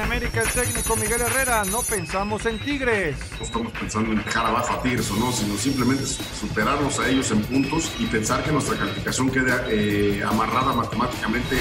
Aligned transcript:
América 0.00 0.42
el 0.42 0.48
técnico 0.48 0.96
Miguel 0.96 1.20
Herrera, 1.20 1.64
no 1.64 1.82
pensamos 1.82 2.46
en 2.46 2.58
Tigres. 2.58 3.16
No 3.38 3.44
estamos 3.44 3.72
pensando 3.72 4.12
en 4.12 4.18
dejar 4.18 4.46
abajo 4.46 4.74
a 4.74 4.82
Tigres 4.82 5.10
o 5.10 5.16
no, 5.16 5.32
sino 5.32 5.56
simplemente 5.56 6.04
superarnos 6.06 6.98
a 6.98 7.08
ellos 7.08 7.30
en 7.30 7.42
puntos 7.42 7.92
y 7.98 8.06
pensar 8.06 8.42
que 8.44 8.52
nuestra 8.52 8.76
calificación 8.76 9.30
quede 9.30 9.52
eh, 9.68 10.22
amarrada 10.24 10.72
matemáticamente. 10.72 11.56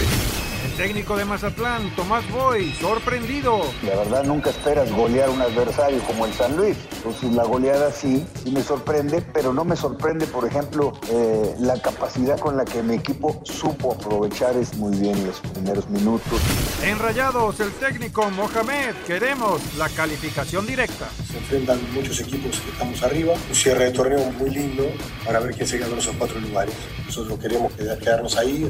Técnico 0.77 1.17
de 1.17 1.25
Mazatlán, 1.25 1.89
Tomás 1.95 2.23
Boy, 2.29 2.71
sorprendido. 2.73 3.61
La 3.81 3.95
verdad 3.95 4.23
nunca 4.25 4.51
esperas 4.51 4.91
golear 4.91 5.27
a 5.27 5.31
un 5.31 5.41
adversario 5.41 5.99
como 6.03 6.27
el 6.27 6.33
San 6.33 6.55
Luis. 6.55 6.77
Entonces 6.97 7.33
la 7.33 7.45
goleada 7.45 7.91
sí, 7.91 8.23
sí 8.43 8.51
me 8.51 8.61
sorprende, 8.61 9.23
pero 9.33 9.55
no 9.55 9.65
me 9.65 9.75
sorprende, 9.75 10.27
por 10.27 10.45
ejemplo, 10.45 10.93
eh, 11.11 11.55
la 11.57 11.81
capacidad 11.81 12.37
con 12.37 12.57
la 12.57 12.63
que 12.63 12.83
mi 12.83 12.93
equipo 12.93 13.41
supo 13.43 13.93
aprovechar 13.93 14.55
es 14.55 14.77
muy 14.77 14.95
bien 14.95 15.25
los 15.25 15.39
primeros 15.39 15.89
minutos. 15.89 16.39
En 16.83 16.99
Rayados, 16.99 17.59
el 17.59 17.71
técnico 17.71 18.29
Mohamed, 18.29 18.93
queremos 19.07 19.59
la 19.77 19.89
calificación 19.89 20.67
directa. 20.67 21.09
Se 21.31 21.39
enfrentan 21.39 21.79
muchos 21.91 22.19
equipos 22.19 22.59
que 22.59 22.69
estamos 22.69 23.01
arriba, 23.01 23.33
un 23.33 23.55
cierre 23.55 23.85
de 23.85 23.91
torneo 23.93 24.31
muy 24.33 24.51
lindo 24.51 24.83
para 25.25 25.39
ver 25.39 25.55
quién 25.55 25.67
se 25.67 25.79
gana 25.79 25.97
esos 25.97 26.15
cuatro 26.15 26.39
lugares. 26.39 26.75
Nosotros 27.07 27.39
queremos 27.39 27.73
quedarnos 27.73 28.37
ahí. 28.37 28.69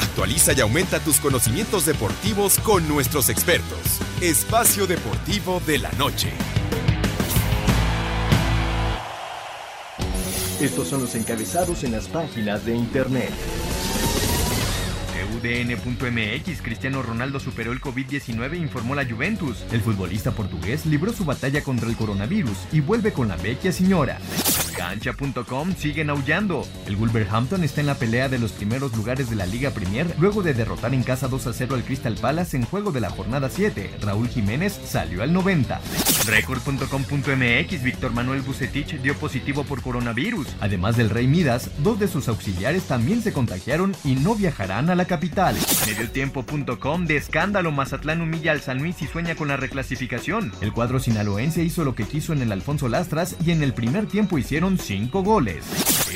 Actualiza 0.00 0.54
y 0.54 0.60
aumenta 0.60 0.98
tus 0.98 1.20
conocimientos 1.20 1.84
deportivos 1.84 2.58
con 2.58 2.88
nuestros 2.88 3.28
expertos. 3.28 4.00
Espacio 4.22 4.86
Deportivo 4.86 5.60
de 5.66 5.78
la 5.78 5.92
Noche. 5.92 6.32
Estos 10.58 10.88
son 10.88 11.02
los 11.02 11.14
encabezados 11.14 11.84
en 11.84 11.92
las 11.92 12.08
páginas 12.08 12.64
de 12.64 12.74
internet. 12.74 13.30
UDN.mx, 15.36 16.62
Cristiano 16.62 17.02
Ronaldo 17.02 17.38
superó 17.38 17.72
el 17.72 17.80
COVID-19, 17.80 18.58
informó 18.58 18.94
la 18.94 19.06
Juventus. 19.06 19.64
El 19.70 19.80
futbolista 19.80 20.32
portugués 20.32 20.86
libró 20.86 21.12
su 21.12 21.24
batalla 21.24 21.62
contra 21.62 21.88
el 21.88 21.96
coronavirus 21.96 22.56
y 22.72 22.80
vuelve 22.80 23.12
con 23.12 23.28
la 23.28 23.36
vecchia 23.36 23.72
señora. 23.72 24.18
Cancha.com 24.80 25.74
siguen 25.76 26.08
aullando. 26.08 26.66
El 26.86 26.96
Wolverhampton 26.96 27.62
está 27.64 27.82
en 27.82 27.86
la 27.86 27.96
pelea 27.96 28.30
de 28.30 28.38
los 28.38 28.52
primeros 28.52 28.96
lugares 28.96 29.28
de 29.28 29.36
la 29.36 29.44
Liga 29.44 29.72
Premier 29.72 30.06
luego 30.18 30.42
de 30.42 30.54
derrotar 30.54 30.94
en 30.94 31.02
casa 31.02 31.28
2 31.28 31.48
a 31.48 31.52
0 31.52 31.74
al 31.74 31.84
Crystal 31.84 32.14
Palace 32.14 32.56
en 32.56 32.64
juego 32.64 32.90
de 32.90 33.00
la 33.00 33.10
jornada 33.10 33.50
7. 33.50 33.98
Raúl 34.00 34.28
Jiménez 34.28 34.72
salió 34.72 35.22
al 35.22 35.34
90. 35.34 35.82
Record.com.mx 36.26 37.82
Víctor 37.82 38.12
Manuel 38.14 38.40
Bucetich 38.40 39.02
dio 39.02 39.14
positivo 39.16 39.64
por 39.64 39.82
coronavirus. 39.82 40.46
Además 40.62 40.96
del 40.96 41.10
Rey 41.10 41.26
Midas, 41.26 41.70
dos 41.82 42.00
de 42.00 42.08
sus 42.08 42.28
auxiliares 42.28 42.84
también 42.84 43.20
se 43.20 43.34
contagiaron 43.34 43.94
y 44.02 44.14
no 44.14 44.34
viajarán 44.34 44.88
a 44.88 44.94
la 44.94 45.04
capital. 45.04 45.56
Mediotiempo.com 45.88 47.04
de 47.04 47.18
escándalo 47.18 47.70
Mazatlán 47.70 48.22
humilla 48.22 48.52
al 48.52 48.62
San 48.62 48.78
Luis 48.78 49.02
y 49.02 49.06
sueña 49.06 49.34
con 49.34 49.48
la 49.48 49.58
reclasificación. 49.58 50.52
El 50.62 50.72
cuadro 50.72 51.00
sinaloense 51.00 51.62
hizo 51.62 51.84
lo 51.84 51.94
que 51.94 52.04
quiso 52.04 52.32
en 52.32 52.40
el 52.40 52.50
Alfonso 52.50 52.88
Lastras 52.88 53.36
y 53.44 53.50
en 53.50 53.62
el 53.62 53.74
primer 53.74 54.06
tiempo 54.06 54.38
hicieron 54.38 54.69
5 54.78 55.22
goles. 55.22 55.64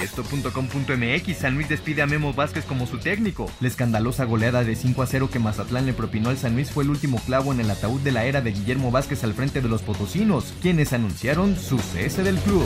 Esto.com.mx 0.01 1.37
San 1.37 1.55
Luis 1.55 1.69
despide 1.69 2.03
a 2.03 2.07
Memo 2.07 2.33
Vázquez 2.33 2.65
como 2.65 2.87
su 2.87 2.99
técnico. 2.99 3.51
La 3.61 3.69
escandalosa 3.69 4.25
goleada 4.25 4.65
de 4.65 4.77
5 4.77 5.03
a 5.03 5.07
0 5.07 5.31
que 5.33 5.39
Mazatlán 5.39 5.87
le 5.87 5.93
propinó 5.93 6.31
al 6.31 6.39
San 6.39 6.55
Luis 6.55 6.71
fue 6.71 6.85
el 6.85 6.91
último 6.91 7.21
clavo 7.27 7.53
en 7.53 7.61
el 7.61 7.71
ataúd 7.71 8.01
de 8.01 8.13
la 8.13 8.25
era 8.25 8.41
de 8.41 8.53
Guillermo 8.53 8.91
Vázquez 8.91 9.25
al 9.25 9.35
frente 9.35 9.61
de 9.61 9.69
los 9.69 9.83
potosinos, 9.83 10.53
quienes 10.61 10.93
anunciaron 10.93 11.57
su 11.57 11.79
cese 11.79 12.23
del 12.23 12.37
club. 12.37 12.65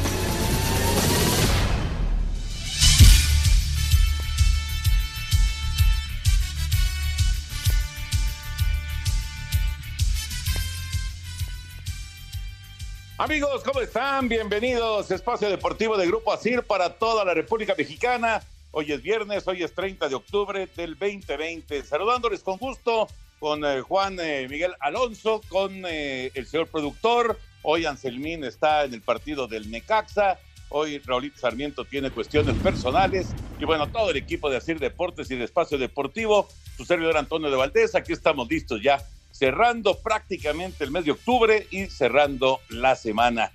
Amigos, 13.21 13.65
¿cómo 13.65 13.81
están? 13.81 14.29
Bienvenidos 14.29 15.11
a 15.11 15.15
Espacio 15.17 15.51
Deportivo 15.51 15.97
de 15.97 16.07
Grupo 16.07 16.33
ASIR 16.33 16.63
para 16.63 16.91
toda 16.91 17.25
la 17.25 17.35
República 17.35 17.75
Mexicana. 17.77 18.41
Hoy 18.71 18.93
es 18.93 19.03
viernes, 19.03 19.49
hoy 19.49 19.65
es 19.65 19.75
30 19.75 20.09
de 20.09 20.15
octubre 20.15 20.69
del 20.77 20.97
2020. 20.97 21.83
Saludándoles 21.83 22.45
con 22.45 22.59
gusto 22.59 23.09
con 23.41 23.65
eh, 23.65 23.81
Juan 23.81 24.21
eh, 24.21 24.47
Miguel 24.49 24.73
Alonso, 24.79 25.41
con 25.49 25.83
eh, 25.85 26.31
el 26.33 26.47
señor 26.47 26.69
productor. 26.69 27.37
Hoy 27.63 27.87
Anselmín 27.87 28.45
está 28.45 28.85
en 28.85 28.95
el 28.95 29.03
partido 29.03 29.49
del 29.49 29.69
Necaxa. 29.69 30.39
Hoy 30.69 31.01
Raulito 31.01 31.41
Sarmiento 31.41 31.85
tiene 31.85 32.13
cuestiones 32.13 32.55
personales. 32.63 33.31
Y 33.59 33.65
bueno, 33.65 33.89
todo 33.89 34.13
el 34.13 34.17
equipo 34.17 34.49
de 34.49 34.59
ASIR 34.59 34.79
Deportes 34.79 35.29
y 35.33 35.35
de 35.35 35.43
Espacio 35.43 35.77
Deportivo, 35.77 36.49
su 36.77 36.85
servidor 36.85 37.17
Antonio 37.17 37.51
de 37.51 37.57
Valdés, 37.57 37.97
aquí 37.97 38.13
estamos 38.13 38.49
listos 38.49 38.81
ya 38.81 39.05
cerrando 39.39 39.97
prácticamente 39.99 40.83
el 40.83 40.91
mes 40.91 41.05
de 41.05 41.13
octubre 41.13 41.69
y 41.71 41.87
cerrando 41.87 42.61
la 42.71 42.97
semana. 42.97 43.53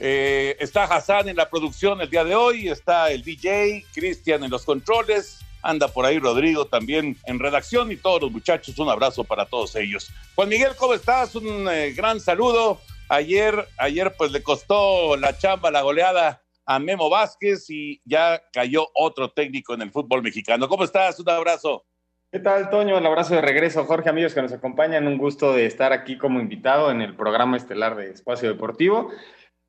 Eh, 0.00 0.56
está 0.58 0.84
Hassan 0.84 1.28
en 1.28 1.36
la 1.36 1.48
producción 1.48 2.00
el 2.00 2.10
día 2.10 2.24
de 2.24 2.34
hoy, 2.34 2.68
está 2.68 3.10
el 3.12 3.22
DJ, 3.22 3.86
Cristian 3.94 4.42
en 4.42 4.50
los 4.50 4.64
controles, 4.64 5.38
anda 5.62 5.86
por 5.88 6.04
ahí 6.04 6.18
Rodrigo 6.18 6.66
también 6.66 7.16
en 7.24 7.38
redacción 7.38 7.92
y 7.92 7.96
todos 7.96 8.20
los 8.22 8.32
muchachos, 8.32 8.76
un 8.78 8.88
abrazo 8.88 9.22
para 9.22 9.46
todos 9.46 9.76
ellos. 9.76 10.10
Juan 10.34 10.48
Miguel, 10.48 10.72
¿cómo 10.76 10.94
estás? 10.94 11.36
Un 11.36 11.68
eh, 11.68 11.92
gran 11.92 12.20
saludo. 12.20 12.80
Ayer, 13.08 13.68
ayer 13.78 14.12
pues 14.18 14.32
le 14.32 14.42
costó 14.42 15.16
la 15.16 15.38
chamba, 15.38 15.70
la 15.70 15.82
goleada 15.82 16.42
a 16.66 16.80
Memo 16.80 17.08
Vázquez 17.08 17.70
y 17.70 18.02
ya 18.04 18.42
cayó 18.52 18.88
otro 18.92 19.30
técnico 19.30 19.72
en 19.72 19.82
el 19.82 19.92
fútbol 19.92 20.22
mexicano. 20.22 20.68
¿Cómo 20.68 20.82
estás? 20.82 21.20
Un 21.20 21.30
abrazo. 21.30 21.84
¿Qué 22.32 22.40
tal, 22.40 22.70
Toño? 22.70 22.98
El 22.98 23.06
abrazo 23.06 23.36
de 23.36 23.40
regreso, 23.40 23.84
Jorge, 23.84 24.08
amigos 24.08 24.34
que 24.34 24.42
nos 24.42 24.52
acompañan. 24.52 25.06
Un 25.06 25.16
gusto 25.16 25.54
de 25.54 25.64
estar 25.64 25.92
aquí 25.92 26.18
como 26.18 26.40
invitado 26.40 26.90
en 26.90 27.00
el 27.00 27.14
programa 27.14 27.56
estelar 27.56 27.94
de 27.94 28.10
Espacio 28.10 28.48
Deportivo. 28.48 29.12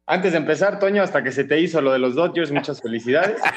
Antes 0.07 0.31
de 0.31 0.39
empezar, 0.39 0.79
Toño, 0.79 1.03
hasta 1.03 1.23
que 1.23 1.31
se 1.31 1.43
te 1.43 1.59
hizo 1.59 1.81
lo 1.81 1.93
de 1.93 1.99
los 1.99 2.15
Dodgers, 2.15 2.51
muchas 2.51 2.81
felicidades. 2.81 3.41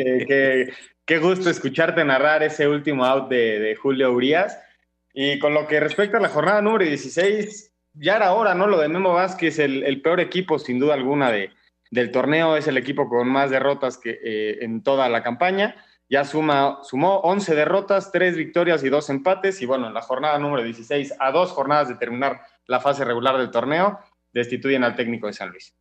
Eh, 0.00 0.70
qué, 1.04 1.18
gusto 1.18 1.50
escucharte 1.50 2.04
narrar 2.04 2.44
ese 2.44 2.68
último 2.68 3.04
out 3.04 3.28
de, 3.28 3.76
Julio 3.80 4.12
Urias. 4.12 4.60
Y 5.12 5.38
con 5.40 5.54
lo 5.54 5.66
que 5.66 5.80
respecta 5.80 6.18
a 6.18 6.20
la 6.20 6.28
jornada 6.28 6.62
número 6.62 6.84
16, 6.84 7.72
ya 7.94 8.16
era 8.16 8.32
hora, 8.32 8.54
¿no? 8.54 8.68
Lo 8.68 8.78
de 8.78 8.88
Memo 8.88 9.14
Vázquez, 9.14 9.58
el, 9.58 9.82
el 9.82 10.00
peor 10.02 10.20
equipo, 10.20 10.58
sin 10.58 10.78
duda 10.78 10.94
alguna, 10.94 11.32
de, 11.32 11.50
del 11.90 12.12
torneo, 12.12 12.56
es 12.56 12.68
el 12.68 12.76
equipo 12.76 13.08
con 13.08 13.28
más 13.28 13.50
derrotas 13.50 13.98
que 13.98 14.20
eh, 14.22 14.58
en 14.60 14.82
toda 14.82 15.08
la 15.08 15.22
campaña 15.22 15.74
ya 16.10 16.24
suma, 16.24 16.78
sumó 16.82 17.18
11 17.20 17.54
derrotas, 17.54 18.10
3 18.12 18.36
victorias 18.36 18.82
y 18.82 18.88
2 18.88 19.10
empates. 19.10 19.60
Y 19.60 19.66
bueno, 19.66 19.86
en 19.86 19.94
la 19.94 20.02
jornada 20.02 20.38
número 20.38 20.62
16, 20.62 21.14
a 21.18 21.30
dos 21.30 21.50
jornadas 21.50 21.88
de 21.88 21.96
terminar 21.96 22.40
la 22.66 22.80
fase 22.80 23.04
regular 23.04 23.36
del 23.36 23.50
torneo, 23.50 23.98
destituyen 24.32 24.84
al 24.84 24.96
técnico 24.96 25.26
de 25.26 25.32
San 25.34 25.50
Luis. 25.50 25.74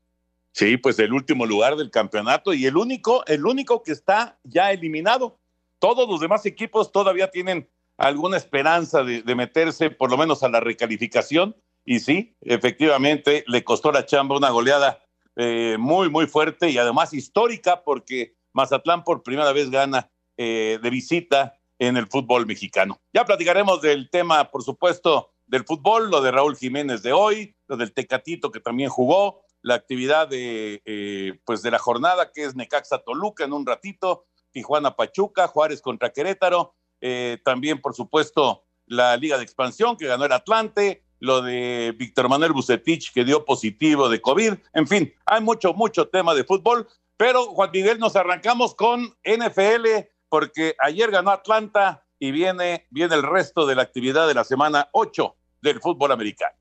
Sí, 0.51 0.77
pues 0.77 0.97
el 0.99 1.13
último 1.13 1.45
lugar 1.45 1.75
del 1.75 1.91
campeonato 1.91 2.53
y 2.53 2.65
el 2.65 2.77
único, 2.77 3.25
el 3.27 3.45
único 3.45 3.83
que 3.83 3.91
está 3.91 4.39
ya 4.43 4.71
eliminado. 4.71 5.37
Todos 5.79 6.09
los 6.09 6.19
demás 6.19 6.45
equipos 6.45 6.91
todavía 6.91 7.29
tienen 7.29 7.69
alguna 7.97 8.37
esperanza 8.37 9.03
de, 9.03 9.23
meterse 9.35 9.91
por 9.91 10.09
lo 10.09 10.17
menos 10.17 10.43
a 10.43 10.49
la 10.49 10.59
recalificación. 10.59 11.55
Y 11.85 11.99
sí, 11.99 12.35
efectivamente, 12.41 13.43
le 13.47 13.63
costó 13.63 13.91
la 13.91 14.05
chamba 14.05 14.35
una 14.35 14.49
goleada 14.49 14.99
eh, 15.35 15.77
muy, 15.79 16.09
muy 16.09 16.25
fuerte 16.25 16.69
y 16.69 16.77
además 16.77 17.13
histórica 17.13 17.83
porque 17.83 18.33
Mazatlán 18.51 19.03
por 19.03 19.23
primera 19.23 19.53
vez 19.53 19.69
gana 19.69 20.09
eh, 20.37 20.79
de 20.81 20.89
visita 20.89 21.59
en 21.79 21.97
el 21.97 22.07
fútbol 22.07 22.45
mexicano. 22.45 22.99
Ya 23.13 23.25
platicaremos 23.25 23.81
del 23.81 24.09
tema, 24.09 24.49
por 24.49 24.63
supuesto, 24.63 25.31
del 25.45 25.63
fútbol, 25.63 26.09
lo 26.09 26.21
de 26.21 26.31
Raúl 26.31 26.57
Jiménez 26.57 27.03
de 27.03 27.13
hoy, 27.13 27.55
lo 27.67 27.77
del 27.77 27.93
Tecatito 27.93 28.51
que 28.51 28.59
también 28.59 28.89
jugó, 28.89 29.41
la 29.61 29.75
actividad 29.75 30.27
de, 30.27 30.81
eh, 30.85 31.39
pues 31.45 31.61
de 31.61 31.71
la 31.71 31.79
jornada 31.79 32.31
que 32.31 32.43
es 32.45 32.55
Necaxa 32.55 32.99
Toluca 32.99 33.45
en 33.45 33.53
un 33.53 33.65
ratito, 33.65 34.25
Tijuana 34.51 34.95
Pachuca, 34.95 35.47
Juárez 35.47 35.81
contra 35.81 36.11
Querétaro, 36.11 36.75
eh, 37.01 37.37
también 37.43 37.81
por 37.81 37.93
supuesto 37.95 38.63
la 38.85 39.17
Liga 39.17 39.37
de 39.37 39.43
Expansión 39.43 39.97
que 39.97 40.07
ganó 40.07 40.25
el 40.25 40.31
Atlante, 40.31 41.03
lo 41.19 41.41
de 41.41 41.95
Víctor 41.97 42.29
Manuel 42.29 42.53
Bucetich 42.53 43.11
que 43.11 43.25
dio 43.25 43.43
positivo 43.45 44.09
de 44.09 44.21
COVID, 44.21 44.53
en 44.73 44.87
fin, 44.87 45.13
hay 45.25 45.41
mucho, 45.41 45.73
mucho 45.73 46.07
tema 46.09 46.33
de 46.33 46.43
fútbol, 46.43 46.87
pero 47.17 47.45
Juan 47.47 47.71
Miguel 47.73 47.99
nos 47.99 48.15
arrancamos 48.15 48.75
con 48.75 49.15
NFL 49.23 50.07
porque 50.29 50.75
ayer 50.79 51.11
ganó 51.11 51.31
Atlanta 51.31 52.03
y 52.19 52.31
viene, 52.31 52.87
viene 52.89 53.15
el 53.15 53.23
resto 53.23 53.65
de 53.65 53.75
la 53.75 53.83
actividad 53.83 54.27
de 54.27 54.33
la 54.33 54.43
semana 54.43 54.89
8 54.91 55.35
del 55.61 55.79
fútbol 55.79 56.11
americano. 56.11 56.55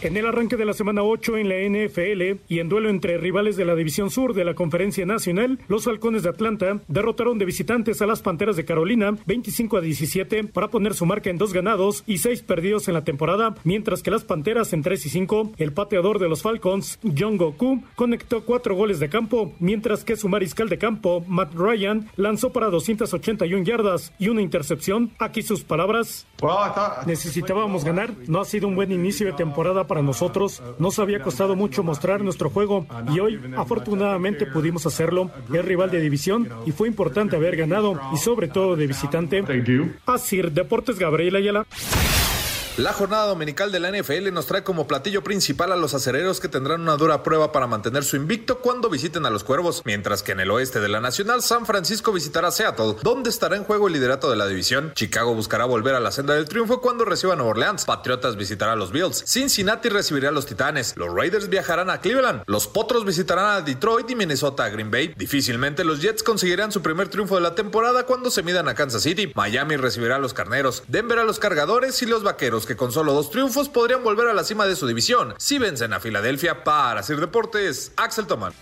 En 0.00 0.16
el 0.16 0.26
arranque 0.26 0.56
de 0.56 0.64
la 0.64 0.74
semana 0.74 1.02
8 1.02 1.38
en 1.38 1.48
la 1.48 1.56
NFL 1.56 2.40
y 2.46 2.60
en 2.60 2.68
duelo 2.68 2.88
entre 2.88 3.18
rivales 3.18 3.56
de 3.56 3.64
la 3.64 3.74
División 3.74 4.10
Sur 4.10 4.32
de 4.32 4.44
la 4.44 4.54
Conferencia 4.54 5.04
Nacional, 5.04 5.58
los 5.66 5.88
Halcones 5.88 6.22
de 6.22 6.28
Atlanta 6.28 6.78
derrotaron 6.86 7.36
de 7.36 7.44
visitantes 7.44 8.00
a 8.00 8.06
las 8.06 8.22
Panteras 8.22 8.54
de 8.54 8.64
Carolina 8.64 9.16
25 9.26 9.76
a 9.76 9.80
17 9.80 10.44
para 10.44 10.68
poner 10.68 10.94
su 10.94 11.04
marca 11.04 11.30
en 11.30 11.36
dos 11.36 11.52
ganados 11.52 12.04
y 12.06 12.18
seis 12.18 12.42
perdidos 12.42 12.86
en 12.86 12.94
la 12.94 13.02
temporada, 13.02 13.56
mientras 13.64 14.04
que 14.04 14.12
las 14.12 14.22
Panteras 14.22 14.72
en 14.72 14.82
3 14.82 15.04
y 15.04 15.08
5, 15.08 15.54
el 15.58 15.72
pateador 15.72 16.20
de 16.20 16.28
los 16.28 16.42
Falcons, 16.42 17.00
John 17.18 17.36
Goku, 17.36 17.82
conectó 17.96 18.44
cuatro 18.44 18.76
goles 18.76 19.00
de 19.00 19.08
campo, 19.08 19.52
mientras 19.58 20.04
que 20.04 20.14
su 20.14 20.28
mariscal 20.28 20.68
de 20.68 20.78
campo, 20.78 21.24
Matt 21.26 21.54
Ryan, 21.54 22.08
lanzó 22.14 22.52
para 22.52 22.70
281 22.70 23.64
yardas 23.64 24.12
y 24.20 24.28
una 24.28 24.42
intercepción. 24.42 25.10
Aquí 25.18 25.42
sus 25.42 25.64
palabras. 25.64 26.24
Necesitábamos 27.04 27.84
ganar. 27.84 28.12
No 28.28 28.40
ha 28.40 28.44
sido 28.44 28.68
un 28.68 28.76
buen 28.76 28.92
inicio 28.92 29.26
de 29.26 29.32
temporada 29.32 29.87
para 29.88 30.02
nosotros. 30.02 30.62
Nos 30.78 30.98
había 31.00 31.20
costado 31.20 31.56
mucho 31.56 31.82
mostrar 31.82 32.22
nuestro 32.22 32.50
juego 32.50 32.86
y 33.12 33.18
hoy 33.18 33.40
afortunadamente 33.56 34.46
pudimos 34.46 34.86
hacerlo. 34.86 35.30
Es 35.52 35.64
rival 35.64 35.90
de 35.90 36.00
división 36.00 36.48
y 36.66 36.70
fue 36.70 36.86
importante 36.86 37.34
haber 37.34 37.56
ganado 37.56 38.00
y 38.12 38.18
sobre 38.18 38.46
todo 38.46 38.76
de 38.76 38.86
visitante. 38.86 39.42
Así, 40.06 40.40
Deportes 40.42 40.98
Gabriel 40.98 41.36
Ayala. 41.36 41.66
La 42.78 42.92
jornada 42.92 43.26
dominical 43.26 43.72
de 43.72 43.80
la 43.80 43.90
NFL 43.90 44.32
nos 44.32 44.46
trae 44.46 44.62
como 44.62 44.86
platillo 44.86 45.24
principal 45.24 45.72
a 45.72 45.76
los 45.76 45.94
acereros 45.94 46.38
que 46.38 46.46
tendrán 46.46 46.82
una 46.82 46.96
dura 46.96 47.24
prueba 47.24 47.50
para 47.50 47.66
mantener 47.66 48.04
su 48.04 48.14
invicto 48.14 48.60
cuando 48.60 48.88
visiten 48.88 49.26
a 49.26 49.30
los 49.30 49.42
Cuervos, 49.42 49.82
mientras 49.84 50.22
que 50.22 50.30
en 50.30 50.38
el 50.38 50.52
oeste 50.52 50.78
de 50.78 50.88
la 50.88 51.00
Nacional, 51.00 51.42
San 51.42 51.66
Francisco 51.66 52.12
visitará 52.12 52.52
Seattle, 52.52 52.94
donde 53.02 53.30
estará 53.30 53.56
en 53.56 53.64
juego 53.64 53.88
el 53.88 53.94
liderato 53.94 54.30
de 54.30 54.36
la 54.36 54.46
división. 54.46 54.92
Chicago 54.94 55.34
buscará 55.34 55.64
volver 55.64 55.96
a 55.96 56.00
la 56.00 56.12
senda 56.12 56.34
del 56.34 56.48
triunfo 56.48 56.80
cuando 56.80 57.04
reciba 57.04 57.32
a 57.32 57.36
Nueva 57.36 57.50
Orleans. 57.50 57.84
Patriotas 57.84 58.36
visitará 58.36 58.74
a 58.74 58.76
los 58.76 58.92
Bills. 58.92 59.24
Cincinnati 59.26 59.88
recibirá 59.88 60.28
a 60.28 60.32
los 60.32 60.46
Titanes. 60.46 60.96
Los 60.96 61.12
Raiders 61.12 61.48
viajarán 61.48 61.90
a 61.90 62.00
Cleveland. 62.00 62.44
Los 62.46 62.68
Potros 62.68 63.04
visitarán 63.04 63.56
a 63.56 63.60
Detroit 63.60 64.08
y 64.08 64.14
Minnesota 64.14 64.66
a 64.66 64.68
Green 64.68 64.92
Bay. 64.92 65.14
Difícilmente 65.16 65.82
los 65.82 66.00
Jets 66.00 66.22
conseguirán 66.22 66.70
su 66.70 66.80
primer 66.80 67.08
triunfo 67.08 67.34
de 67.34 67.40
la 67.40 67.56
temporada 67.56 68.06
cuando 68.06 68.30
se 68.30 68.44
midan 68.44 68.68
a 68.68 68.76
Kansas 68.76 69.02
City. 69.02 69.32
Miami 69.34 69.74
recibirá 69.74 70.14
a 70.14 70.20
los 70.20 70.32
Carneros. 70.32 70.84
Denver 70.86 71.18
a 71.18 71.24
los 71.24 71.40
Cargadores 71.40 72.00
y 72.02 72.06
los 72.06 72.22
Vaqueros 72.22 72.67
que 72.68 72.76
con 72.76 72.92
solo 72.92 73.14
dos 73.14 73.30
triunfos 73.30 73.70
podrían 73.70 74.04
volver 74.04 74.28
a 74.28 74.34
la 74.34 74.44
cima 74.44 74.66
de 74.66 74.76
su 74.76 74.86
división 74.86 75.34
si 75.38 75.58
vencen 75.58 75.94
a 75.94 76.00
Filadelfia 76.00 76.64
para 76.64 77.00
hacer 77.00 77.18
deportes. 77.18 77.94
Axel 77.96 78.26
Tomán. 78.26 78.52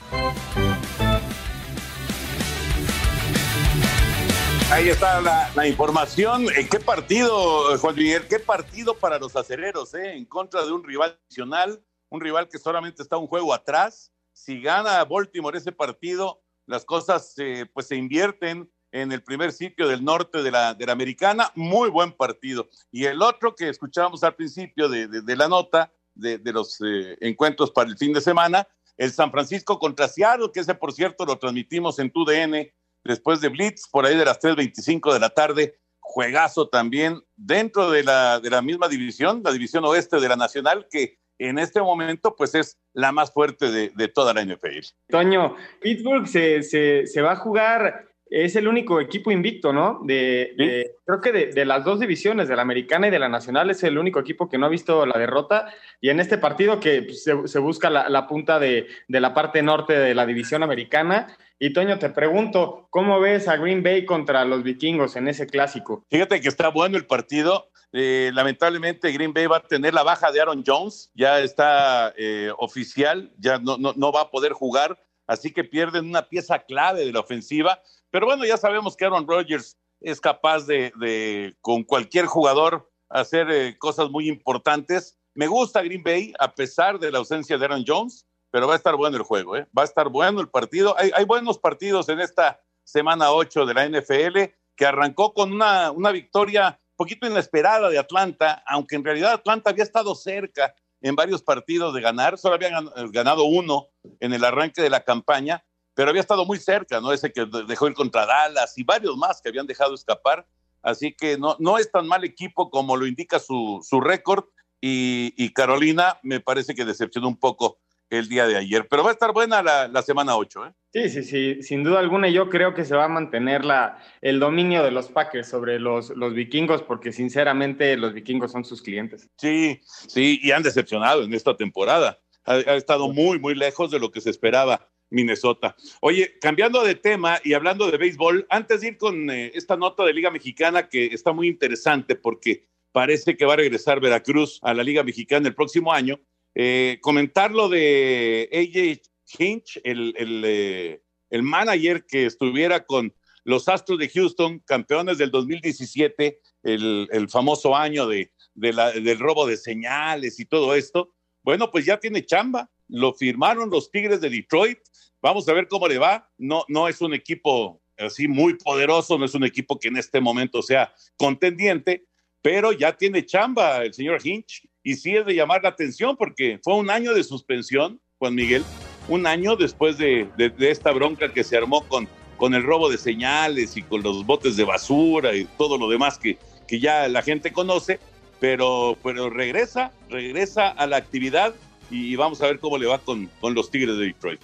Ahí 4.70 4.90
está 4.90 5.20
la, 5.20 5.66
información. 5.66 6.46
¿En 6.54 6.68
qué 6.68 6.78
partido, 6.78 7.76
Juan 7.78 7.96
Miguel? 7.96 8.28
¿Qué 8.28 8.38
partido 8.38 8.94
para 8.94 9.18
los 9.18 9.34
acereros, 9.34 9.92
eh? 9.94 10.12
En 10.12 10.24
contra 10.24 10.64
de 10.64 10.70
un 10.70 10.84
rival 10.84 11.18
adicional, 11.26 11.82
un 12.08 12.20
rival 12.20 12.48
que 12.48 12.58
solamente 12.58 13.02
está 13.02 13.16
un 13.16 13.26
juego 13.26 13.52
atrás. 13.52 14.12
Si 14.32 14.60
gana 14.60 15.04
Baltimore 15.04 15.58
ese 15.58 15.72
partido, 15.72 16.42
las 16.66 16.84
cosas 16.84 17.34
eh, 17.38 17.66
pues 17.74 17.88
se 17.88 17.96
invierten 17.96 18.70
en 18.92 19.12
el 19.12 19.22
primer 19.22 19.52
sitio 19.52 19.88
del 19.88 20.04
norte 20.04 20.42
de 20.42 20.50
la, 20.50 20.74
de 20.74 20.86
la 20.86 20.92
americana. 20.92 21.50
Muy 21.54 21.90
buen 21.90 22.12
partido. 22.12 22.68
Y 22.90 23.04
el 23.04 23.22
otro 23.22 23.54
que 23.54 23.68
escuchábamos 23.68 24.24
al 24.24 24.34
principio 24.34 24.88
de, 24.88 25.08
de, 25.08 25.36
la 25.36 25.48
nota 25.48 25.92
de, 26.14 26.38
de 26.38 26.52
los 26.52 26.80
eh, 26.80 27.16
encuentros 27.20 27.70
para 27.70 27.90
el 27.90 27.96
fin 27.96 28.12
de 28.12 28.20
semana, 28.20 28.66
el 28.96 29.12
San 29.12 29.30
Francisco 29.30 29.78
contra 29.78 30.08
Seattle, 30.08 30.50
que 30.52 30.60
ese 30.60 30.74
por 30.74 30.92
cierto 30.92 31.26
lo 31.26 31.38
transmitimos 31.38 31.98
en 31.98 32.10
TUDN 32.10 32.68
después 33.04 33.40
de 33.40 33.48
Blitz, 33.48 33.88
por 33.90 34.06
ahí 34.06 34.16
de 34.16 34.24
las 34.24 34.40
3.25 34.40 35.12
de 35.12 35.20
la 35.20 35.30
tarde. 35.30 35.78
Juegazo 36.00 36.68
también 36.68 37.20
dentro 37.34 37.90
de 37.90 38.04
la, 38.04 38.40
de 38.40 38.48
la 38.48 38.62
misma 38.62 38.88
división, 38.88 39.42
la 39.44 39.52
división 39.52 39.84
oeste 39.84 40.20
de 40.20 40.28
la 40.28 40.36
Nacional, 40.36 40.86
que 40.90 41.18
en 41.38 41.58
este 41.58 41.80
momento 41.80 42.34
pues 42.34 42.54
es 42.54 42.78
la 42.94 43.12
más 43.12 43.32
fuerte 43.32 43.70
de, 43.70 43.90
de 43.90 44.08
toda 44.08 44.32
la 44.32 44.44
NFL. 44.44 44.86
Toño, 45.08 45.56
Pittsburgh 45.80 46.26
se, 46.26 46.62
se, 46.62 47.06
se 47.06 47.22
va 47.22 47.32
a 47.32 47.36
jugar 47.36 48.08
es 48.28 48.56
el 48.56 48.66
único 48.66 49.00
equipo 49.00 49.30
invicto, 49.30 49.72
¿no? 49.72 50.00
De, 50.02 50.94
creo 51.04 51.20
que 51.20 51.32
de, 51.32 51.64
las 51.64 51.84
dos 51.84 52.00
divisiones, 52.00 52.48
de 52.48 52.56
la 52.56 52.62
americana 52.62 53.06
y 53.06 53.10
de 53.10 53.20
la 53.20 53.28
nacional, 53.28 53.70
es 53.70 53.84
el 53.84 53.98
único 53.98 54.18
equipo 54.18 54.48
que 54.48 54.58
no 54.58 54.66
ha 54.66 54.70
visto 54.70 55.06
la 55.06 55.18
derrota. 55.18 55.72
Y 56.00 56.10
en 56.10 56.18
este 56.18 56.36
partido 56.36 56.80
que 56.80 57.02
pues, 57.02 57.22
se, 57.22 57.58
busca 57.58 57.88
la, 57.88 58.26
punta 58.26 58.58
de, 58.58 58.88
la 59.08 59.32
parte 59.32 59.62
norte 59.62 59.96
de 59.96 60.14
la 60.14 60.26
división 60.26 60.62
americana. 60.62 61.36
Y 61.58 61.72
Toño, 61.72 61.98
te 61.98 62.10
pregunto, 62.10 62.88
¿cómo 62.90 63.20
ves 63.20 63.48
a 63.48 63.56
Green 63.56 63.82
Bay 63.82 64.04
contra 64.04 64.44
los 64.44 64.62
vikingos 64.62 65.16
en 65.16 65.28
ese 65.28 65.46
clásico? 65.46 66.04
Fíjate 66.10 66.40
que 66.40 66.48
está 66.48 66.68
bueno 66.68 66.96
el 66.96 67.06
partido. 67.06 67.70
Eh, 67.92 68.32
lamentablemente 68.34 69.12
Green 69.12 69.32
Bay 69.32 69.46
va 69.46 69.58
a 69.58 69.62
tener 69.62 69.94
la 69.94 70.02
baja 70.02 70.32
de 70.32 70.40
Aaron 70.40 70.64
Jones, 70.66 71.10
ya 71.14 71.38
está 71.40 72.12
eh, 72.18 72.50
oficial, 72.58 73.32
ya 73.38 73.58
no, 73.58 73.78
no, 73.78 73.94
no 73.96 74.12
va 74.12 74.22
a 74.22 74.30
poder 74.30 74.52
jugar, 74.52 74.98
así 75.26 75.52
que 75.52 75.64
pierden 75.64 76.06
una 76.06 76.28
pieza 76.28 76.58
clave 76.58 77.06
de 77.06 77.12
la 77.12 77.20
ofensiva 77.20 77.80
pero 78.10 78.26
bueno, 78.26 78.44
ya 78.44 78.56
sabemos 78.56 78.96
que 78.96 79.04
Aaron 79.04 79.26
Rodgers 79.26 79.76
es 80.00 80.20
capaz 80.20 80.66
de, 80.66 81.54
con 81.60 81.82
cualquier 81.84 82.26
jugador, 82.26 82.90
hacer 83.08 83.50
eh, 83.50 83.76
cosas 83.78 84.10
muy 84.10 84.28
importantes. 84.28 85.18
Me 85.34 85.46
gusta 85.46 85.82
Green 85.82 86.02
Bay, 86.02 86.32
a 86.38 86.54
pesar 86.54 86.98
de 86.98 87.10
la 87.10 87.18
ausencia 87.18 87.58
de 87.58 87.64
Aaron 87.64 87.84
Jones, 87.86 88.26
pero 88.50 88.66
va 88.66 88.74
a 88.74 88.76
estar 88.76 88.96
bueno 88.96 89.16
el 89.16 89.22
juego, 89.22 89.56
¿eh? 89.56 89.66
va 89.76 89.82
a 89.82 89.86
estar 89.86 90.08
bueno 90.08 90.40
el 90.40 90.48
partido. 90.48 90.96
Hay, 90.98 91.24
buenos 91.24 91.58
partidos 91.58 92.08
en 92.08 92.20
esta 92.20 92.60
semana 92.84 93.32
8 93.32 93.66
de 93.66 93.74
la 93.74 93.88
NFL, 93.88 94.38
que 94.76 94.86
arrancó 94.86 95.34
con 95.34 95.52
una, 95.52 95.90
una 95.90 96.12
victoria 96.12 96.80
poquito 96.96 97.26
inesperada 97.26 97.90
de 97.90 97.98
Atlanta, 97.98 98.62
aunque 98.66 98.96
en 98.96 99.04
realidad 99.04 99.32
Atlanta 99.32 99.70
había 99.70 99.84
estado 99.84 100.14
cerca 100.14 100.74
en 101.02 101.14
varios 101.14 101.42
partidos 101.42 101.94
de 101.94 102.00
ganar, 102.00 102.38
solo 102.38 102.54
habían 102.54 102.88
ganado 103.10 103.44
uno 103.44 103.88
en 104.20 104.32
el 104.32 104.44
arranque 104.44 104.82
de 104.82 104.90
la 104.90 105.04
campaña, 105.04 105.64
pero 105.96 106.10
había 106.10 106.20
estado 106.20 106.44
muy 106.44 106.58
cerca, 106.58 107.00
¿no? 107.00 107.10
Ese 107.10 107.32
que 107.32 107.46
dejó 107.66 107.88
ir 107.88 107.94
contra 107.94 108.26
Dallas 108.26 108.76
y 108.76 108.84
varios 108.84 109.16
más 109.16 109.40
que 109.40 109.48
habían 109.48 109.66
dejado 109.66 109.94
escapar. 109.94 110.46
Así 110.82 111.14
que 111.14 111.38
no, 111.38 111.56
no 111.58 111.78
es 111.78 111.90
tan 111.90 112.06
mal 112.06 112.22
equipo 112.22 112.70
como 112.70 112.98
lo 112.98 113.06
indica 113.06 113.38
su, 113.38 113.80
su 113.82 114.00
récord. 114.02 114.44
Y, 114.82 115.52
Carolina 115.54 116.18
me 116.22 116.38
parece 116.38 116.74
que 116.74 116.84
decepcionó 116.84 117.28
un 117.28 117.38
poco 117.38 117.78
el 118.10 118.28
día 118.28 118.46
de 118.46 118.56
ayer. 118.56 118.86
Pero 118.88 119.02
va 119.02 119.08
a 119.08 119.14
estar 119.14 119.32
buena 119.32 119.62
la, 119.62 119.88
la 119.88 120.02
semana 120.02 120.36
8, 120.36 120.66
¿eh? 120.66 120.72
Sí, 120.92 121.08
sí, 121.08 121.22
sí, 121.24 121.62
sin 121.62 121.82
duda 121.82 121.98
alguna 121.98 122.28
yo 122.28 122.50
creo 122.50 122.74
que 122.74 122.84
se 122.84 122.94
va 122.94 123.06
a 123.06 123.08
mantener 123.08 123.64
la, 123.64 123.98
el 124.20 124.38
dominio 124.38 124.84
de 124.84 124.90
los 124.90 125.08
Packers 125.08 125.48
sobre 125.48 125.80
los, 125.80 126.10
los 126.10 126.34
vikingos 126.34 126.82
porque 126.82 127.10
sinceramente 127.10 127.96
los 127.96 128.12
vikingos 128.12 128.52
son 128.52 128.64
sus 128.64 128.82
clientes. 128.82 129.28
Sí, 129.38 129.80
sí, 129.82 130.38
y 130.42 130.52
han 130.52 130.62
decepcionado 130.62 131.24
en 131.24 131.32
esta 131.32 131.56
temporada. 131.56 132.20
Ha, 132.44 132.52
ha 132.52 132.74
estado 132.74 133.08
muy, 133.08 133.40
muy 133.40 133.54
lejos 133.54 133.90
de 133.90 133.98
lo 133.98 134.12
que 134.12 134.20
se 134.20 134.30
esperaba. 134.30 134.88
Minnesota. 135.10 135.76
Oye, 136.00 136.36
cambiando 136.40 136.82
de 136.84 136.94
tema 136.94 137.40
y 137.44 137.54
hablando 137.54 137.90
de 137.90 137.98
béisbol, 137.98 138.46
antes 138.50 138.80
de 138.80 138.88
ir 138.88 138.96
con 138.96 139.30
eh, 139.30 139.52
esta 139.54 139.76
nota 139.76 140.04
de 140.04 140.12
Liga 140.12 140.30
Mexicana 140.30 140.88
que 140.88 141.06
está 141.06 141.32
muy 141.32 141.48
interesante 141.48 142.16
porque 142.16 142.66
parece 142.92 143.36
que 143.36 143.44
va 143.44 143.54
a 143.54 143.56
regresar 143.56 144.00
Veracruz 144.00 144.58
a 144.62 144.74
la 144.74 144.82
Liga 144.82 145.02
Mexicana 145.02 145.48
el 145.48 145.54
próximo 145.54 145.92
año, 145.92 146.18
eh, 146.54 146.98
comentar 147.02 147.52
lo 147.52 147.68
de 147.68 148.48
AJ 148.52 149.02
Hinch, 149.38 149.80
el, 149.84 150.14
el, 150.16 150.42
eh, 150.46 151.02
el, 151.30 151.42
manager 151.42 152.06
que 152.06 152.26
estuviera 152.26 152.84
con 152.84 153.14
los 153.44 153.68
Astros 153.68 153.98
de 153.98 154.08
Houston, 154.08 154.60
campeones 154.60 155.18
del 155.18 155.30
2017, 155.30 156.40
el, 156.62 157.08
el 157.12 157.28
famoso 157.28 157.76
año 157.76 158.06
de, 158.06 158.32
del 158.54 159.18
robo 159.18 159.46
de 159.46 159.56
señales 159.56 160.40
y 160.40 160.46
todo 160.46 160.74
esto. 160.74 161.14
Bueno, 161.42 161.70
pues 161.70 161.84
ya 161.84 162.00
tiene 162.00 162.24
chamba, 162.24 162.70
lo 162.88 163.14
firmaron 163.14 163.70
los 163.70 163.90
Tigres 163.90 164.20
de 164.20 164.30
Detroit. 164.30 164.78
Vamos 165.20 165.48
a 165.48 165.52
ver 165.52 165.68
cómo 165.68 165.88
le 165.88 165.98
va. 165.98 166.28
No, 166.38 166.64
no 166.68 166.88
es 166.88 167.00
un 167.00 167.14
equipo 167.14 167.80
así 167.98 168.28
muy 168.28 168.54
poderoso, 168.54 169.18
no 169.18 169.24
es 169.24 169.34
un 169.34 169.44
equipo 169.44 169.78
que 169.78 169.88
en 169.88 169.96
este 169.96 170.20
momento 170.20 170.62
sea 170.62 170.92
contendiente, 171.16 172.04
pero 172.42 172.72
ya 172.72 172.96
tiene 172.96 173.24
chamba 173.24 173.84
el 173.84 173.94
señor 173.94 174.20
Hinch 174.22 174.68
y 174.82 174.94
sí 174.94 175.16
es 175.16 175.26
de 175.26 175.34
llamar 175.34 175.62
la 175.62 175.70
atención 175.70 176.16
porque 176.16 176.60
fue 176.62 176.74
un 176.74 176.90
año 176.90 177.14
de 177.14 177.24
suspensión, 177.24 178.00
Juan 178.18 178.34
Miguel, 178.34 178.64
un 179.08 179.26
año 179.26 179.56
después 179.56 179.98
de, 179.98 180.28
esta 180.58 180.92
bronca 180.92 181.32
que 181.32 181.44
se 181.44 181.56
armó 181.56 181.84
con, 181.88 182.08
el 182.54 182.62
robo 182.62 182.90
de 182.90 182.98
señales 182.98 183.76
y 183.76 183.82
con 183.82 184.02
los 184.02 184.24
botes 184.26 184.56
de 184.56 184.64
basura 184.64 185.34
y 185.34 185.44
todo 185.56 185.78
lo 185.78 185.88
demás 185.88 186.18
que, 186.18 186.38
que 186.68 186.78
ya 186.80 187.08
la 187.08 187.22
gente 187.22 187.52
conoce, 187.52 187.98
pero, 188.40 188.96
pero 189.02 189.30
regresa, 189.30 189.92
regresa 190.10 190.68
a 190.68 190.86
la 190.86 190.98
actividad 190.98 191.54
y 191.90 192.16
vamos 192.16 192.42
a 192.42 192.46
ver 192.46 192.58
cómo 192.58 192.78
le 192.78 192.86
va 192.86 192.98
con, 192.98 193.30
con 193.40 193.54
los 193.54 193.70
Tigres 193.70 193.96
de 193.96 194.06
Detroit. 194.06 194.40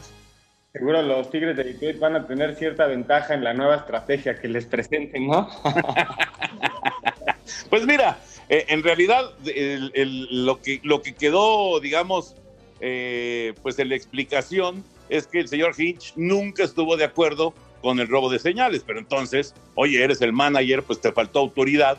Seguro 0.72 1.02
los 1.02 1.30
Tigres 1.30 1.56
de 1.56 1.64
Detroit 1.64 1.98
van 1.98 2.16
a 2.16 2.26
tener 2.26 2.56
cierta 2.56 2.86
ventaja 2.86 3.34
en 3.34 3.44
la 3.44 3.52
nueva 3.52 3.76
estrategia 3.76 4.40
que 4.40 4.48
les 4.48 4.64
presenten, 4.64 5.26
¿no? 5.26 5.48
pues 7.70 7.84
mira, 7.84 8.18
eh, 8.48 8.64
en 8.68 8.82
realidad 8.82 9.32
lo, 9.44 10.62
que, 10.62 10.80
lo 10.82 11.02
que 11.02 11.14
quedó, 11.14 11.78
digamos, 11.78 12.36
eh, 12.80 13.52
pues 13.62 13.78
en 13.78 13.90
la 13.90 13.96
explicación 13.96 14.82
es 15.10 15.26
que 15.26 15.40
el 15.40 15.48
señor 15.48 15.78
Hinch 15.78 16.14
nunca 16.16 16.64
estuvo 16.64 16.96
de 16.96 17.04
acuerdo 17.04 17.52
con 17.82 18.00
el 18.00 18.08
robo 18.08 18.30
de 18.30 18.38
señales, 18.38 18.82
pero 18.86 18.98
entonces, 18.98 19.54
oye, 19.74 20.02
eres 20.02 20.22
el 20.22 20.32
manager, 20.32 20.82
pues 20.84 21.02
te 21.02 21.12
faltó 21.12 21.40
autoridad 21.40 21.98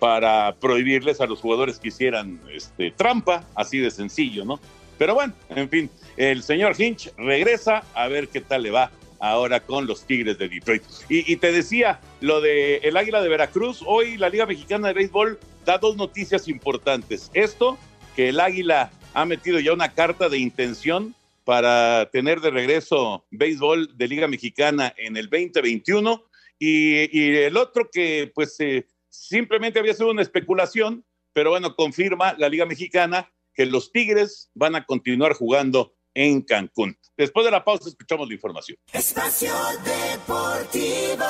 para 0.00 0.56
prohibirles 0.56 1.20
a 1.20 1.26
los 1.26 1.40
jugadores 1.40 1.78
que 1.78 1.88
hicieran 1.88 2.40
este, 2.52 2.90
trampa, 2.90 3.44
así 3.54 3.78
de 3.78 3.90
sencillo, 3.90 4.44
¿no? 4.44 4.58
Pero 4.98 5.14
bueno, 5.14 5.32
en 5.50 5.68
fin, 5.68 5.90
el 6.16 6.42
señor 6.42 6.74
Hinch 6.78 7.12
regresa 7.16 7.84
a 7.94 8.08
ver 8.08 8.28
qué 8.28 8.40
tal 8.40 8.64
le 8.64 8.70
va 8.70 8.90
ahora 9.20 9.60
con 9.60 9.86
los 9.86 10.04
Tigres 10.04 10.38
de 10.38 10.48
Detroit. 10.48 10.82
Y, 11.08 11.36
te 11.36 11.52
decía, 11.52 12.00
lo 12.20 12.40
de 12.40 12.76
el 12.78 12.96
Águila 12.96 13.22
de 13.22 13.28
Veracruz, 13.28 13.82
hoy 13.86 14.16
la 14.16 14.28
Liga 14.28 14.46
Mexicana 14.46 14.88
de 14.88 14.94
Béisbol 14.94 15.38
da 15.64 15.78
dos 15.78 15.96
noticias 15.96 16.48
importantes. 16.48 17.30
Esto, 17.34 17.78
que 18.16 18.30
el 18.30 18.40
Águila 18.40 18.90
ha 19.14 19.24
metido 19.24 19.60
ya 19.60 19.72
una 19.72 19.92
carta 19.94 20.28
de 20.28 20.38
intención 20.38 21.14
para 21.44 22.10
tener 22.10 22.40
de 22.40 22.50
regreso 22.50 23.24
béisbol 23.30 23.96
de 23.96 24.08
Liga 24.08 24.28
Mexicana 24.28 24.92
en 24.98 25.16
el 25.16 25.30
2021 25.30 26.22
y, 26.58 27.34
el 27.36 27.56
otro 27.56 27.88
que 27.90 28.30
pues 28.34 28.58
eh, 28.60 28.86
simplemente 29.08 29.78
había 29.78 29.94
sido 29.94 30.10
una 30.10 30.22
especulación, 30.22 31.04
pero 31.32 31.50
bueno, 31.50 31.74
confirma 31.74 32.34
la 32.36 32.48
Liga 32.48 32.66
Mexicana 32.66 33.30
que 33.58 33.66
los 33.66 33.90
Tigres 33.90 34.50
van 34.54 34.76
a 34.76 34.86
continuar 34.86 35.32
jugando 35.32 35.92
en 36.14 36.42
Cancún. 36.42 36.96
Después 37.16 37.44
de 37.44 37.50
la 37.50 37.64
pausa 37.64 37.88
escuchamos 37.88 38.28
la 38.28 38.34
información. 38.34 38.78
Espacio 38.92 39.52
Deportivo. 39.84 41.24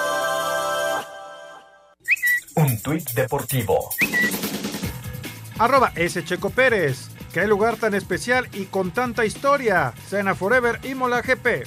Un 2.56 2.82
tuit 2.82 3.10
deportivo. 3.12 3.88
Arroba 5.58 5.92
S. 5.96 6.22
Checo 6.22 6.50
Pérez. 6.50 7.08
Qué 7.32 7.46
lugar 7.46 7.78
tan 7.78 7.94
especial 7.94 8.46
y 8.52 8.66
con 8.66 8.90
tanta 8.90 9.24
historia. 9.24 9.94
Cena 10.08 10.34
Forever 10.34 10.80
y 10.84 10.94
Mola 10.94 11.22
GP. 11.22 11.64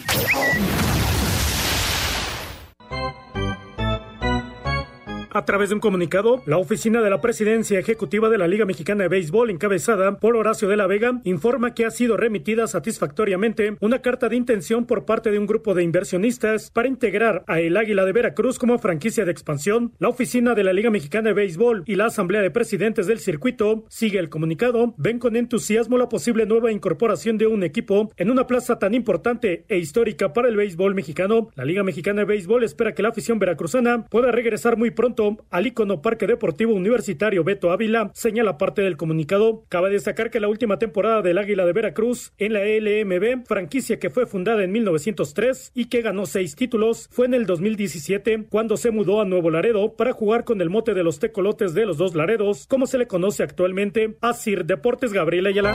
A 5.41 5.45
través 5.45 5.69
de 5.69 5.75
un 5.75 5.81
comunicado, 5.81 6.43
la 6.45 6.59
oficina 6.59 7.01
de 7.01 7.09
la 7.09 7.19
presidencia 7.19 7.79
ejecutiva 7.79 8.29
de 8.29 8.37
la 8.37 8.47
Liga 8.47 8.63
Mexicana 8.63 9.01
de 9.01 9.09
Béisbol, 9.09 9.49
encabezada 9.49 10.19
por 10.19 10.35
Horacio 10.35 10.67
de 10.67 10.77
la 10.77 10.85
Vega, 10.85 11.19
informa 11.23 11.73
que 11.73 11.83
ha 11.83 11.89
sido 11.89 12.15
remitida 12.15 12.67
satisfactoriamente 12.67 13.75
una 13.79 14.03
carta 14.03 14.29
de 14.29 14.35
intención 14.35 14.85
por 14.85 15.03
parte 15.05 15.31
de 15.31 15.39
un 15.39 15.47
grupo 15.47 15.73
de 15.73 15.81
inversionistas 15.81 16.69
para 16.69 16.87
integrar 16.87 17.43
a 17.47 17.59
el 17.59 17.75
Águila 17.75 18.05
de 18.05 18.11
Veracruz 18.11 18.59
como 18.59 18.77
franquicia 18.77 19.25
de 19.25 19.31
expansión. 19.31 19.93
La 19.97 20.09
oficina 20.09 20.53
de 20.53 20.63
la 20.63 20.73
Liga 20.73 20.91
Mexicana 20.91 21.29
de 21.29 21.33
Béisbol 21.33 21.85
y 21.87 21.95
la 21.95 22.05
Asamblea 22.05 22.41
de 22.41 22.51
Presidentes 22.51 23.07
del 23.07 23.17
Circuito, 23.17 23.85
sigue 23.89 24.19
el 24.19 24.29
comunicado, 24.29 24.93
ven 24.97 25.17
con 25.17 25.35
entusiasmo 25.35 25.97
la 25.97 26.07
posible 26.07 26.45
nueva 26.45 26.71
incorporación 26.71 27.39
de 27.39 27.47
un 27.47 27.63
equipo 27.63 28.11
en 28.15 28.29
una 28.29 28.45
plaza 28.45 28.77
tan 28.77 28.93
importante 28.93 29.65
e 29.69 29.79
histórica 29.79 30.33
para 30.33 30.49
el 30.49 30.55
béisbol 30.55 30.93
mexicano. 30.93 31.49
La 31.55 31.65
Liga 31.65 31.81
Mexicana 31.81 32.21
de 32.21 32.25
Béisbol 32.25 32.63
espera 32.63 32.93
que 32.93 33.01
la 33.01 33.09
afición 33.09 33.39
veracruzana 33.39 34.05
pueda 34.05 34.31
regresar 34.31 34.77
muy 34.77 34.91
pronto 34.91 35.30
al 35.49 35.67
icono 35.67 36.01
Parque 36.01 36.27
Deportivo 36.27 36.73
Universitario 36.73 37.43
Beto 37.43 37.71
Ávila, 37.71 38.11
señala 38.13 38.57
parte 38.57 38.81
del 38.81 38.97
comunicado. 38.97 39.63
Cabe 39.69 39.89
destacar 39.89 40.31
que 40.31 40.39
la 40.39 40.47
última 40.47 40.79
temporada 40.79 41.21
del 41.21 41.37
Águila 41.37 41.65
de 41.65 41.73
Veracruz 41.73 42.33
en 42.37 42.53
la 42.53 42.61
LMB, 42.65 43.45
franquicia 43.45 43.99
que 43.99 44.09
fue 44.09 44.25
fundada 44.25 44.63
en 44.63 44.71
1903 44.71 45.71
y 45.73 45.85
que 45.85 46.01
ganó 46.01 46.25
seis 46.25 46.55
títulos, 46.55 47.07
fue 47.11 47.25
en 47.25 47.33
el 47.33 47.45
2017 47.45 48.47
cuando 48.49 48.77
se 48.77 48.91
mudó 48.91 49.21
a 49.21 49.25
Nuevo 49.25 49.49
Laredo 49.49 49.95
para 49.95 50.13
jugar 50.13 50.43
con 50.43 50.61
el 50.61 50.69
mote 50.69 50.93
de 50.93 51.03
los 51.03 51.19
tecolotes 51.19 51.73
de 51.73 51.85
los 51.85 51.97
dos 51.97 52.15
Laredos, 52.15 52.67
como 52.67 52.87
se 52.87 52.97
le 52.97 53.07
conoce 53.07 53.43
actualmente, 53.43 54.17
a 54.21 54.33
Sir 54.33 54.65
Deportes 54.65 55.13
Gabriel 55.13 55.47
Ayala. 55.47 55.73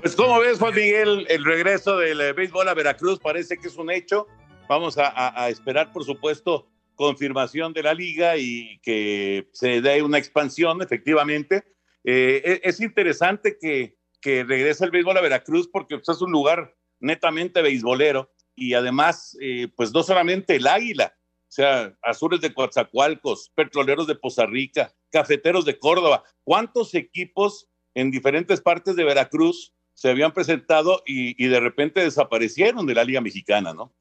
Pues 0.00 0.16
como 0.16 0.40
ves, 0.40 0.58
Juan 0.58 0.74
Miguel, 0.74 1.26
el 1.28 1.44
regreso 1.44 1.98
del 1.98 2.20
eh, 2.20 2.32
béisbol 2.32 2.68
a 2.68 2.74
Veracruz 2.74 3.18
parece 3.18 3.58
que 3.58 3.68
es 3.68 3.76
un 3.76 3.90
hecho. 3.90 4.26
Vamos 4.68 4.98
a, 4.98 5.48
esperar, 5.48 5.92
por 5.92 6.04
supuesto, 6.04 6.68
confirmación 6.94 7.72
de 7.72 7.82
la 7.82 7.94
liga 7.94 8.36
y 8.36 8.78
que 8.82 9.48
se 9.52 9.80
dé 9.80 10.02
una 10.02 10.18
expansión, 10.18 10.82
efectivamente. 10.82 11.64
Eh, 12.04 12.42
e, 12.44 12.60
es, 12.62 12.78
interesante 12.80 13.56
que, 13.58 13.96
que 14.20 14.44
regrese 14.44 14.84
el 14.84 14.90
béisbol 14.90 15.16
a 15.16 15.22
Veracruz 15.22 15.68
porque 15.68 15.96
pues, 15.96 16.10
es 16.10 16.20
un 16.20 16.32
lugar 16.32 16.76
netamente 17.00 17.62
beisbolero 17.62 18.30
y 18.54 18.74
además, 18.74 19.38
eh, 19.40 19.68
pues 19.74 19.92
no 19.94 20.02
solamente 20.02 20.56
el 20.56 20.66
Águila, 20.66 21.14
o 21.16 21.50
sea, 21.50 21.96
Azules 22.02 22.42
de 22.42 22.52
Coatzacoalcos, 22.52 23.50
Petroleros 23.54 24.06
de 24.06 24.16
Poza 24.16 24.44
Rica, 24.44 24.94
Cafeteros 25.10 25.64
de 25.64 25.78
Córdoba, 25.78 26.24
¿cuántos 26.44 26.94
equipos 26.94 27.70
en 27.94 28.10
diferentes 28.10 28.60
partes 28.60 28.96
de 28.96 29.04
Veracruz 29.04 29.72
se 29.94 30.10
habían 30.10 30.32
presentado 30.32 31.02
y, 31.06 31.42
y 31.42 31.48
de 31.48 31.58
repente 31.58 32.00
desaparecieron 32.00 32.84
de 32.84 32.94
la 32.94 33.04
Liga 33.04 33.22
Mexicana, 33.22 33.72
¿no? 33.72 33.94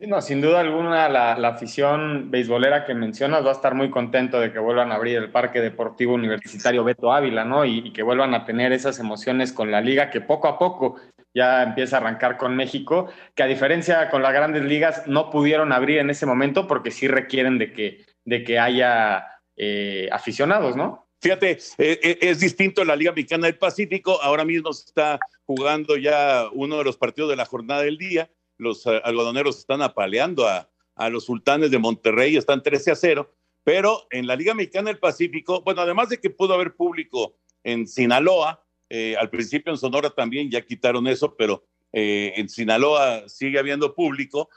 No, 0.00 0.20
sin 0.20 0.40
duda 0.40 0.60
alguna 0.60 1.08
la, 1.08 1.48
afición 1.48 2.30
beisbolera 2.30 2.84
que 2.84 2.94
mencionas 2.94 3.44
va 3.44 3.50
a 3.50 3.54
estar 3.54 3.74
muy 3.74 3.90
contento 3.90 4.40
de 4.40 4.52
que 4.52 4.58
vuelvan 4.58 4.92
a 4.92 4.96
abrir 4.96 5.16
el 5.16 5.30
Parque 5.30 5.60
Deportivo 5.60 6.14
Universitario 6.14 6.84
Beto 6.84 7.12
Ávila, 7.12 7.44
¿no? 7.44 7.64
Y, 7.64 7.92
que 7.92 8.02
vuelvan 8.02 8.34
a 8.34 8.44
tener 8.44 8.72
esas 8.72 8.98
emociones 8.98 9.52
con 9.52 9.70
la 9.70 9.80
liga 9.80 10.10
que 10.10 10.20
poco 10.20 10.48
a 10.48 10.58
poco 10.58 10.96
ya 11.32 11.62
empieza 11.62 11.96
a 11.96 12.00
arrancar 12.00 12.36
con 12.36 12.56
México, 12.56 13.08
que 13.34 13.42
a 13.42 13.46
diferencia 13.46 14.10
con 14.10 14.22
las 14.22 14.32
grandes 14.32 14.64
ligas 14.64 15.06
no 15.06 15.30
pudieron 15.30 15.72
abrir 15.72 15.98
en 15.98 16.10
ese 16.10 16.26
momento 16.26 16.66
porque 16.66 16.90
sí 16.90 17.08
requieren 17.08 17.58
de 17.58 17.72
que, 17.72 18.04
de 18.24 18.44
que 18.44 18.58
haya 18.58 19.26
eh, 19.56 20.08
aficionados, 20.12 20.76
¿no? 20.76 21.08
Fíjate, 21.20 21.52
eh, 21.78 22.00
eh, 22.02 22.18
es 22.20 22.40
distinto 22.40 22.84
la 22.84 22.96
Liga 22.96 23.12
Mexicana 23.12 23.46
del 23.46 23.56
Pacífico, 23.56 24.20
ahora 24.20 24.44
mismo 24.44 24.72
se 24.72 24.86
está 24.86 25.18
jugando 25.46 25.96
ya 25.96 26.44
uno 26.52 26.78
de 26.78 26.84
los 26.84 26.96
partidos 26.96 27.30
de 27.30 27.36
la 27.36 27.46
jornada 27.46 27.82
del 27.82 27.96
día 27.96 28.28
los 28.58 28.86
eh, 28.86 29.00
algodoneros 29.04 29.58
están 29.58 29.82
apaleando 29.82 30.46
a, 30.48 30.68
los 31.10 31.24
sultanes 31.24 31.72
de 31.72 31.78
Monterrey, 31.78 32.36
están 32.36 32.62
13 32.62 32.92
a 32.92 32.94
0, 32.94 33.34
pero 33.64 34.06
en 34.10 34.28
la 34.28 34.36
Liga 34.36 34.54
Mexicana 34.54 34.90
del 34.90 35.00
Pacífico, 35.00 35.60
bueno, 35.62 35.80
además 35.80 36.08
de 36.08 36.20
que 36.20 36.30
pudo 36.30 36.54
haber 36.54 36.76
público 36.76 37.36
en 37.64 37.88
Sinaloa, 37.88 38.64
eh, 38.88 39.16
al 39.18 39.28
principio 39.28 39.72
en 39.72 39.78
Sonora 39.78 40.10
también 40.10 40.52
ya 40.52 40.60
quitaron 40.60 41.08
eso, 41.08 41.34
pero 41.34 41.66
eh, 41.92 42.34
en 42.36 42.48
Sinaloa 42.48 43.28
sigue 43.28 43.58
habiendo 43.58 43.92
público, 43.92 44.48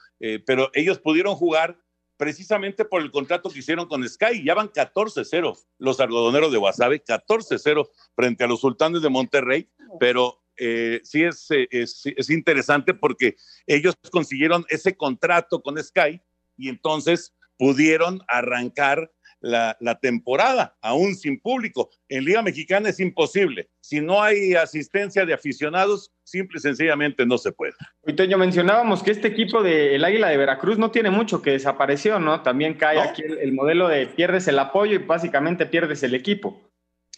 pero 0.46 0.70
ellos 0.74 1.00
pudieron 1.00 1.36
jugar 1.36 1.80
precisamente 2.18 2.84
por 2.84 3.02
el 3.02 3.12
contrato 3.12 3.50
que 3.50 3.60
hicieron 3.60 3.88
con 3.88 4.08
Sky, 4.08 4.44
ya 4.44 4.56
van 4.56 4.70
14-0 4.70 5.58
los 5.78 6.00
algodoneros 6.00 6.52
de 6.52 6.58
Guasave, 6.58 7.04
14-0 7.04 7.90
frente 8.16 8.44
a 8.44 8.48
los 8.48 8.60
sultanes 8.60 9.02
de 9.02 9.10
Monterrey, 9.10 9.70
pero 10.00 10.42
eh, 10.58 11.02
sí 11.04 11.24
eh, 11.24 11.68
es, 11.72 12.04
es, 12.06 12.30
interesante 12.30 12.94
porque 12.94 13.36
ellos 13.66 13.96
consiguieron 14.12 14.66
ese 14.70 14.96
contrato 14.96 15.62
con 15.62 15.82
Sky 15.82 16.22
y 16.58 16.70
entonces 16.70 17.34
pudieron 17.58 18.22
arrancar 18.28 19.12
la, 19.40 20.00
temporada, 20.02 20.76
aún 20.82 21.16
sin 21.16 21.40
público. 21.40 21.90
En 22.10 22.26
Liga 22.26 22.42
Mexicana 22.42 22.90
es 22.90 23.00
imposible. 23.00 23.70
Si 23.82 24.02
no 24.02 24.22
hay 24.22 24.56
asistencia 24.56 25.26
de 25.26 25.34
aficionados, 25.34 26.12
simple 26.24 26.58
y 26.58 26.62
sencillamente 26.62 27.26
no 27.26 27.38
se 27.38 27.52
puede. 27.52 27.74
Toño, 28.16 28.38
mencionábamos 28.38 29.04
que 29.04 29.12
este 29.12 29.28
equipo 29.28 29.62
del 29.62 30.04
Águila 30.04 30.30
de 30.30 30.38
Veracruz 30.38 30.78
no 30.78 30.92
tiene 30.92 31.10
mucho 31.10 31.42
que 31.42 31.52
desapareció, 31.52 32.20
¿no? 32.20 32.42
También 32.42 32.76
cae 32.76 33.00
aquí 33.00 33.24
el, 33.24 33.54
modelo 33.54 33.88
de 33.88 34.08
pierdes 34.08 34.48
el 34.48 34.60
apoyo 34.60 34.96
y 34.96 34.98
básicamente 34.98 35.66
pierdes 35.66 36.04
el 36.04 36.16
equipo. 36.16 36.62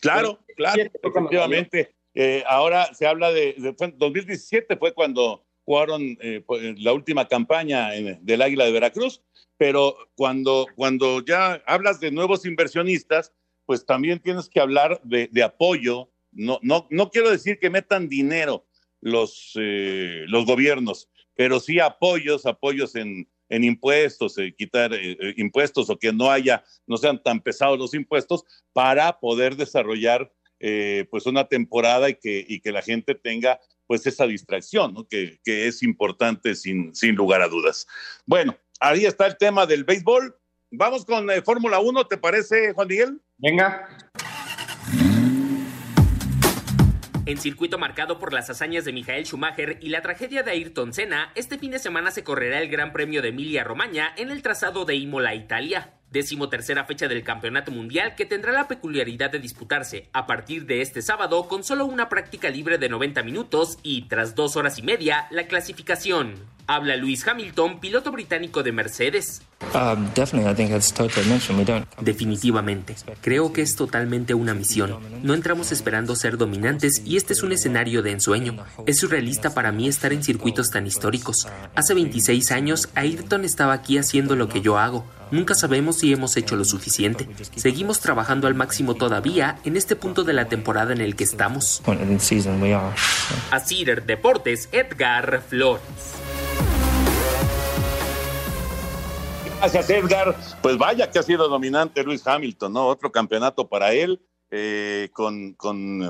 Claro, 0.02 0.40
claro, 0.56 0.82
efectivamente. 0.82 1.96
Eh, 2.16 2.44
ahora 2.48 2.94
se 2.94 3.06
habla 3.06 3.32
de, 3.32 3.56
2017 3.98 4.78
fue 4.78 4.94
cuando 4.94 5.46
jugaron 5.64 6.18
eh, 6.22 6.44
la 6.78 6.94
última 6.94 7.28
campaña 7.28 7.90
del 8.22 8.42
Águila 8.42 8.66
de 8.66 8.72
Veracruz, 8.72 9.22
pero 9.58 9.96
cuando, 10.16 10.66
cuando 10.76 11.24
ya 11.24 11.62
hablas 11.68 12.00
de 12.00 12.12
nuevos 12.12 12.46
inversionistas, 12.46 13.32
pues 13.66 13.86
también 13.86 14.20
tienes 14.20 14.50
que 14.50 14.60
hablar 14.60 15.00
de, 15.04 15.30
apoyo. 15.44 16.10
No, 16.32 16.60
no, 16.64 16.88
no 16.90 17.12
quiero 17.12 17.30
decir 17.30 17.60
que 17.60 17.70
metan 17.70 18.10
dinero 18.10 18.66
los, 19.02 19.54
eh, 19.56 20.26
los 20.28 20.46
gobiernos, 20.46 21.08
pero 21.36 21.60
sí 21.60 21.80
apoyos, 21.80 22.48
apoyos 22.48 22.96
en, 22.96 23.30
en 23.50 23.64
impuestos, 23.64 24.38
quitar 24.58 24.92
impuestos 25.38 25.90
o 25.90 26.00
que 26.00 26.12
no 26.12 26.32
haya, 26.32 26.64
no 26.88 26.98
sean 26.98 27.22
tan 27.22 27.42
pesados 27.42 27.78
los 27.78 27.94
impuestos 27.94 28.44
para 28.74 29.20
poder 29.20 29.56
desarrollar 29.56 30.32
eh, 30.60 31.08
pues 31.10 31.26
una 31.26 31.48
temporada 31.48 32.10
y 32.10 32.16
que, 32.16 32.46
y 32.48 32.60
que 32.60 32.72
la 32.72 32.82
gente 32.82 33.16
tenga 33.16 33.60
pues 33.88 34.06
esa 34.06 34.28
distracción, 34.28 34.94
¿no? 34.94 35.08
que, 35.08 35.40
que, 35.44 35.68
es 35.68 35.82
importante 35.82 36.54
sin, 36.54 36.94
sin 36.94 37.16
lugar 37.16 37.42
a 37.42 37.48
dudas. 37.48 37.88
Bueno, 38.26 38.56
ahí 38.80 39.06
está 39.06 39.26
el 39.26 39.38
tema 39.38 39.66
del 39.66 39.84
béisbol. 39.84 40.38
Vamos 40.72 41.06
con 41.06 41.30
eh, 41.32 41.42
Fórmula 41.42 41.80
1, 41.80 42.06
¿te 42.06 42.18
parece, 42.18 42.74
Juan 42.74 42.88
Miguel? 42.88 43.22
Venga. 43.38 43.88
En 47.26 47.38
circuito 47.38 47.78
marcado 47.78 48.20
por 48.20 48.34
las 48.34 48.50
hazañas 48.50 48.86
de 48.86 48.94
Michael 48.94 49.26
Schumacher 49.26 49.78
y 49.82 49.90
la 49.90 50.02
tragedia 50.02 50.44
de 50.44 50.52
Ayrton 50.52 50.94
Senna, 50.94 51.32
este 51.36 51.58
fin 51.58 51.72
de 51.72 51.80
semana 51.80 52.12
se 52.12 52.24
correrá 52.24 52.60
el 52.60 52.70
Gran 52.70 52.92
Premio 52.92 53.22
de 53.22 53.30
Emilia 53.30 53.64
Romagna 53.64 54.14
en 54.18 54.30
el 54.30 54.42
trazado 54.42 54.86
de 54.86 54.96
Imola, 54.96 55.36
Italia 55.36 55.99
tercera 56.50 56.86
fecha 56.86 57.08
del 57.08 57.24
Campeonato 57.24 57.72
Mundial 57.72 58.16
que 58.16 58.26
tendrá 58.26 58.52
la 58.52 58.68
peculiaridad 58.68 59.32
de 59.32 59.40
disputarse 59.40 60.10
a 60.12 60.26
partir 60.26 60.66
de 60.66 60.82
este 60.82 61.02
sábado 61.02 61.48
con 61.48 61.64
solo 61.64 61.86
una 61.86 62.10
práctica 62.10 62.50
libre 62.50 62.78
de 62.78 62.90
90 62.90 63.24
minutos 63.24 63.78
y 63.84 64.04
tras 64.04 64.36
dos 64.36 64.56
horas 64.56 64.78
y 64.80 64.82
media 64.82 65.28
la 65.32 65.48
clasificación. 65.48 66.59
Habla 66.70 66.98
Luis 66.98 67.28
Hamilton, 67.28 67.80
piloto 67.80 68.12
británico 68.12 68.62
de 68.62 68.72
Mercedes. 68.72 69.42
Um, 69.74 70.08
Definitivamente, 72.00 72.96
creo 73.22 73.52
que 73.52 73.64
es 73.64 73.76
totalmente 73.76 74.36
una 74.36 74.54
misión. 74.54 75.00
No 75.24 75.34
entramos 75.34 75.72
esperando 75.72 76.16
ser 76.16 76.38
dominantes 76.38 77.02
y 77.04 77.18
este 77.18 77.34
es 77.34 77.42
un 77.42 77.54
escenario 77.54 78.04
de 78.04 78.12
ensueño. 78.12 78.64
Es 78.86 79.00
surrealista 79.00 79.56
para 79.56 79.72
mí 79.72 79.88
estar 79.88 80.14
en 80.14 80.24
circuitos 80.24 80.70
tan 80.70 80.86
históricos. 80.86 81.48
Hace 81.74 81.96
26 81.96 82.52
años, 82.52 82.90
Ayrton 82.94 83.46
estaba 83.46 83.74
aquí 83.74 83.98
haciendo 83.98 84.36
lo 84.36 84.48
que 84.48 84.62
yo 84.62 84.78
hago. 84.78 85.08
Nunca 85.32 85.56
sabemos 85.56 85.98
si 85.98 86.14
hemos 86.14 86.38
hecho 86.38 86.56
lo 86.56 86.66
suficiente. 86.66 87.28
Seguimos 87.56 88.00
trabajando 88.00 88.46
al 88.46 88.54
máximo 88.54 88.94
todavía 88.94 89.58
en 89.66 89.76
este 89.76 89.96
punto 89.96 90.24
de 90.24 90.34
la 90.34 90.46
temporada 90.46 90.94
en 90.94 91.02
el 91.02 91.16
que 91.16 91.24
estamos. 91.24 91.82
A 93.50 93.60
Cider 93.60 94.06
Deportes, 94.06 94.70
Edgar 94.72 95.42
Flores. 95.42 95.82
Gracias, 99.60 99.90
Edgar. 99.90 100.38
Pues 100.62 100.78
vaya 100.78 101.12
que 101.12 101.20
ha 101.20 101.24
sido 101.24 101.50
dominante 101.50 102.02
Luis 102.02 102.26
Hamilton, 102.26 102.72
¿no? 102.72 102.88
Otro 102.88 103.12
campeonato 103.12 103.68
para 103.68 103.92
él, 103.92 104.22
eh, 104.52 105.10
con, 105.12 105.58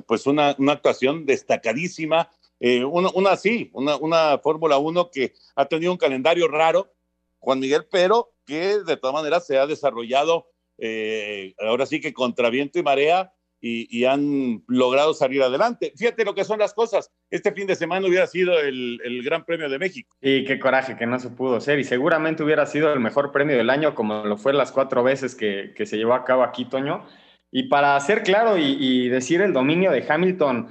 pues 0.07 0.27
una, 0.27 0.49
actuación 0.49 1.25
destacadísima. 1.25 2.29
Eh, 2.59 2.85
una, 2.85 3.35
sí, 3.37 3.71
una, 3.73 3.95
una 3.95 4.37
Fórmula 4.37 4.77
1 4.77 5.09
que 5.09 5.33
ha 5.55 5.65
tenido 5.65 5.91
un 5.91 5.97
calendario 5.97 6.47
raro, 6.47 6.93
Juan 7.39 7.59
Miguel, 7.59 7.87
pero 7.91 8.33
que 8.45 8.83
de 8.83 8.97
todas 8.97 9.15
maneras 9.15 9.47
se 9.47 9.57
ha 9.57 9.65
desarrollado 9.65 10.45
eh, 10.77 11.55
ahora 11.57 11.87
sí 11.87 11.99
que 11.99 12.13
contra 12.13 12.51
viento 12.51 12.77
y 12.77 12.83
marea 12.83 13.33
y, 13.61 14.05
han 14.05 14.63
logrado 14.67 15.13
salir 15.13 15.41
adelante. 15.41 15.91
Fíjate 15.95 16.23
lo 16.23 16.33
que 16.33 16.45
son 16.45 16.59
las 16.59 16.73
cosas. 16.73 17.11
Este 17.29 17.51
fin 17.51 17.67
de 17.67 17.75
semana 17.75 18.07
hubiera 18.07 18.27
sido 18.27 18.59
el, 18.59 19.21
Gran 19.23 19.43
Premio 19.43 19.69
de 19.69 19.79
México. 19.79 20.15
Y 20.21 20.45
qué 20.45 20.59
coraje 20.59 20.95
que 20.95 21.05
no 21.05 21.19
se 21.19 21.29
pudo 21.29 21.59
ser. 21.59 21.79
Y 21.79 21.83
seguramente 21.83 22.43
hubiera 22.43 22.65
sido 22.65 22.93
el 22.93 22.99
mejor 22.99 23.31
premio 23.31 23.57
del 23.57 23.69
año, 23.69 23.95
como 23.95 24.23
lo 24.23 24.37
fue 24.37 24.53
las 24.53 24.71
cuatro 24.71 25.03
veces 25.03 25.35
que, 25.35 25.73
se 25.85 25.97
llevó 25.97 26.13
a 26.13 26.23
cabo 26.23 26.43
aquí, 26.43 26.65
Toño. 26.65 27.05
Y 27.51 27.63
para 27.63 27.99
ser 27.99 28.23
claro 28.23 28.57
y, 28.57 29.09
decir 29.09 29.41
el 29.41 29.53
dominio 29.53 29.91
de 29.91 30.05
Hamilton, 30.07 30.69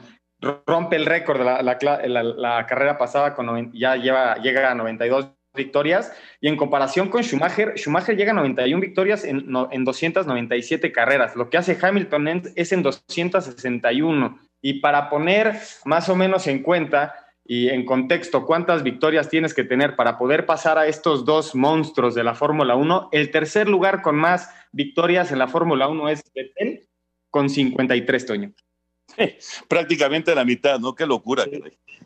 rompe 0.66 0.96
el 0.96 1.06
récord 1.06 1.38
de 1.38 1.44
la, 2.08 2.66
carrera 2.66 2.96
pasada, 2.96 3.34
con, 3.34 3.72
ya 3.72 3.96
lleva, 3.96 4.36
llega 4.36 4.70
a 4.70 4.74
92 4.74 5.37
victorias 5.58 6.10
y 6.40 6.48
en 6.48 6.56
comparación 6.56 7.08
con 7.08 7.22
Schumacher, 7.22 7.74
Schumacher 7.76 8.16
llega 8.16 8.32
a 8.32 8.36
91 8.36 8.80
victorias 8.80 9.24
en, 9.24 9.54
en 9.70 9.84
297 9.84 10.90
carreras. 10.92 11.36
Lo 11.36 11.50
que 11.50 11.58
hace 11.58 11.76
Hamilton 11.80 12.52
es 12.56 12.72
en 12.72 12.82
261. 12.82 14.38
Y 14.62 14.80
para 14.80 15.10
poner 15.10 15.58
más 15.84 16.08
o 16.08 16.16
menos 16.16 16.46
en 16.46 16.62
cuenta 16.62 17.14
y 17.44 17.68
en 17.68 17.84
contexto 17.84 18.44
cuántas 18.46 18.82
victorias 18.82 19.28
tienes 19.28 19.54
que 19.54 19.64
tener 19.64 19.96
para 19.96 20.18
poder 20.18 20.46
pasar 20.46 20.78
a 20.78 20.86
estos 20.86 21.24
dos 21.24 21.54
monstruos 21.54 22.14
de 22.14 22.22
la 22.22 22.34
Fórmula 22.34 22.76
1, 22.76 23.08
el 23.12 23.30
tercer 23.30 23.68
lugar 23.68 24.02
con 24.02 24.16
más 24.16 24.50
victorias 24.72 25.32
en 25.32 25.38
la 25.38 25.48
Fórmula 25.48 25.88
1 25.88 26.08
es 26.10 26.22
Vettel 26.34 26.88
con 27.30 27.48
53, 27.48 28.26
Toño. 28.26 28.52
prácticamente 29.68 30.34
la 30.34 30.44
mitad, 30.44 30.78
¿no? 30.78 30.94
Qué 30.94 31.06
locura, 31.06 31.44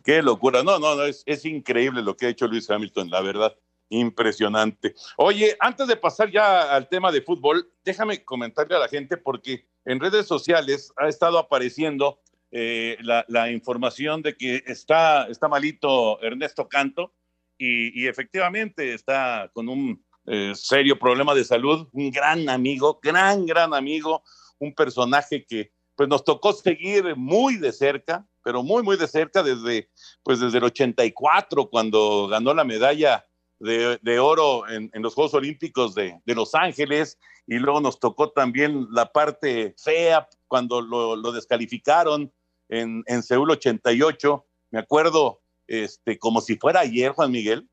qué 0.05 0.23
locura. 0.23 0.63
No, 0.63 0.79
no, 0.79 0.95
no, 0.95 1.05
es, 1.05 1.23
es 1.27 1.45
increíble 1.45 2.03
lo 2.03 2.17
que 2.17 2.27
ha 2.27 2.31
hecho 2.31 2.47
Luis 2.47 2.71
Hamilton, 2.71 3.11
la 3.11 3.21
verdad 3.21 3.57
impresionante. 3.93 4.95
Oye, 5.17 5.57
antes 5.61 5.87
de 5.87 5.97
pasar 5.97 6.31
ya 6.31 6.75
al 6.75 6.89
tema 6.89 7.13
de 7.13 7.23
fútbol, 7.23 7.71
déjame 7.85 8.25
comentarle 8.25 8.75
a 8.75 8.79
la 8.79 8.89
gente 8.89 9.17
porque 9.19 9.67
en 9.85 10.01
redes 10.01 10.27
sociales 10.27 10.93
ha 10.97 11.09
estado 11.09 11.39
apareciendo 11.39 12.21
eh, 12.51 12.97
la, 13.01 13.51
información 13.51 14.23
de 14.23 14.37
que 14.37 14.63
está, 14.67 15.27
está 15.29 15.49
malito 15.49 16.21
Ernesto 16.23 16.69
Canto 16.69 17.15
y, 17.59 18.07
efectivamente 18.07 18.93
está 18.93 19.51
con 19.53 19.69
un 19.69 20.05
eh, 20.27 20.53
serio 20.55 20.99
problema 20.99 21.35
de 21.35 21.45
salud, 21.45 21.89
un 21.93 22.11
gran 22.11 22.49
amigo, 22.49 22.99
gran, 23.03 23.47
gran 23.47 23.73
amigo, 23.73 24.23
un 24.59 24.75
personaje 24.75 25.45
que 25.47 25.73
pues 25.97 26.09
nos 26.09 26.25
tocó 26.25 26.53
seguir 26.53 27.17
muy 27.17 27.57
de 27.57 27.73
cerca, 27.73 28.27
pero 28.43 28.63
muy, 28.63 28.83
muy 28.83 28.97
de 28.97 29.07
cerca 29.07 29.43
desde, 29.43 29.91
pues 30.23 30.41
desde 30.41 30.59
el 30.59 30.65
84, 30.65 31.69
cuando 31.69 32.29
ganó 32.29 32.55
la 32.55 32.65
medalla 32.65 33.27
de, 33.59 34.19
oro 34.19 34.69
en, 34.69 34.91
los 34.95 35.15
Juegos 35.15 35.35
Olímpicos 35.35 35.95
de, 35.95 36.21
Los 36.27 36.55
Ángeles, 36.55 37.19
y 37.47 37.59
luego 37.59 37.81
nos 37.81 38.01
tocó 38.01 38.31
también 38.31 38.89
la 38.91 39.13
parte 39.13 39.75
fea 39.79 40.29
cuando 40.49 40.81
lo, 40.81 41.33
descalificaron 41.33 42.33
en, 42.69 43.03
en 43.07 43.23
Seúl 43.23 43.51
88. 43.51 44.45
Me 44.71 44.81
acuerdo 44.81 45.43
este, 45.67 46.19
como 46.19 46.41
si 46.41 46.57
fuera 46.57 46.81
ayer, 46.81 47.13
Juan 47.13 47.31
Miguel, 47.31 47.69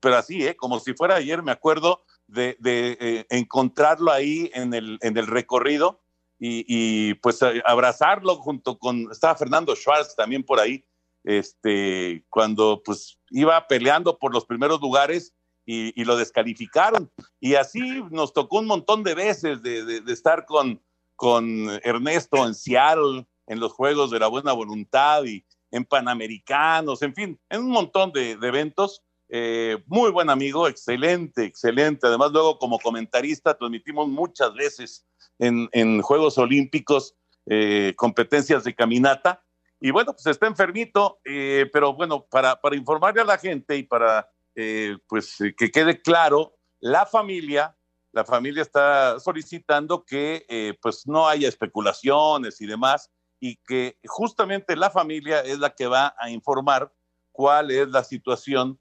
pero 0.00 0.16
así, 0.16 0.46
¿eh? 0.46 0.56
como 0.56 0.80
si 0.80 0.94
fuera 0.94 1.16
ayer, 1.16 1.42
me 1.42 1.52
acuerdo 1.52 2.04
de, 2.26 2.56
eh, 2.62 3.26
encontrarlo 3.30 4.10
ahí 4.10 4.50
en 4.54 4.72
el, 4.74 4.98
en 5.02 5.16
el 5.16 5.26
recorrido 5.26 6.00
y, 6.42 7.14
pues 7.14 7.40
abrazarlo 7.66 8.36
junto 8.36 8.78
con, 8.78 9.10
estaba 9.12 9.34
Fernando 9.34 9.76
Schwartz 9.76 10.16
también 10.16 10.42
por 10.42 10.58
ahí, 10.58 10.82
este, 11.22 12.24
cuando 12.30 12.82
pues 12.82 13.18
iba 13.30 13.66
peleando 13.68 14.18
por 14.18 14.32
los 14.32 14.46
primeros 14.46 14.80
lugares 14.80 15.34
y, 15.66 16.02
lo 16.04 16.16
descalificaron. 16.16 17.10
Y 17.38 17.54
así 17.54 18.02
nos 18.10 18.32
tocó 18.32 18.58
un 18.58 18.66
montón 18.66 19.04
de 19.04 19.14
veces 19.14 19.62
de, 19.62 20.02
estar 20.08 20.46
con, 20.46 20.82
con 21.14 21.68
Ernesto 21.84 22.46
en 22.46 22.54
Seattle, 22.54 23.26
en 23.46 23.60
los 23.60 23.72
Juegos 23.72 24.10
de 24.10 24.18
la 24.18 24.28
Buena 24.28 24.52
Voluntad 24.52 25.24
y 25.24 25.44
en 25.70 25.84
Panamericanos, 25.84 27.02
en 27.02 27.14
fin, 27.14 27.40
en 27.48 27.60
un 27.60 27.70
montón 27.70 28.12
de, 28.12 28.32
eventos. 28.32 29.02
Eh, 29.32 29.78
muy 29.86 30.10
buen 30.10 30.28
amigo, 30.28 30.66
excelente, 30.66 31.44
excelente. 31.44 32.08
Además, 32.08 32.32
luego 32.32 32.58
como 32.58 32.80
comentarista 32.80 33.56
transmitimos 33.56 34.08
muchas 34.08 34.52
veces 34.54 35.06
en, 35.38 36.02
Juegos 36.02 36.36
Olímpicos 36.36 37.14
eh, 37.46 37.94
competencias 37.96 38.64
de 38.64 38.74
caminata. 38.74 39.42
Y 39.80 39.92
bueno, 39.92 40.12
pues 40.12 40.26
está 40.26 40.46
enfermito, 40.46 41.20
eh, 41.24 41.70
pero 41.72 41.94
bueno, 41.94 42.26
para, 42.28 42.60
para, 42.60 42.76
informarle 42.76 43.22
a 43.22 43.24
la 43.24 43.38
gente 43.38 43.76
y 43.76 43.84
para 43.84 44.28
eh, 44.54 44.98
pues 45.08 45.38
que 45.56 45.70
quede 45.70 46.02
claro, 46.02 46.56
la 46.80 47.06
familia, 47.06 47.76
la 48.12 48.24
familia 48.24 48.62
está 48.62 49.20
solicitando 49.20 50.04
que 50.04 50.76
pues 50.82 51.06
no 51.06 51.28
haya 51.28 51.48
especulaciones 51.48 52.60
y 52.60 52.66
demás, 52.66 53.10
y 53.38 53.56
que 53.56 53.96
justamente 54.04 54.76
la 54.76 54.90
familia 54.90 55.40
es 55.40 55.58
la 55.60 55.70
que 55.70 55.86
va 55.86 56.14
a 56.18 56.30
informar 56.30 56.92
cuál 57.32 57.70
es 57.70 57.88
la 57.88 58.04
situación 58.04 58.78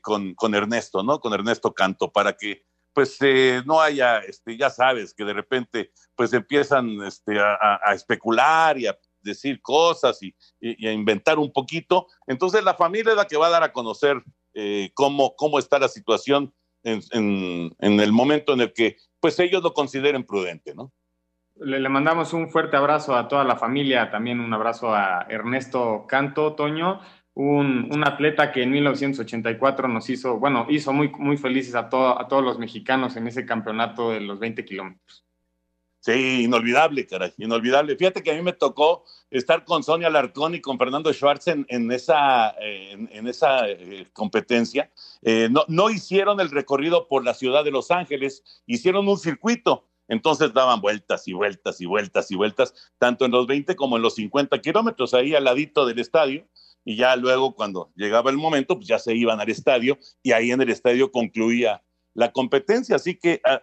con, 0.00 0.34
con 0.34 0.54
Ernesto, 0.54 1.02
¿no? 1.02 1.20
Con 1.20 1.32
Ernesto 1.32 1.72
Canto, 1.72 2.10
para 2.10 2.32
que 2.32 2.64
pues 2.96 3.18
eh, 3.20 3.62
no 3.66 3.78
haya, 3.78 4.20
este, 4.20 4.56
ya 4.56 4.70
sabes, 4.70 5.12
que 5.12 5.22
de 5.22 5.34
repente 5.34 5.90
pues 6.14 6.32
empiezan 6.32 7.02
este, 7.02 7.38
a, 7.38 7.92
especular 7.92 8.78
y 8.78 8.86
a 8.86 8.98
decir 9.20 9.60
cosas 9.60 10.18
y, 10.22 10.34
a 10.86 10.92
inventar 10.92 11.38
un 11.38 11.52
poquito. 11.52 12.06
Entonces 12.26 12.64
la 12.64 12.72
familia 12.72 13.10
es 13.10 13.18
la 13.18 13.26
que 13.26 13.36
va 13.36 13.48
a 13.48 13.50
dar 13.50 13.62
a 13.62 13.72
conocer 13.74 14.22
eh, 14.54 14.92
cómo, 14.94 15.36
cómo 15.36 15.58
está 15.58 15.78
la 15.78 15.88
situación 15.88 16.54
en, 16.84 17.70
el 17.80 18.12
momento 18.12 18.54
en 18.54 18.62
el 18.62 18.72
que 18.72 18.96
pues 19.20 19.38
ellos 19.40 19.62
lo 19.62 19.74
consideren 19.74 20.24
prudente, 20.24 20.74
¿no? 20.74 20.90
Le, 21.56 21.78
le, 21.80 21.88
mandamos 21.90 22.32
un 22.32 22.48
fuerte 22.48 22.78
abrazo 22.78 23.14
a 23.14 23.28
toda 23.28 23.44
la 23.44 23.56
familia, 23.56 24.10
también 24.10 24.40
un 24.40 24.54
abrazo 24.54 24.94
a 24.94 25.26
Ernesto 25.28 26.06
Canto, 26.08 26.54
Toño, 26.54 27.00
un, 27.36 28.02
atleta 28.04 28.50
que 28.50 28.62
en 28.62 28.70
1984 28.70 29.88
nos 29.88 30.08
hizo, 30.08 30.38
bueno, 30.38 30.66
hizo 30.70 30.92
muy, 30.92 31.10
muy 31.10 31.36
felices 31.36 31.74
a, 31.74 31.80
a 31.80 32.28
todos 32.28 32.42
los 32.42 32.58
mexicanos 32.58 33.14
en 33.16 33.26
ese 33.26 33.44
campeonato 33.44 34.10
de 34.10 34.20
los 34.20 34.38
20 34.38 34.64
kilómetros. 34.64 35.22
Sí, 36.00 36.44
inolvidable, 36.44 37.06
caray, 37.06 37.34
inolvidable. 37.36 37.96
Fíjate 37.96 38.22
que 38.22 38.30
a 38.30 38.34
mí 38.34 38.40
me 38.40 38.52
tocó 38.52 39.04
estar 39.30 39.64
con 39.64 39.82
Sonia 39.82 40.08
Larcón 40.08 40.54
y 40.54 40.60
con 40.60 40.78
Fernando 40.78 41.12
Schwartz 41.12 41.48
en, 41.48 41.92
esa, 41.92 42.54
en, 42.58 43.26
esa 43.26 43.68
eh, 43.68 44.06
competencia. 44.12 44.90
Eh, 45.22 45.48
no, 45.50 45.64
no 45.68 45.90
hicieron 45.90 46.40
el 46.40 46.50
recorrido 46.50 47.06
por 47.06 47.24
la 47.24 47.34
ciudad 47.34 47.64
de 47.64 47.72
Los 47.72 47.90
Ángeles, 47.90 48.62
hicieron 48.66 49.08
un 49.08 49.18
circuito. 49.18 49.84
Entonces 50.08 50.54
daban 50.54 50.80
vueltas 50.80 51.26
y 51.26 51.32
vueltas 51.32 51.80
y 51.80 51.86
vueltas 51.86 52.30
y 52.30 52.36
vueltas, 52.36 52.92
tanto 52.98 53.24
en 53.24 53.32
los 53.32 53.46
20 53.48 53.74
como 53.74 53.96
en 53.96 54.02
los 54.02 54.14
50 54.14 54.60
kilómetros, 54.60 55.12
ahí 55.12 55.34
al 55.34 55.44
ladito 55.44 55.84
del 55.84 55.98
estadio 55.98 56.46
y 56.86 56.94
ya 56.94 57.16
luego 57.16 57.52
cuando 57.52 57.90
llegaba 57.96 58.30
el 58.30 58.36
momento, 58.36 58.76
pues 58.76 58.86
ya 58.86 59.00
se 59.00 59.12
iban 59.12 59.40
al 59.40 59.50
estadio 59.50 59.98
y 60.22 60.30
ahí 60.30 60.52
en 60.52 60.62
el 60.62 60.70
estadio 60.70 61.10
concluía 61.10 61.82
la 62.14 62.30
competencia. 62.30 62.94
Así 62.94 63.16
que 63.16 63.40
ah, 63.44 63.60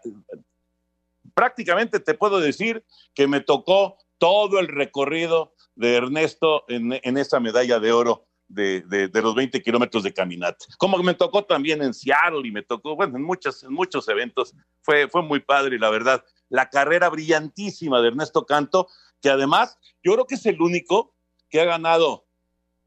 prácticamente 1.33 2.01
te 2.01 2.15
puedo 2.15 2.41
decir 2.41 2.83
que 3.15 3.25
me 3.27 3.39
tocó 3.39 3.97
todo 4.17 4.59
el 4.59 4.67
recorrido 4.67 5.53
de 5.75 5.95
Ernesto 5.95 6.65
en, 6.67 7.17
esa 7.17 7.39
medalla 7.39 7.79
de 7.79 7.93
oro 7.93 8.27
de, 8.49 9.09
los 9.13 9.35
20 9.35 9.63
kilómetros 9.63 10.03
de 10.03 10.13
caminata. 10.13 10.65
Como 10.77 10.97
me 10.97 11.13
tocó 11.13 11.45
también 11.45 11.81
en 11.81 11.93
Seattle 11.93 12.45
y 12.45 12.51
me 12.51 12.61
tocó, 12.61 12.97
bueno, 12.97 13.15
en, 13.15 13.23
muchos, 13.23 13.63
en 13.63 13.71
muchos 13.71 14.05
eventos. 14.09 14.53
Fue, 14.81 15.07
fue 15.07 15.21
muy 15.21 15.39
padre, 15.39 15.79
la 15.79 15.89
verdad. 15.89 16.25
La 16.49 16.69
carrera 16.69 17.09
brillantísima 17.09 18.01
de 18.01 18.09
Ernesto 18.09 18.45
Canto, 18.45 18.89
que 19.21 19.29
además 19.29 19.79
yo 20.03 20.11
creo 20.11 20.27
que 20.27 20.35
es 20.35 20.45
el 20.45 20.61
único 20.61 21.15
que 21.49 21.61
ha 21.61 21.65
ganado 21.65 22.22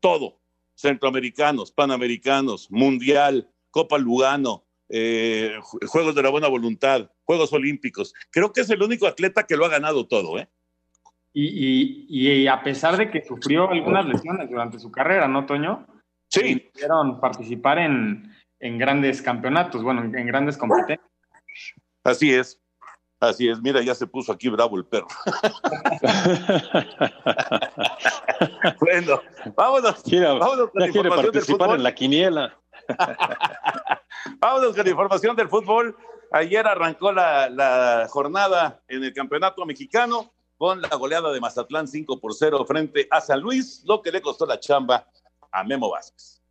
todo, 0.07 0.39
centroamericanos, 0.77 1.73
panamericanos, 1.73 2.71
mundial, 2.71 3.51
Copa 3.73 3.99
Lugano, 3.99 4.65
eh, 4.89 5.59
Juegos 5.89 6.15
de 6.15 6.23
la 6.23 6.31
Buena 6.31 6.47
Voluntad, 6.47 7.11
Juegos 7.25 7.53
Olímpicos. 7.53 8.15
Creo 8.31 8.53
que 8.53 8.61
es 8.61 8.71
el 8.71 8.81
único 8.81 9.09
atleta 9.09 9.43
que 9.49 9.57
lo 9.57 9.65
ha 9.67 9.69
ganado 9.69 10.07
todo, 10.07 10.39
¿eh? 10.39 10.49
Y, 11.33 12.07
y, 12.09 12.47
a 12.47 12.63
pesar 12.63 12.97
de 12.97 13.11
que 13.11 13.25
sufrió 13.25 13.69
algunas 13.69 14.07
lesiones 14.07 14.49
durante 14.49 14.79
su 14.79 14.93
carrera, 14.93 15.27
¿no, 15.27 15.45
Toño? 15.45 15.89
Sí. 16.29 16.71
Pudieron 16.73 17.21
participar 17.21 17.79
en, 17.79 18.33
en 18.61 18.79
grandes 18.79 19.21
campeonatos, 19.21 19.83
bueno, 19.83 20.05
en 20.05 20.27
grandes 20.27 20.57
competencias. 20.57 21.11
Así 22.05 22.33
es. 22.33 22.61
Así 23.19 23.49
es, 23.49 23.63
mira, 23.63 23.81
ya 23.81 23.95
se 23.95 24.07
puso 24.07 24.31
aquí 24.31 24.51
bravo 24.51 24.77
el 24.77 24.85
perro. 24.85 25.07
bueno, 28.81 29.23
vámonos. 29.57 30.03
vámonos 30.05 30.71
con 30.71 30.91
quiere 30.91 31.09
participar 31.09 31.77
en 31.77 31.83
la 31.83 31.95
quiniela. 31.95 32.55
vámonos 34.39 34.77
con 34.77 34.85
la 34.85 34.91
información 34.91 35.35
del 35.35 35.49
fútbol. 35.49 35.97
Ayer 36.33 36.67
arrancó 36.67 37.11
la, 37.11 37.49
la, 37.49 38.07
jornada 38.11 38.83
en 38.89 39.03
el 39.03 39.15
campeonato 39.15 39.65
mexicano 39.65 40.31
con 40.59 40.83
la 40.83 40.89
goleada 40.89 41.33
de 41.33 41.41
Mazatlán 41.41 41.89
5 41.89 42.21
por 42.21 42.35
0 42.35 42.67
frente 42.67 43.09
a 43.11 43.23
San 43.23 43.41
Luis, 43.41 43.83
lo 43.87 44.03
que 44.03 44.13
le 44.13 44.21
costó 44.21 44.45
la 44.45 44.61
chamba 44.61 45.09
a 45.53 45.65
Memo 45.65 45.91
Vázquez. 45.91 46.43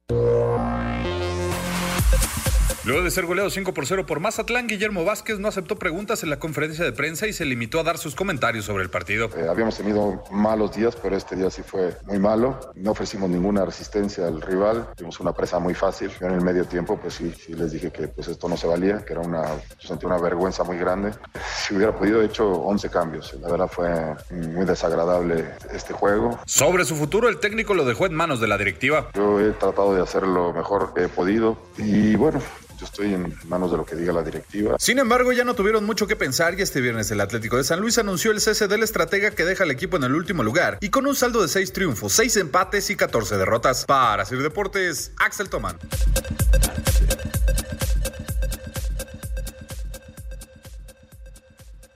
Luego 2.85 3.03
de 3.03 3.09
ser 3.09 3.25
goleado 3.25 3.49
5 3.49 3.73
por 3.73 3.87
0 3.87 4.05
por 4.05 4.19
Mazatlán, 4.19 4.67
Guillermo 4.67 5.03
Vázquez 5.03 5.39
no 5.39 5.47
aceptó 5.47 5.75
preguntas 5.75 6.21
en 6.21 6.29
la 6.29 6.37
conferencia 6.37 6.85
de 6.85 6.91
prensa 6.91 7.25
y 7.25 7.33
se 7.33 7.43
limitó 7.43 7.79
a 7.79 7.83
dar 7.83 7.97
sus 7.97 8.13
comentarios 8.13 8.65
sobre 8.65 8.83
el 8.83 8.91
partido. 8.91 9.27
Eh, 9.35 9.47
habíamos 9.49 9.75
tenido 9.75 10.23
malos 10.29 10.75
días, 10.75 10.95
pero 10.95 11.17
este 11.17 11.35
día 11.35 11.49
sí 11.49 11.63
fue 11.63 11.97
muy 12.03 12.19
malo. 12.19 12.59
No 12.75 12.91
ofrecimos 12.91 13.27
ninguna 13.31 13.65
resistencia 13.65 14.27
al 14.27 14.39
rival. 14.39 14.89
Tuvimos 14.95 15.19
una 15.19 15.33
presa 15.33 15.57
muy 15.57 15.73
fácil. 15.73 16.11
Yo 16.21 16.27
en 16.27 16.33
el 16.35 16.41
medio 16.41 16.65
tiempo, 16.65 16.99
pues 17.01 17.15
sí, 17.15 17.33
sí 17.43 17.55
les 17.55 17.71
dije 17.71 17.91
que 17.91 18.07
pues 18.07 18.27
esto 18.27 18.47
no 18.47 18.55
se 18.55 18.67
valía, 18.67 19.03
que 19.03 19.13
era 19.13 19.23
una, 19.23 19.47
yo 19.79 19.87
sentí 19.87 20.05
una 20.05 20.19
vergüenza 20.19 20.63
muy 20.63 20.77
grande. 20.77 21.11
Si 21.57 21.73
hubiera 21.73 21.91
podido, 21.91 22.21
he 22.21 22.25
hecho 22.25 22.47
11 22.51 22.89
cambios. 22.91 23.33
La 23.41 23.49
verdad 23.49 23.67
fue 23.67 23.89
muy 24.29 24.63
desagradable 24.63 25.43
este 25.73 25.91
juego. 25.91 26.39
Sobre 26.45 26.85
su 26.85 26.95
futuro, 26.95 27.29
el 27.29 27.39
técnico 27.39 27.73
lo 27.73 27.83
dejó 27.83 28.05
en 28.05 28.13
manos 28.13 28.39
de 28.39 28.47
la 28.47 28.59
directiva. 28.59 29.09
Yo 29.15 29.39
he 29.39 29.53
tratado 29.53 29.95
de 29.95 30.03
hacer 30.03 30.21
lo 30.27 30.53
mejor 30.53 30.93
que 30.93 31.05
he 31.05 31.09
podido 31.09 31.57
y 31.79 32.15
bueno, 32.15 32.39
estoy 32.85 33.13
en 33.13 33.35
manos 33.45 33.71
de 33.71 33.77
lo 33.77 33.85
que 33.85 33.95
diga 33.95 34.13
la 34.13 34.23
directiva. 34.23 34.77
Sin 34.79 34.97
embargo, 34.99 35.31
ya 35.33 35.43
no 35.43 35.53
tuvieron 35.53 35.85
mucho 35.85 36.07
que 36.07 36.15
pensar 36.15 36.57
y 36.57 36.61
este 36.61 36.81
viernes 36.81 37.11
el 37.11 37.21
Atlético 37.21 37.57
de 37.57 37.63
San 37.63 37.81
Luis 37.81 37.97
anunció 37.97 38.31
el 38.31 38.39
cese 38.39 38.67
del 38.67 38.83
estratega 38.83 39.31
que 39.31 39.45
deja 39.45 39.63
al 39.63 39.71
equipo 39.71 39.97
en 39.97 40.03
el 40.05 40.15
último 40.15 40.43
lugar 40.43 40.77
y 40.81 40.89
con 40.89 41.05
un 41.05 41.15
saldo 41.15 41.41
de 41.41 41.47
6 41.47 41.73
triunfos, 41.73 42.13
6 42.13 42.37
empates 42.37 42.89
y 42.89 42.95
14 42.95 43.37
derrotas. 43.37 43.85
Para 43.85 44.25
Sir 44.25 44.41
Deportes, 44.41 45.11
Axel 45.17 45.49
Tomán. 45.49 45.77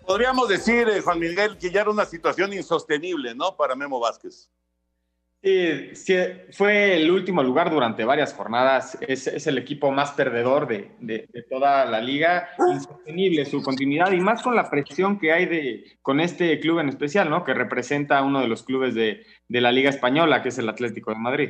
Podríamos 0.05 0.49
decir, 0.49 0.89
eh, 0.89 1.01
Juan 1.01 1.19
Miguel, 1.19 1.57
que 1.59 1.69
ya 1.69 1.81
era 1.81 1.91
una 1.91 2.03
situación 2.03 2.51
insostenible, 2.51 3.35
¿no? 3.35 3.55
Para 3.55 3.75
Memo 3.75 3.99
Vázquez. 3.99 4.49
Sí, 5.41 5.95
sí, 5.95 6.15
fue 6.51 6.97
el 6.97 7.09
último 7.09 7.41
lugar 7.41 7.71
durante 7.71 8.03
varias 8.03 8.33
jornadas. 8.33 8.97
Es, 8.99 9.25
es 9.25 9.47
el 9.47 9.57
equipo 9.57 9.89
más 9.89 10.11
perdedor 10.11 10.67
de, 10.67 10.91
de, 10.99 11.27
toda 11.49 11.85
la 11.85 12.01
liga. 12.01 12.49
Insostenible 12.73 13.45
su 13.45 13.61
continuidad 13.61 14.11
y 14.11 14.19
más 14.19 14.41
con 14.41 14.53
la 14.55 14.69
presión 14.69 15.17
que 15.17 15.31
hay 15.31 15.45
de, 15.45 15.97
con 16.01 16.19
este 16.19 16.59
club 16.59 16.79
en 16.79 16.89
especial, 16.89 17.29
¿no? 17.29 17.45
Que 17.45 17.53
representa 17.53 18.21
uno 18.21 18.41
de 18.41 18.49
los 18.49 18.63
clubes 18.63 18.93
de, 18.95 19.25
de 19.47 19.61
la 19.61 19.71
Liga 19.71 19.89
Española, 19.89 20.43
que 20.43 20.49
es 20.49 20.57
el 20.57 20.67
Atlético 20.67 21.11
de 21.11 21.19
Madrid. 21.19 21.49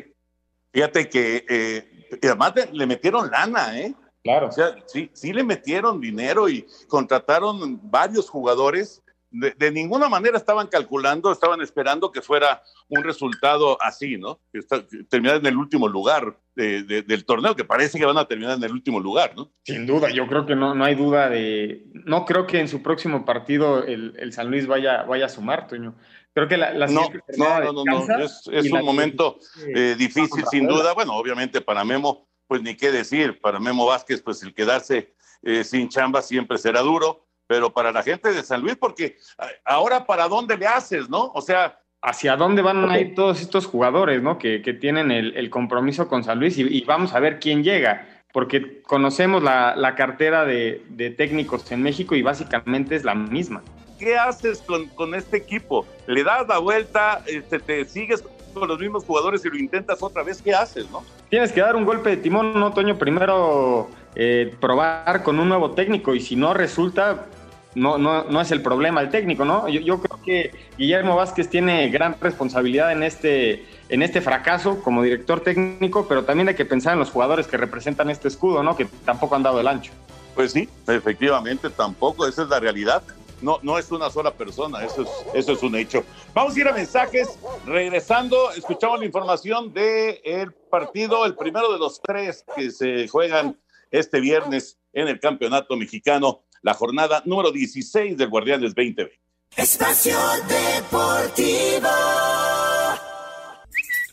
Fíjate 0.72 1.10
que 1.10 1.46
eh, 1.50 2.20
además 2.22 2.54
le 2.72 2.86
metieron 2.86 3.32
lana, 3.32 3.80
¿eh? 3.80 3.96
Claro. 4.24 4.50
O 4.50 4.52
sea, 4.52 4.76
sí, 4.86 5.10
sí 5.14 5.34
le 5.34 5.44
metieron 5.44 6.00
dinero 6.00 6.48
y 6.48 6.68
contrataron 6.88 7.80
varios 7.90 8.30
jugadores 8.30 9.02
de, 9.32 9.72
ninguna 9.72 10.10
manera 10.10 10.38
estaban 10.38 10.68
calculando, 10.68 11.32
estaban 11.32 11.62
esperando 11.62 12.12
que 12.12 12.22
fuera 12.22 12.64
un 12.88 13.04
resultado 13.04 13.78
así, 13.82 14.18
¿no? 14.18 14.40
Que 14.52 14.62
terminar 15.10 15.38
en 15.38 15.46
el 15.46 15.58
último 15.58 15.88
lugar 15.88 16.38
del 16.56 17.26
torneo, 17.26 17.56
que 17.56 17.64
parece 17.64 18.00
que 18.00 18.06
van 18.06 18.18
a 18.18 18.26
terminar 18.26 18.58
en 18.58 18.64
el 18.64 18.72
último 18.72 19.00
lugar, 19.00 19.34
¿no? 19.36 19.52
Sin 19.64 19.86
duda, 19.86 20.10
yo 20.10 20.28
creo 20.28 20.46
que 20.46 20.56
no, 20.56 20.74
no 20.74 20.84
hay 20.84 20.96
duda 20.96 21.30
de. 21.30 21.86
No 21.94 22.26
creo 22.26 22.48
que 22.48 22.60
en 22.60 22.68
su 22.68 22.82
próximo 22.82 23.24
partido 23.24 23.84
el, 23.84 24.34
San 24.34 24.50
Luis 24.50 24.68
vaya, 24.68 25.04
vaya 25.04 25.28
a 25.28 25.30
sumar, 25.30 25.68
Toño. 25.68 25.96
Creo 26.34 26.48
que 26.48 26.58
la, 26.58 26.88
no, 26.88 27.10
no, 27.38 27.74
no, 27.74 27.84
no, 27.84 28.18
es, 28.20 28.72
un 28.72 28.86
momento 28.86 29.40
eh, 29.76 29.96
difícil, 29.98 30.44
sin 30.50 30.68
duda. 30.68 30.94
Bueno, 30.94 31.14
obviamente 31.14 31.62
para 31.62 31.84
Memo, 31.84 32.28
pues 32.48 32.62
ni 32.62 32.76
qué 32.76 32.92
decir, 32.92 33.40
para 33.42 33.60
Memo 33.60 33.86
Vázquez, 33.86 34.22
pues 34.22 34.42
el 34.44 34.54
quedarse 34.54 35.14
eh, 35.44 35.64
sin 35.64 35.90
chamba 35.90 36.22
siempre 36.22 36.58
será 36.58 36.82
duro 36.82 37.29
pero 37.50 37.74
para 37.74 37.92
la 37.92 38.04
gente 38.04 38.32
de 38.32 38.44
San 38.44 38.62
Luis, 38.62 38.76
porque 38.76 39.18
ahora 39.66 40.06
para 40.06 40.28
dónde 40.28 40.56
le 40.56 40.68
haces, 40.68 41.10
¿no? 41.10 41.32
O 41.34 41.42
sea... 41.42 41.80
¿Hacia 42.02 42.38
dónde 42.38 42.62
van 42.62 42.90
a 42.90 42.98
ir 42.98 43.14
todos 43.14 43.42
estos 43.42 43.66
jugadores, 43.66 44.22
¿no? 44.22 44.38
Que, 44.38 44.62
que 44.62 44.72
tienen 44.72 45.12
el, 45.12 45.36
el, 45.36 45.50
compromiso 45.50 46.08
con 46.08 46.24
San 46.24 46.40
Luis 46.40 46.58
y, 46.58 46.82
vamos 46.86 47.14
a 47.14 47.20
ver 47.20 47.40
quién 47.40 47.62
llega, 47.62 48.08
porque 48.32 48.82
conocemos 48.84 49.44
la, 49.44 49.76
la 49.76 49.96
cartera 49.96 50.46
de, 50.46 50.82
de, 50.92 51.10
técnicos 51.10 51.70
en 51.74 51.82
México 51.82 52.16
y 52.16 52.22
básicamente 52.22 52.96
es 52.96 53.04
la 53.04 53.16
misma. 53.16 53.64
¿Qué 53.98 54.18
haces 54.18 54.62
con, 54.62 54.88
con 54.90 55.14
este 55.14 55.36
equipo? 55.36 55.86
¿Le 56.08 56.24
das 56.24 56.48
la 56.48 56.60
vuelta? 56.60 57.22
Este, 57.26 57.60
¿Te 57.60 57.84
sigues 57.84 58.24
con 58.54 58.70
los 58.70 58.80
mismos 58.80 59.04
jugadores 59.04 59.44
y 59.44 59.50
lo 59.50 59.58
intentas 59.58 60.02
otra 60.02 60.24
vez? 60.24 60.42
¿Qué 60.42 60.54
haces, 60.54 60.90
no? 60.92 61.04
Tienes 61.30 61.52
que 61.52 61.60
dar 61.60 61.76
un 61.76 61.84
golpe 61.84 62.12
de 62.12 62.18
timón, 62.18 62.58
¿no, 62.58 62.72
Toño? 62.72 62.98
Primero 62.98 63.90
eh, 64.16 64.56
probar 64.60 65.22
con 65.24 65.40
un 65.40 65.50
nuevo 65.50 65.72
técnico 65.72 66.16
y 66.16 66.20
si 66.20 66.36
no 66.36 66.54
resulta, 66.54 67.26
no, 67.76 67.98
no, 67.98 68.24
no 68.24 68.42
es 68.42 68.52
el 68.52 68.62
problema 68.62 69.02
el 69.02 69.10
técnico, 69.10 69.46
¿no? 69.46 69.68
Yo, 69.68 70.02
creo 70.02 70.22
que 70.24 70.52
Guillermo 70.78 71.16
Vázquez 71.16 71.50
tiene 71.50 71.90
gran 71.90 72.16
responsabilidad 72.20 72.92
en 72.92 73.04
este, 73.04 73.66
en 73.90 74.02
este 74.02 74.22
fracaso 74.22 74.82
como 74.82 75.04
director 75.04 75.42
técnico, 75.42 76.08
pero 76.08 76.26
también 76.26 76.50
hay 76.50 76.56
que 76.56 76.66
pensar 76.66 76.94
en 76.94 77.00
los 77.00 77.12
jugadores 77.12 77.48
que 77.48 77.58
representan 77.58 78.10
este 78.10 78.28
escudo, 78.28 78.64
¿no? 78.64 78.76
Que 78.76 78.86
tampoco 79.06 79.36
han 79.36 79.44
dado 79.44 79.60
el 79.60 79.68
ancho. 79.68 79.92
Pues 80.34 80.52
sí, 80.52 80.68
efectivamente, 80.88 81.70
tampoco, 81.70 82.28
esa 82.28 82.44
es 82.44 82.50
la 82.50 82.60
realidad. 82.60 83.04
No, 83.42 83.60
no 83.62 83.78
es 83.78 83.90
una 83.92 84.10
sola 84.10 84.34
persona, 84.34 84.84
eso 84.84 85.04
es, 85.04 85.10
eso 85.34 85.54
es 85.54 85.64
un 85.64 85.76
hecho. 85.76 86.04
Vamos 86.34 86.56
a 86.56 86.60
ir 86.60 86.68
a 86.68 86.74
mensajes. 86.74 87.40
Regresando, 87.66 88.52
escuchamos 88.52 89.00
la 89.00 89.06
información 89.06 89.72
del 89.74 90.20
el 90.24 90.52
partido, 90.70 91.26
el 91.26 91.36
primero 91.36 91.72
de 91.72 91.80
los 91.80 92.02
tres 92.02 92.44
que 92.56 92.72
se 92.72 93.08
juegan 93.08 93.58
este 93.92 94.20
viernes 94.20 94.78
en 94.92 95.08
el 95.08 95.20
Campeonato 95.20 95.76
Mexicano 95.78 96.42
la 96.62 96.74
jornada 96.74 97.22
número 97.26 97.52
16 97.52 98.18
del 98.18 98.30
Guardianes 98.30 98.76
2020. 98.76 99.20
Espacio 99.56 100.18
Deportivo. 100.48 101.90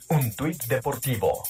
Un 0.08 0.34
tuit 0.36 0.62
deportivo. 0.66 1.42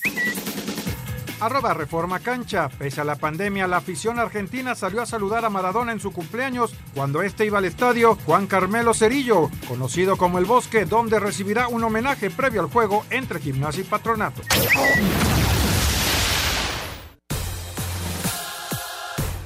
Arroba 1.40 1.74
Reforma 1.74 2.20
Cancha. 2.20 2.68
Pese 2.68 3.02
a 3.02 3.04
la 3.04 3.16
pandemia, 3.16 3.66
la 3.66 3.76
afición 3.78 4.18
argentina 4.18 4.74
salió 4.74 5.02
a 5.02 5.06
saludar 5.06 5.44
a 5.44 5.50
Maradona 5.50 5.92
en 5.92 6.00
su 6.00 6.12
cumpleaños 6.12 6.74
cuando 6.94 7.22
este 7.22 7.44
iba 7.44 7.58
al 7.58 7.66
estadio 7.66 8.16
Juan 8.24 8.46
Carmelo 8.46 8.94
Cerillo, 8.94 9.50
conocido 9.68 10.16
como 10.16 10.38
El 10.38 10.46
Bosque, 10.46 10.86
donde 10.86 11.20
recibirá 11.20 11.68
un 11.68 11.84
homenaje 11.84 12.30
previo 12.30 12.62
al 12.62 12.70
juego 12.70 13.04
entre 13.10 13.40
Gimnasia 13.40 13.82
y 13.82 13.84
Patronato. 13.84 14.42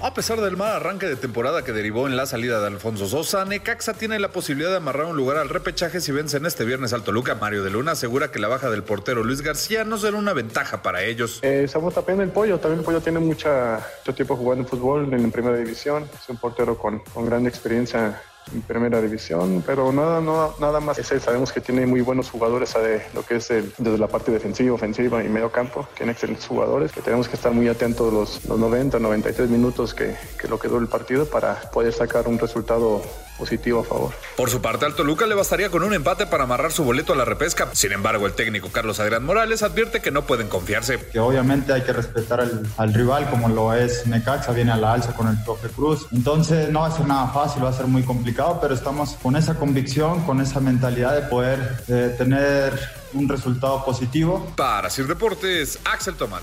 A 0.02 0.14
pesar 0.14 0.40
del 0.40 0.56
mal 0.56 0.72
arranque 0.72 1.06
de 1.06 1.16
temporada 1.16 1.62
que 1.62 1.72
derivó 1.72 2.06
en 2.06 2.16
la 2.16 2.24
salida 2.24 2.58
de 2.58 2.68
Alfonso 2.68 3.06
Sosa, 3.06 3.44
Necaxa 3.44 3.92
tiene 3.92 4.18
la 4.18 4.30
posibilidad 4.30 4.70
de 4.70 4.78
amarrar 4.78 5.04
un 5.04 5.16
lugar 5.16 5.36
al 5.36 5.50
repechaje 5.50 6.00
si 6.00 6.10
vence 6.10 6.38
en 6.38 6.46
este 6.46 6.64
viernes 6.64 6.94
al 6.94 7.02
Toluca. 7.02 7.34
Mario 7.34 7.62
de 7.62 7.68
Luna 7.68 7.92
asegura 7.92 8.30
que 8.30 8.38
la 8.38 8.48
baja 8.48 8.70
del 8.70 8.82
portero 8.82 9.22
Luis 9.22 9.42
García 9.42 9.84
no 9.84 9.98
será 9.98 10.16
una 10.16 10.32
ventaja 10.32 10.80
para 10.80 11.02
ellos. 11.02 11.40
Eh, 11.42 11.68
Samuel 11.68 11.94
pena 12.06 12.22
el 12.22 12.30
Pollo, 12.30 12.58
también 12.58 12.78
el 12.78 12.84
Pollo 12.86 13.02
tiene 13.02 13.18
mucha, 13.18 13.86
mucho 13.98 14.14
tiempo 14.14 14.36
jugando 14.36 14.64
en 14.64 14.70
fútbol 14.70 15.12
en 15.12 15.30
primera 15.30 15.58
división, 15.58 16.08
es 16.14 16.28
un 16.30 16.38
portero 16.38 16.78
con, 16.78 17.00
con 17.00 17.26
gran 17.26 17.46
experiencia 17.46 18.22
en 18.52 18.62
primera 18.62 19.00
división, 19.00 19.62
pero 19.66 19.92
nada, 19.92 20.20
nada, 20.20 20.50
nada 20.60 20.80
más. 20.80 20.98
Ese, 20.98 21.20
sabemos 21.20 21.52
que 21.52 21.60
tiene 21.60 21.86
muy 21.86 22.00
buenos 22.00 22.30
jugadores 22.30 22.74
de 22.74 23.02
lo 23.14 23.24
que 23.24 23.36
es 23.36 23.50
el, 23.50 23.72
desde 23.78 23.98
la 23.98 24.08
parte 24.08 24.32
defensiva, 24.32 24.74
ofensiva 24.74 25.22
y 25.22 25.28
medio 25.28 25.50
campo. 25.52 25.88
Tiene 25.96 26.12
excelentes 26.12 26.46
jugadores 26.46 26.92
que 26.92 27.00
tenemos 27.00 27.28
que 27.28 27.36
estar 27.36 27.52
muy 27.52 27.68
atentos 27.68 28.12
los, 28.12 28.44
los 28.46 28.58
90, 28.58 28.98
93 28.98 29.48
minutos 29.50 29.94
que, 29.94 30.16
que 30.38 30.48
lo 30.48 30.58
quedó 30.58 30.78
el 30.78 30.88
partido 30.88 31.26
para 31.26 31.60
poder 31.70 31.92
sacar 31.92 32.28
un 32.28 32.38
resultado 32.38 33.02
positivo 33.40 33.80
a 33.80 33.84
favor. 33.84 34.14
Por 34.36 34.50
su 34.50 34.62
parte, 34.62 34.86
al 34.86 34.94
Toluca 34.94 35.26
le 35.26 35.34
bastaría 35.34 35.68
con 35.70 35.82
un 35.82 35.92
empate 35.94 36.26
para 36.26 36.44
amarrar 36.44 36.70
su 36.70 36.84
boleto 36.84 37.12
a 37.14 37.16
la 37.16 37.24
repesca. 37.24 37.68
Sin 37.72 37.90
embargo, 37.90 38.26
el 38.26 38.34
técnico 38.34 38.68
Carlos 38.70 39.00
Adrián 39.00 39.24
Morales 39.24 39.64
advierte 39.64 40.00
que 40.00 40.12
no 40.12 40.26
pueden 40.26 40.48
confiarse. 40.48 40.98
Que 41.12 41.18
obviamente 41.18 41.72
hay 41.72 41.82
que 41.82 41.92
respetar 41.92 42.40
al, 42.40 42.62
al 42.76 42.94
rival 42.94 43.28
como 43.28 43.48
lo 43.48 43.74
es 43.74 44.06
Necaxa, 44.06 44.52
viene 44.52 44.70
a 44.70 44.76
la 44.76 44.92
alza 44.92 45.14
con 45.14 45.26
el 45.26 45.42
profe 45.42 45.68
Cruz. 45.68 46.06
Entonces 46.12 46.70
no 46.70 46.82
va 46.82 46.86
a 46.86 46.96
ser 46.96 47.06
nada 47.08 47.28
fácil, 47.28 47.64
va 47.64 47.70
a 47.70 47.72
ser 47.72 47.86
muy 47.86 48.04
complicado 48.04 48.50
pero 48.60 48.74
estamos 48.74 49.16
con 49.22 49.36
esa 49.36 49.54
convicción, 49.54 50.24
con 50.24 50.40
esa 50.40 50.60
mentalidad 50.60 51.14
de 51.14 51.22
poder 51.22 51.82
eh, 51.88 52.14
tener 52.16 52.78
un 53.12 53.28
resultado 53.28 53.84
positivo. 53.84 54.52
Para 54.56 54.90
Sir 54.90 55.06
Deportes, 55.06 55.78
Axel 55.84 56.14
Tomán. 56.14 56.42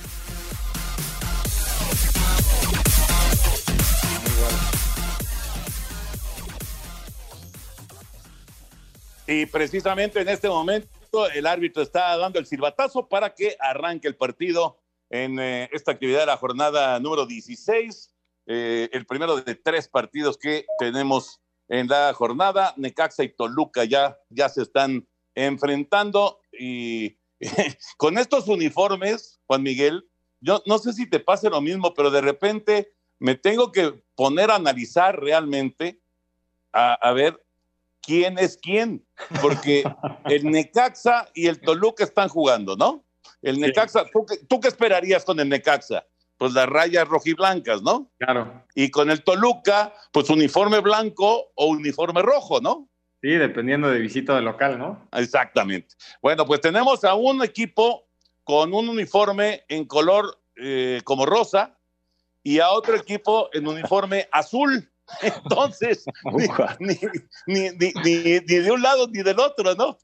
Y 9.29 9.45
precisamente 9.45 10.21
en 10.21 10.29
este 10.29 10.47
momento 10.47 11.29
el 11.35 11.45
árbitro 11.45 11.83
está 11.83 12.15
dando 12.15 12.39
el 12.39 12.45
silbatazo 12.45 13.09
para 13.09 13.33
que 13.33 13.57
arranque 13.59 14.07
el 14.07 14.15
partido 14.15 14.79
en 15.09 15.37
eh, 15.37 15.69
esta 15.73 15.91
actividad 15.91 16.21
de 16.21 16.25
la 16.27 16.37
jornada 16.37 16.97
número 17.01 17.25
16, 17.25 18.15
eh, 18.45 18.89
el 18.93 19.05
primero 19.05 19.35
de 19.35 19.55
tres 19.55 19.89
partidos 19.89 20.37
que 20.37 20.65
tenemos 20.79 21.41
en 21.67 21.87
la 21.87 22.13
jornada. 22.13 22.73
Necaxa 22.77 23.25
y 23.25 23.29
Toluca 23.29 23.83
ya, 23.83 24.17
ya 24.29 24.47
se 24.47 24.61
están 24.61 25.05
enfrentando 25.35 26.39
y 26.57 27.17
con 27.97 28.17
estos 28.17 28.47
uniformes, 28.47 29.41
Juan 29.45 29.61
Miguel, 29.61 30.09
yo 30.39 30.63
no 30.65 30.77
sé 30.77 30.93
si 30.93 31.05
te 31.05 31.19
pase 31.19 31.49
lo 31.49 31.59
mismo, 31.59 31.93
pero 31.93 32.11
de 32.11 32.21
repente 32.21 32.93
me 33.19 33.35
tengo 33.35 33.73
que 33.73 34.01
poner 34.15 34.51
a 34.51 34.55
analizar 34.55 35.19
realmente 35.19 35.99
a, 36.71 36.93
a 36.93 37.11
ver 37.11 37.43
quién 38.07 38.39
es 38.39 38.57
quién, 38.57 39.05
porque 39.41 39.83
el 40.25 40.49
Necaxa 40.49 41.27
y 41.35 41.47
el 41.47 41.59
Toluca 41.59 42.05
están 42.05 42.29
jugando, 42.29 42.77
¿no? 42.77 43.03
El 43.41 43.59
Necaxa, 43.59 44.05
¿tú, 44.11 44.25
qué, 44.25 44.37
¿tú 44.47 44.59
qué 44.61 44.69
esperarías 44.69 45.25
con 45.25 45.39
el 45.41 45.49
Necaxa? 45.49 46.05
Pues 46.37 46.53
las 46.53 46.67
rayas 46.69 47.07
rojiblancas, 47.07 47.81
¿no? 47.81 48.09
Claro. 48.17 48.63
Y 48.73 48.89
con 48.89 49.11
el 49.11 49.23
Toluca, 49.23 49.93
pues 50.13 50.29
uniforme 50.29 50.79
blanco 50.79 51.51
o 51.55 51.67
uniforme 51.67 52.21
rojo, 52.21 52.61
¿no? 52.61 52.87
Sí, 53.21 53.29
dependiendo 53.29 53.89
de 53.89 53.99
visita 53.99 54.35
de 54.35 54.41
local, 54.41 54.79
¿no? 54.79 55.07
Exactamente. 55.11 55.95
Bueno, 56.21 56.45
pues 56.45 56.61
tenemos 56.61 57.03
a 57.03 57.15
un 57.15 57.43
equipo 57.43 58.07
con 58.43 58.73
un 58.73 58.87
uniforme 58.87 59.65
en 59.67 59.85
color 59.85 60.39
eh, 60.55 61.01
como 61.03 61.25
rosa 61.25 61.77
y 62.41 62.59
a 62.59 62.69
otro 62.69 62.95
equipo 62.95 63.49
en 63.51 63.67
uniforme 63.67 64.29
azul. 64.31 64.89
Entonces, 65.21 66.05
ni, 66.79 66.99
ni, 67.47 67.69
ni, 67.71 67.93
ni, 68.03 68.39
de 68.39 68.71
un 68.71 68.81
lado 68.81 69.07
ni 69.07 69.23
del 69.23 69.39
otro, 69.39 69.75
¿no? 69.75 69.97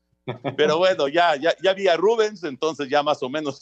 Pero 0.56 0.78
bueno, 0.78 1.08
ya, 1.08 1.36
ya, 1.36 1.54
ya 1.62 1.74
vi 1.74 1.88
a 1.88 1.98
Rubens, 1.98 2.44
entonces 2.44 2.88
ya 2.90 3.04
más 3.04 3.22
o 3.22 3.30
menos. 3.30 3.62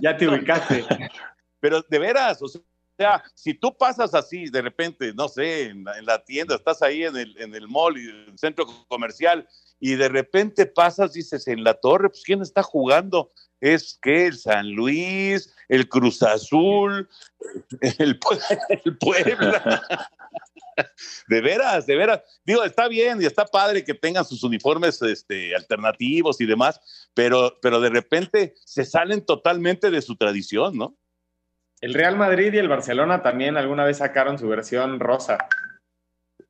ya 0.00 0.16
te 0.16 0.28
ubicaste. 0.28 0.84
Pero 1.60 1.82
de 1.88 1.98
veras, 1.98 2.42
o 2.42 2.48
sea, 2.98 3.22
si 3.34 3.54
tú 3.54 3.74
pasas 3.76 4.14
así 4.14 4.50
de 4.50 4.60
repente, 4.60 5.14
no 5.14 5.28
sé, 5.28 5.66
en 5.66 5.84
la, 5.84 5.98
en 5.98 6.04
la 6.04 6.22
tienda, 6.22 6.56
estás 6.56 6.82
ahí 6.82 7.04
en 7.04 7.16
el, 7.16 7.40
en 7.40 7.54
el 7.54 7.68
mall 7.68 7.96
y 7.96 8.08
en 8.08 8.16
el 8.32 8.38
centro 8.38 8.66
comercial, 8.88 9.48
y 9.80 9.94
de 9.94 10.08
repente 10.08 10.66
pasas, 10.66 11.12
dices, 11.12 11.48
en 11.48 11.64
la 11.64 11.74
torre, 11.74 12.10
pues 12.10 12.22
¿quién 12.24 12.42
está 12.42 12.62
jugando? 12.62 13.32
Es 13.60 13.98
que 14.02 14.26
el 14.26 14.36
San 14.36 14.70
Luis, 14.72 15.54
el 15.68 15.88
Cruz 15.88 16.22
Azul, 16.22 17.08
el, 17.80 18.18
el 18.84 18.98
Puebla. 18.98 19.88
De 21.28 21.40
veras, 21.40 21.86
de 21.86 21.96
veras. 21.96 22.20
Digo, 22.44 22.64
está 22.64 22.88
bien 22.88 23.20
y 23.20 23.26
está 23.26 23.44
padre 23.44 23.84
que 23.84 23.94
tengan 23.94 24.24
sus 24.24 24.42
uniformes 24.42 25.00
este, 25.02 25.54
alternativos 25.54 26.40
y 26.40 26.46
demás, 26.46 27.08
pero, 27.14 27.58
pero 27.60 27.80
de 27.80 27.90
repente 27.90 28.54
se 28.64 28.84
salen 28.84 29.24
totalmente 29.24 29.90
de 29.90 30.02
su 30.02 30.16
tradición, 30.16 30.76
¿no? 30.76 30.96
El 31.80 31.94
Real 31.94 32.16
Madrid 32.16 32.52
y 32.54 32.58
el 32.58 32.68
Barcelona 32.68 33.22
también 33.22 33.56
alguna 33.56 33.84
vez 33.84 33.98
sacaron 33.98 34.38
su 34.38 34.48
versión 34.48 35.00
rosa. 35.00 35.38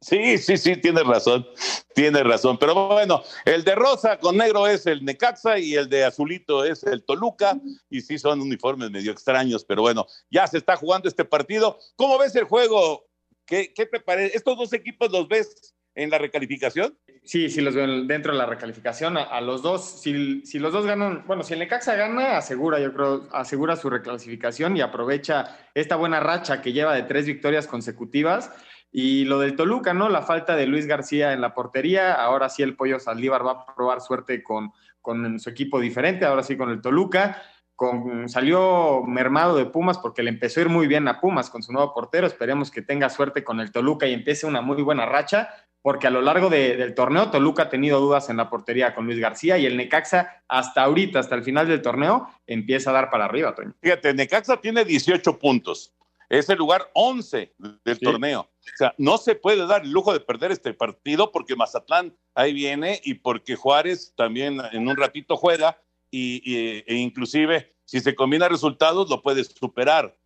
Sí, 0.02 0.36
sí, 0.36 0.58
sí, 0.58 0.76
tienes 0.76 1.04
razón, 1.04 1.46
tienes 1.94 2.24
razón. 2.24 2.58
Pero 2.58 2.88
bueno, 2.88 3.22
el 3.44 3.62
de 3.62 3.76
rosa 3.76 4.18
con 4.18 4.36
negro 4.36 4.66
es 4.66 4.84
el 4.86 5.04
Necaxa 5.04 5.60
y 5.60 5.74
el 5.74 5.88
de 5.88 6.04
azulito 6.04 6.64
es 6.64 6.82
el 6.82 7.04
Toluca. 7.04 7.56
Y 7.88 8.00
sí, 8.00 8.18
son 8.18 8.40
uniformes 8.40 8.90
medio 8.90 9.12
extraños, 9.12 9.64
pero 9.64 9.82
bueno, 9.82 10.06
ya 10.28 10.46
se 10.48 10.58
está 10.58 10.76
jugando 10.76 11.08
este 11.08 11.24
partido. 11.24 11.78
¿Cómo 11.94 12.18
ves 12.18 12.34
el 12.34 12.44
juego? 12.44 13.06
¿Qué, 13.46 13.72
qué 13.74 13.86
te 13.86 14.00
parece? 14.00 14.36
¿Estos 14.36 14.56
dos 14.56 14.72
equipos 14.72 15.10
los 15.10 15.28
ves 15.28 15.74
en 15.94 16.10
la 16.10 16.18
recalificación? 16.18 16.96
Sí, 17.24 17.48
sí 17.50 17.60
los 17.60 17.74
veo 17.74 17.86
dentro 18.04 18.32
de 18.32 18.38
la 18.38 18.46
recalificación. 18.46 19.16
A, 19.16 19.40
los 19.40 19.62
dos, 19.62 20.00
si, 20.00 20.44
si, 20.44 20.58
los 20.58 20.72
dos 20.72 20.86
ganan, 20.86 21.24
bueno, 21.26 21.42
si 21.42 21.52
el 21.52 21.60
Necaxa 21.60 21.94
gana, 21.94 22.36
asegura, 22.38 22.80
yo 22.80 22.92
creo, 22.92 23.28
asegura 23.32 23.76
su 23.76 23.90
reclasificación 23.90 24.76
y 24.76 24.80
aprovecha 24.80 25.58
esta 25.74 25.96
buena 25.96 26.20
racha 26.20 26.62
que 26.62 26.72
lleva 26.72 26.94
de 26.94 27.02
tres 27.02 27.26
victorias 27.26 27.66
consecutivas. 27.66 28.50
Y 28.90 29.24
lo 29.24 29.38
del 29.38 29.56
Toluca, 29.56 29.94
¿no? 29.94 30.10
La 30.10 30.20
falta 30.20 30.54
de 30.54 30.66
Luis 30.66 30.86
García 30.86 31.32
en 31.32 31.40
la 31.40 31.54
portería. 31.54 32.12
Ahora 32.12 32.50
sí 32.50 32.62
el 32.62 32.76
Pollo 32.76 33.00
Saldívar 33.00 33.46
va 33.46 33.52
a 33.52 33.74
probar 33.74 34.02
suerte 34.02 34.42
con, 34.42 34.70
con 35.00 35.40
su 35.40 35.48
equipo 35.48 35.80
diferente, 35.80 36.26
ahora 36.26 36.42
sí 36.42 36.56
con 36.56 36.68
el 36.68 36.82
Toluca. 36.82 37.42
Con, 37.82 38.28
salió 38.28 39.02
mermado 39.02 39.56
de 39.56 39.64
Pumas 39.64 39.98
porque 39.98 40.22
le 40.22 40.30
empezó 40.30 40.60
a 40.60 40.62
ir 40.62 40.68
muy 40.68 40.86
bien 40.86 41.08
a 41.08 41.20
Pumas 41.20 41.50
con 41.50 41.64
su 41.64 41.72
nuevo 41.72 41.92
portero. 41.92 42.28
Esperemos 42.28 42.70
que 42.70 42.80
tenga 42.80 43.10
suerte 43.10 43.42
con 43.42 43.58
el 43.58 43.72
Toluca 43.72 44.06
y 44.06 44.12
empiece 44.12 44.46
una 44.46 44.60
muy 44.60 44.80
buena 44.82 45.04
racha, 45.04 45.48
porque 45.80 46.06
a 46.06 46.10
lo 46.10 46.22
largo 46.22 46.48
de, 46.48 46.76
del 46.76 46.94
torneo 46.94 47.32
Toluca 47.32 47.64
ha 47.64 47.68
tenido 47.68 47.98
dudas 47.98 48.30
en 48.30 48.36
la 48.36 48.48
portería 48.48 48.94
con 48.94 49.06
Luis 49.06 49.18
García 49.18 49.58
y 49.58 49.66
el 49.66 49.76
Necaxa 49.76 50.44
hasta 50.46 50.84
ahorita, 50.84 51.18
hasta 51.18 51.34
el 51.34 51.42
final 51.42 51.66
del 51.66 51.82
torneo, 51.82 52.28
empieza 52.46 52.90
a 52.90 52.92
dar 52.92 53.10
para 53.10 53.24
arriba, 53.24 53.52
Toño. 53.52 53.74
Fíjate, 53.82 54.14
Necaxa 54.14 54.58
tiene 54.58 54.84
18 54.84 55.40
puntos. 55.40 55.92
Es 56.28 56.48
el 56.50 56.58
lugar 56.58 56.88
11 56.94 57.52
del 57.84 57.96
sí. 57.96 58.04
torneo. 58.04 58.42
O 58.42 58.76
sea, 58.76 58.94
no 58.96 59.18
se 59.18 59.34
puede 59.34 59.66
dar 59.66 59.82
el 59.82 59.90
lujo 59.90 60.12
de 60.12 60.20
perder 60.20 60.52
este 60.52 60.72
partido 60.72 61.32
porque 61.32 61.56
Mazatlán 61.56 62.16
ahí 62.36 62.52
viene 62.52 63.00
y 63.02 63.14
porque 63.14 63.56
Juárez 63.56 64.14
también 64.16 64.60
en 64.70 64.86
un 64.86 64.96
ratito 64.96 65.36
juega 65.36 65.82
y, 66.12 66.42
y, 66.44 66.84
e 66.86 66.94
inclusive 66.94 67.71
si 67.84 68.00
se 68.00 68.14
combina 68.14 68.48
resultados 68.48 69.08
lo 69.10 69.22
puedes 69.22 69.48
superar 69.48 70.16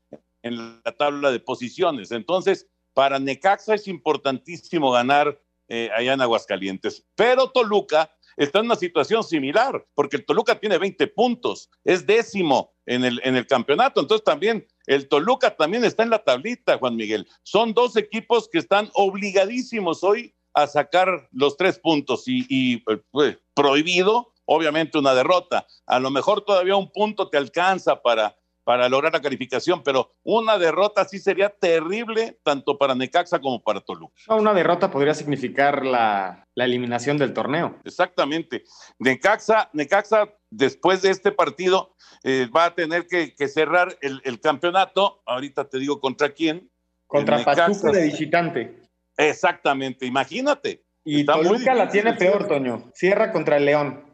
en 0.42 0.80
la 0.84 0.92
tabla 0.92 1.30
de 1.30 1.40
posiciones. 1.40 2.12
Entonces, 2.12 2.68
para 2.94 3.18
Necaxa 3.18 3.74
es 3.74 3.88
importantísimo 3.88 4.90
ganar 4.90 5.40
eh, 5.68 5.90
allá 5.94 6.12
en 6.12 6.20
Aguascalientes. 6.20 7.04
Pero 7.16 7.50
Toluca 7.50 8.10
está 8.36 8.60
en 8.60 8.66
una 8.66 8.76
situación 8.76 9.24
similar, 9.24 9.84
porque 9.94 10.16
el 10.16 10.24
Toluca 10.24 10.58
tiene 10.60 10.78
20 10.78 11.06
puntos, 11.08 11.70
es 11.84 12.06
décimo 12.06 12.74
en 12.86 13.04
el, 13.04 13.20
en 13.24 13.36
el 13.36 13.46
campeonato. 13.46 14.00
Entonces 14.00 14.24
también 14.24 14.66
el 14.86 15.08
Toluca 15.08 15.56
también 15.56 15.84
está 15.84 16.04
en 16.04 16.10
la 16.10 16.22
tablita, 16.22 16.78
Juan 16.78 16.96
Miguel. 16.96 17.26
Son 17.42 17.74
dos 17.74 17.96
equipos 17.96 18.48
que 18.48 18.58
están 18.58 18.90
obligadísimos 18.94 20.04
hoy 20.04 20.34
a 20.54 20.66
sacar 20.66 21.28
los 21.32 21.56
tres 21.56 21.78
puntos 21.78 22.28
y, 22.28 22.46
y 22.48 22.78
pues, 23.12 23.38
prohibido, 23.54 24.32
obviamente, 24.46 24.98
una 24.98 25.14
derrota. 25.14 25.66
A 25.86 25.98
lo 25.98 26.10
mejor 26.10 26.42
todavía 26.44 26.76
un 26.76 26.90
punto 26.90 27.28
te 27.28 27.36
alcanza 27.36 28.00
para, 28.02 28.34
para 28.66 28.88
lograr 28.88 29.12
la 29.12 29.22
calificación, 29.22 29.82
pero 29.84 30.16
una 30.24 30.58
derrota 30.58 31.04
sí 31.04 31.20
sería 31.20 31.50
terrible 31.50 32.40
tanto 32.42 32.76
para 32.76 32.96
Necaxa 32.96 33.38
como 33.38 33.62
para 33.62 33.80
Toluca. 33.80 34.14
Una 34.28 34.54
derrota 34.54 34.90
podría 34.90 35.14
significar 35.14 35.86
la, 35.86 36.44
la 36.54 36.64
eliminación 36.64 37.16
del 37.16 37.32
torneo. 37.32 37.76
Exactamente. 37.84 38.64
Necaxa, 38.98 39.70
Necaxa 39.72 40.34
después 40.50 41.02
de 41.02 41.10
este 41.10 41.30
partido 41.30 41.94
eh, 42.24 42.48
va 42.54 42.64
a 42.64 42.74
tener 42.74 43.06
que, 43.06 43.36
que 43.36 43.46
cerrar 43.46 43.96
el, 44.00 44.20
el, 44.24 44.40
campeonato. 44.40 45.22
Ahorita 45.26 45.68
te 45.68 45.78
digo 45.78 46.00
contra 46.00 46.30
quién. 46.30 46.68
Contra 47.06 47.44
Pachuca 47.44 47.92
de 47.92 48.02
visitante. 48.02 48.82
Exactamente, 49.16 50.06
imagínate. 50.06 50.84
Y 51.04 51.20
Está 51.20 51.34
Toluca 51.34 51.72
la 51.72 51.88
tiene 51.88 52.14
peor, 52.14 52.48
Toño. 52.48 52.90
Cierra 52.94 53.30
contra 53.30 53.58
el 53.58 53.64
León. 53.64 54.05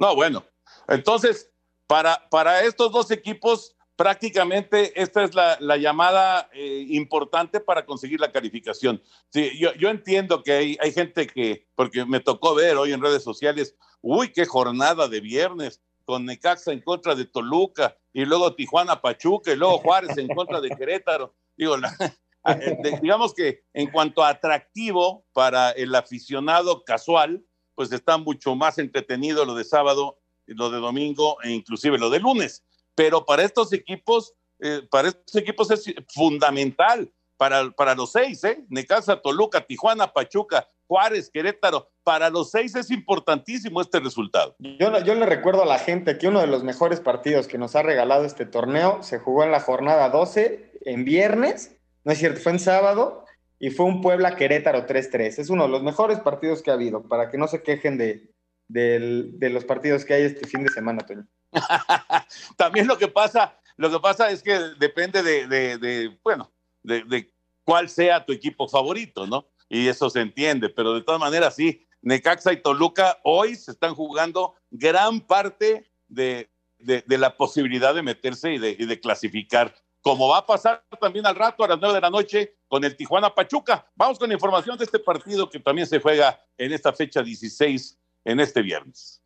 No, 0.00 0.16
bueno. 0.16 0.44
Entonces, 0.88 1.52
para, 1.86 2.26
para 2.30 2.64
estos 2.64 2.90
dos 2.90 3.10
equipos, 3.10 3.76
prácticamente 3.96 4.98
esta 5.00 5.22
es 5.22 5.34
la, 5.34 5.58
la 5.60 5.76
llamada 5.76 6.48
eh, 6.54 6.86
importante 6.88 7.60
para 7.60 7.84
conseguir 7.84 8.18
la 8.18 8.32
calificación. 8.32 9.02
Yo, 9.32 9.74
yo 9.74 9.90
entiendo 9.90 10.42
que 10.42 10.52
hay, 10.52 10.78
hay, 10.80 10.92
gente 10.92 11.26
que, 11.26 11.68
porque 11.74 12.06
me 12.06 12.20
tocó 12.20 12.54
ver 12.54 12.78
hoy 12.78 12.92
en 12.92 13.02
redes 13.02 13.22
sociales, 13.22 13.76
uy, 14.00 14.32
qué 14.32 14.46
jornada 14.46 15.06
de 15.06 15.20
viernes, 15.20 15.82
con 16.06 16.24
Necaxa 16.24 16.72
en 16.72 16.80
contra 16.80 17.14
de 17.14 17.26
Toluca, 17.26 17.94
y 18.14 18.24
luego 18.24 18.54
Tijuana 18.54 19.02
Pachuca, 19.02 19.52
y 19.52 19.56
luego 19.56 19.78
Juárez 19.78 20.16
en 20.16 20.28
contra 20.28 20.62
de 20.62 20.70
Querétaro. 20.70 21.34
Digo, 21.58 21.76
de, 22.46 22.98
digamos 23.02 23.34
que 23.34 23.64
en 23.74 23.90
cuanto 23.90 24.24
a 24.24 24.30
atractivo 24.30 25.26
para 25.34 25.72
el 25.72 25.94
aficionado 25.94 26.84
casual, 26.84 27.44
pues 27.80 27.92
está 27.92 28.18
mucho 28.18 28.54
más 28.54 28.76
entretenido 28.76 29.46
lo 29.46 29.54
de 29.54 29.64
sábado, 29.64 30.18
lo 30.44 30.68
de 30.68 30.80
domingo 30.80 31.38
e 31.42 31.50
inclusive 31.50 31.96
lo 31.96 32.10
de 32.10 32.20
lunes 32.20 32.62
pero 33.00 33.24
para 33.24 33.42
estos 33.44 33.72
equipos, 33.72 34.34
eh, 34.58 34.82
para 34.90 35.08
estos 35.08 35.34
equipos 35.34 35.70
es 35.70 35.84
fundamental, 36.12 37.10
para, 37.38 37.70
para 37.70 37.94
los 37.94 38.12
seis, 38.12 38.44
¿eh? 38.44 38.62
Necaxa, 38.68 39.22
Toluca, 39.22 39.62
Tijuana, 39.62 40.12
Pachuca, 40.12 40.68
Juárez, 40.86 41.30
Querétaro, 41.32 41.88
para 42.02 42.28
los 42.28 42.50
seis 42.50 42.74
es 42.74 42.90
importantísimo 42.90 43.80
este 43.80 44.00
resultado. 44.00 44.54
Yo, 44.58 45.02
yo 45.02 45.14
le 45.14 45.24
recuerdo 45.24 45.62
a 45.62 45.66
la 45.66 45.78
gente 45.78 46.18
que 46.18 46.28
uno 46.28 46.40
de 46.40 46.46
los 46.46 46.62
mejores 46.62 47.00
partidos 47.00 47.46
que 47.46 47.56
nos 47.56 47.74
ha 47.74 47.82
regalado 47.82 48.26
este 48.26 48.44
torneo 48.44 49.02
se 49.02 49.18
jugó 49.18 49.44
en 49.44 49.52
la 49.52 49.60
jornada 49.60 50.10
12, 50.10 50.80
en 50.82 51.04
viernes, 51.06 51.78
no 52.04 52.12
es 52.12 52.18
cierto, 52.18 52.40
fue 52.40 52.52
en 52.52 52.58
sábado, 52.58 53.24
y 53.60 53.70
fue 53.70 53.86
un 53.86 54.00
Puebla 54.00 54.34
Querétaro 54.34 54.86
3-3. 54.86 55.38
Es 55.38 55.50
uno 55.50 55.64
de 55.64 55.68
los 55.70 55.82
mejores 55.82 56.18
partidos 56.18 56.62
que 56.62 56.72
ha 56.72 56.74
habido, 56.74 57.02
para 57.06 57.30
que 57.30 57.38
no 57.38 57.46
se 57.46 57.62
quejen 57.62 57.98
de, 57.98 58.32
de 58.66 59.50
los 59.50 59.64
partidos 59.64 60.04
que 60.04 60.14
hay 60.14 60.22
este 60.24 60.48
fin 60.48 60.64
de 60.64 60.70
semana, 60.70 61.06
Toño. 61.06 61.26
También 62.56 62.86
lo 62.88 62.98
que 62.98 63.08
pasa, 63.08 63.60
lo 63.76 63.90
que 63.90 64.00
pasa 64.00 64.30
es 64.30 64.42
que 64.42 64.58
depende 64.78 65.22
de, 65.22 65.46
de 65.46 66.18
bueno, 66.24 66.50
de, 66.82 67.32
cuál 67.64 67.88
sea 67.88 68.24
tu 68.24 68.32
equipo 68.32 68.68
favorito, 68.68 69.26
¿no? 69.26 69.46
Y 69.68 69.86
eso 69.88 70.10
se 70.10 70.20
entiende, 70.20 70.68
pero 70.68 70.94
de 70.94 71.02
todas 71.02 71.20
maneras 71.20 71.54
sí, 71.54 71.86
Necaxa 72.02 72.52
y 72.52 72.62
Toluca 72.62 73.18
hoy 73.22 73.54
se 73.54 73.70
están 73.70 73.94
jugando 73.94 74.54
gran 74.70 75.20
parte 75.20 75.90
de, 76.08 76.50
la 76.78 77.36
posibilidad 77.36 77.94
de 77.94 78.02
meterse 78.02 78.54
y 78.54 78.58
de, 78.58 79.00
clasificar, 79.00 79.74
como 80.00 80.28
va 80.28 80.38
a 80.38 80.46
pasar 80.46 80.84
también 81.00 81.26
al 81.26 81.36
rato 81.36 81.64
a 81.64 81.68
las 81.68 81.78
nueve 81.78 81.96
de 81.96 82.00
la 82.00 82.10
noche 82.10 82.56
con 82.68 82.84
el 82.84 82.96
Tijuana 82.96 83.34
Pachuca. 83.34 83.90
Vamos 83.94 84.18
con 84.18 84.28
la 84.28 84.34
información 84.34 84.78
de 84.78 84.84
este 84.84 84.98
partido 84.98 85.48
que 85.48 85.60
también 85.60 85.86
se 85.86 86.00
juega 86.00 86.40
en 86.56 86.72
esta 86.72 86.92
fecha 86.92 87.22
16 87.22 87.98
en 88.24 88.40
este 88.40 88.62
viernes. 88.62 89.19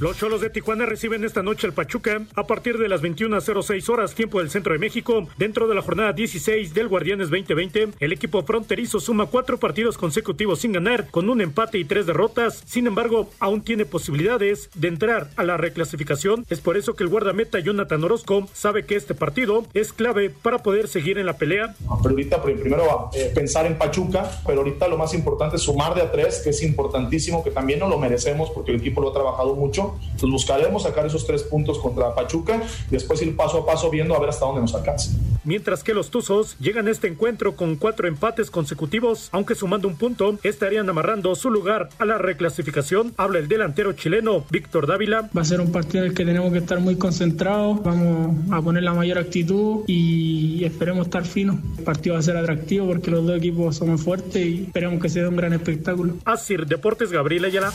Los 0.00 0.16
Cholos 0.16 0.40
de 0.40 0.48
Tijuana 0.48 0.86
reciben 0.86 1.24
esta 1.24 1.42
noche 1.42 1.66
al 1.66 1.72
Pachuca 1.72 2.22
a 2.36 2.46
partir 2.46 2.78
de 2.78 2.88
las 2.88 3.02
21.06 3.02 3.88
horas 3.88 4.14
tiempo 4.14 4.38
del 4.38 4.48
centro 4.48 4.72
de 4.72 4.78
México. 4.78 5.26
Dentro 5.38 5.66
de 5.66 5.74
la 5.74 5.82
jornada 5.82 6.12
16 6.12 6.72
del 6.72 6.86
Guardianes 6.86 7.30
2020, 7.30 7.88
el 7.98 8.12
equipo 8.12 8.44
fronterizo 8.44 9.00
suma 9.00 9.26
cuatro 9.26 9.58
partidos 9.58 9.98
consecutivos 9.98 10.60
sin 10.60 10.70
ganar, 10.70 11.10
con 11.10 11.28
un 11.28 11.40
empate 11.40 11.78
y 11.78 11.84
tres 11.84 12.06
derrotas. 12.06 12.62
Sin 12.64 12.86
embargo, 12.86 13.28
aún 13.40 13.62
tiene 13.62 13.86
posibilidades 13.86 14.70
de 14.76 14.86
entrar 14.86 15.30
a 15.34 15.42
la 15.42 15.56
reclasificación. 15.56 16.46
Es 16.48 16.60
por 16.60 16.76
eso 16.76 16.94
que 16.94 17.02
el 17.02 17.10
guardameta 17.10 17.58
Jonathan 17.58 18.04
Orozco 18.04 18.46
sabe 18.52 18.86
que 18.86 18.94
este 18.94 19.16
partido 19.16 19.66
es 19.74 19.92
clave 19.92 20.30
para 20.30 20.58
poder 20.58 20.86
seguir 20.86 21.18
en 21.18 21.26
la 21.26 21.38
pelea. 21.38 21.74
Pero 22.04 22.10
ahorita 22.10 22.40
primero 22.40 23.10
eh, 23.14 23.32
pensar 23.34 23.66
en 23.66 23.76
Pachuca, 23.76 24.30
pero 24.46 24.58
ahorita 24.58 24.86
lo 24.86 24.96
más 24.96 25.12
importante 25.12 25.56
es 25.56 25.62
sumar 25.62 25.96
de 25.96 26.02
a 26.02 26.12
tres, 26.12 26.40
que 26.44 26.50
es 26.50 26.62
importantísimo, 26.62 27.42
que 27.42 27.50
también 27.50 27.80
no 27.80 27.88
lo 27.88 27.98
merecemos 27.98 28.48
porque 28.50 28.70
el 28.70 28.76
equipo 28.78 29.00
lo 29.00 29.10
ha 29.10 29.12
trabajado 29.12 29.56
mucho 29.56 29.87
entonces 29.96 30.30
buscaremos 30.30 30.82
sacar 30.82 31.06
esos 31.06 31.26
tres 31.26 31.42
puntos 31.42 31.78
contra 31.78 32.14
Pachuca 32.14 32.62
y 32.88 32.92
después 32.92 33.22
ir 33.22 33.36
paso 33.36 33.58
a 33.58 33.66
paso 33.66 33.90
viendo 33.90 34.14
a 34.14 34.20
ver 34.20 34.30
hasta 34.30 34.46
dónde 34.46 34.60
nos 34.60 34.74
alcanza. 34.74 35.10
Mientras 35.44 35.82
que 35.82 35.94
los 35.94 36.10
Tuzos 36.10 36.58
llegan 36.58 36.88
a 36.88 36.90
este 36.90 37.08
encuentro 37.08 37.56
con 37.56 37.76
cuatro 37.76 38.06
empates 38.06 38.50
consecutivos, 38.50 39.28
aunque 39.32 39.54
sumando 39.54 39.88
un 39.88 39.96
punto, 39.96 40.38
estarían 40.42 40.88
amarrando 40.90 41.34
su 41.34 41.50
lugar 41.50 41.88
a 41.98 42.04
la 42.04 42.18
reclasificación. 42.18 43.14
Habla 43.16 43.38
el 43.38 43.48
delantero 43.48 43.92
chileno 43.92 44.44
Víctor 44.50 44.86
Dávila. 44.86 45.30
Va 45.36 45.42
a 45.42 45.44
ser 45.44 45.60
un 45.60 45.72
partido 45.72 46.04
en 46.04 46.10
el 46.10 46.16
que 46.16 46.24
tenemos 46.24 46.52
que 46.52 46.58
estar 46.58 46.80
muy 46.80 46.96
concentrados, 46.96 47.82
vamos 47.82 48.36
a 48.50 48.60
poner 48.60 48.82
la 48.82 48.92
mayor 48.92 49.18
actitud 49.18 49.84
y 49.86 50.64
esperemos 50.64 51.06
estar 51.06 51.24
finos. 51.24 51.56
El 51.78 51.84
partido 51.84 52.14
va 52.14 52.20
a 52.20 52.22
ser 52.22 52.36
atractivo 52.36 52.86
porque 52.86 53.10
los 53.10 53.24
dos 53.24 53.38
equipos 53.38 53.76
son 53.76 53.98
fuertes 53.98 54.44
y 54.44 54.64
esperemos 54.64 55.00
que 55.00 55.08
sea 55.08 55.28
un 55.28 55.36
gran 55.36 55.52
espectáculo. 55.52 56.14
Así, 56.24 56.56
Deportes 56.56 57.12
Gabriel 57.12 57.44
Ayala. 57.44 57.72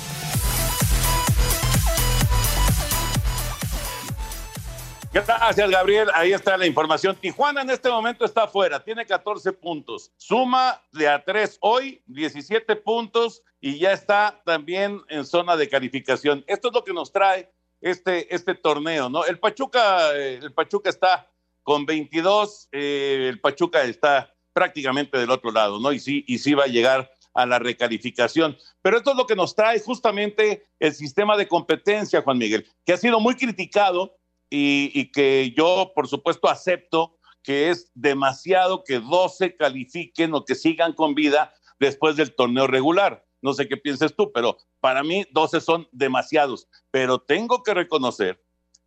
Gracias, 5.13 5.69
Gabriel. 5.69 6.09
Ahí 6.15 6.33
está 6.33 6.57
la 6.57 6.65
información. 6.65 7.15
Tijuana 7.15 7.61
en 7.61 7.69
este 7.69 7.87
momento 7.87 8.25
está 8.25 8.45
afuera, 8.45 8.83
tiene 8.83 9.05
14 9.05 9.53
puntos. 9.53 10.11
Suma 10.17 10.81
de 10.91 11.07
a 11.07 11.23
3 11.23 11.59
hoy, 11.61 12.01
17 12.07 12.75
puntos 12.77 13.43
y 13.61 13.77
ya 13.77 13.91
está 13.91 14.41
también 14.43 15.01
en 15.09 15.23
zona 15.23 15.55
de 15.55 15.69
calificación. 15.69 16.43
Esto 16.47 16.69
es 16.69 16.73
lo 16.73 16.83
que 16.83 16.93
nos 16.93 17.11
trae 17.11 17.51
este, 17.79 18.33
este 18.33 18.55
torneo, 18.55 19.07
¿no? 19.07 19.23
El 19.23 19.37
Pachuca, 19.37 20.15
eh, 20.15 20.39
el 20.41 20.51
Pachuca 20.51 20.89
está 20.89 21.29
con 21.61 21.85
22, 21.85 22.69
eh, 22.71 23.27
el 23.29 23.39
Pachuca 23.39 23.83
está 23.83 24.33
prácticamente 24.51 25.19
del 25.19 25.29
otro 25.29 25.51
lado, 25.51 25.79
¿no? 25.79 25.93
Y 25.93 25.99
sí, 25.99 26.25
y 26.27 26.39
sí 26.39 26.55
va 26.55 26.63
a 26.63 26.67
llegar 26.67 27.11
a 27.35 27.45
la 27.45 27.59
recalificación. 27.59 28.57
Pero 28.81 28.97
esto 28.97 29.11
es 29.11 29.17
lo 29.17 29.27
que 29.27 29.35
nos 29.35 29.55
trae 29.55 29.79
justamente 29.79 30.65
el 30.79 30.93
sistema 30.95 31.37
de 31.37 31.47
competencia, 31.47 32.23
Juan 32.23 32.39
Miguel, 32.39 32.67
que 32.83 32.93
ha 32.93 32.97
sido 32.97 33.19
muy 33.19 33.35
criticado 33.35 34.17
y, 34.55 35.11
que 35.11 35.51
yo, 35.57 35.93
por 35.95 36.07
supuesto, 36.07 36.47
acepto 36.47 37.17
que 37.41 37.71
es 37.71 37.91
demasiado 37.95 38.83
que 38.83 38.99
12 38.99 39.55
califiquen 39.55 40.33
o 40.35 40.45
que 40.45 40.53
sigan 40.53 40.93
con 40.93 41.15
vida 41.15 41.51
después 41.79 42.15
del 42.15 42.35
torneo 42.35 42.67
regular. 42.67 43.25
No 43.41 43.53
sé 43.53 43.67
qué 43.67 43.77
pienses 43.77 44.15
tú, 44.15 44.31
pero 44.31 44.59
para 44.79 45.01
mí 45.01 45.25
12 45.31 45.59
son 45.59 45.87
demasiados. 45.91 46.67
Pero 46.91 47.17
tengo 47.17 47.63
que 47.63 47.73
reconocer 47.73 48.43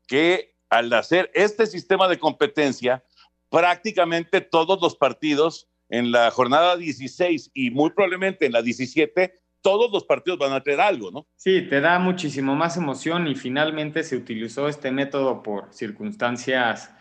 que 0.07 0.55
al 0.70 0.92
hacer 0.92 1.33
este 1.35 1.66
sistema 1.66 2.07
de 2.07 2.20
competencia, 2.20 3.05
prácticamente 3.50 4.40
todos 4.40 4.81
los 4.81 4.94
partidos 4.94 5.68
en 5.88 6.12
la 6.12 6.31
jornada 6.31 6.76
16 6.76 7.50
y 7.55 7.72
muy 7.72 7.90
probablemente 7.90 8.46
en 8.46 8.52
la 8.52 8.62
17 8.62 9.35
todos 9.66 9.90
los 9.90 10.05
partidos 10.05 10.38
van 10.38 10.52
a 10.52 10.61
tener 10.61 10.81
algo, 10.81 11.11
¿no? 11.11 11.26
Sí, 11.35 11.62
te 11.62 11.81
da 11.81 11.98
muchísimo 11.98 12.55
más 12.55 12.76
emoción 12.76 13.26
y 13.26 13.35
finalmente 13.35 14.05
se 14.05 14.16
utilizó 14.16 14.68
este 14.68 14.92
método 14.92 15.42
por 15.42 15.74
circunstancias 15.74 16.94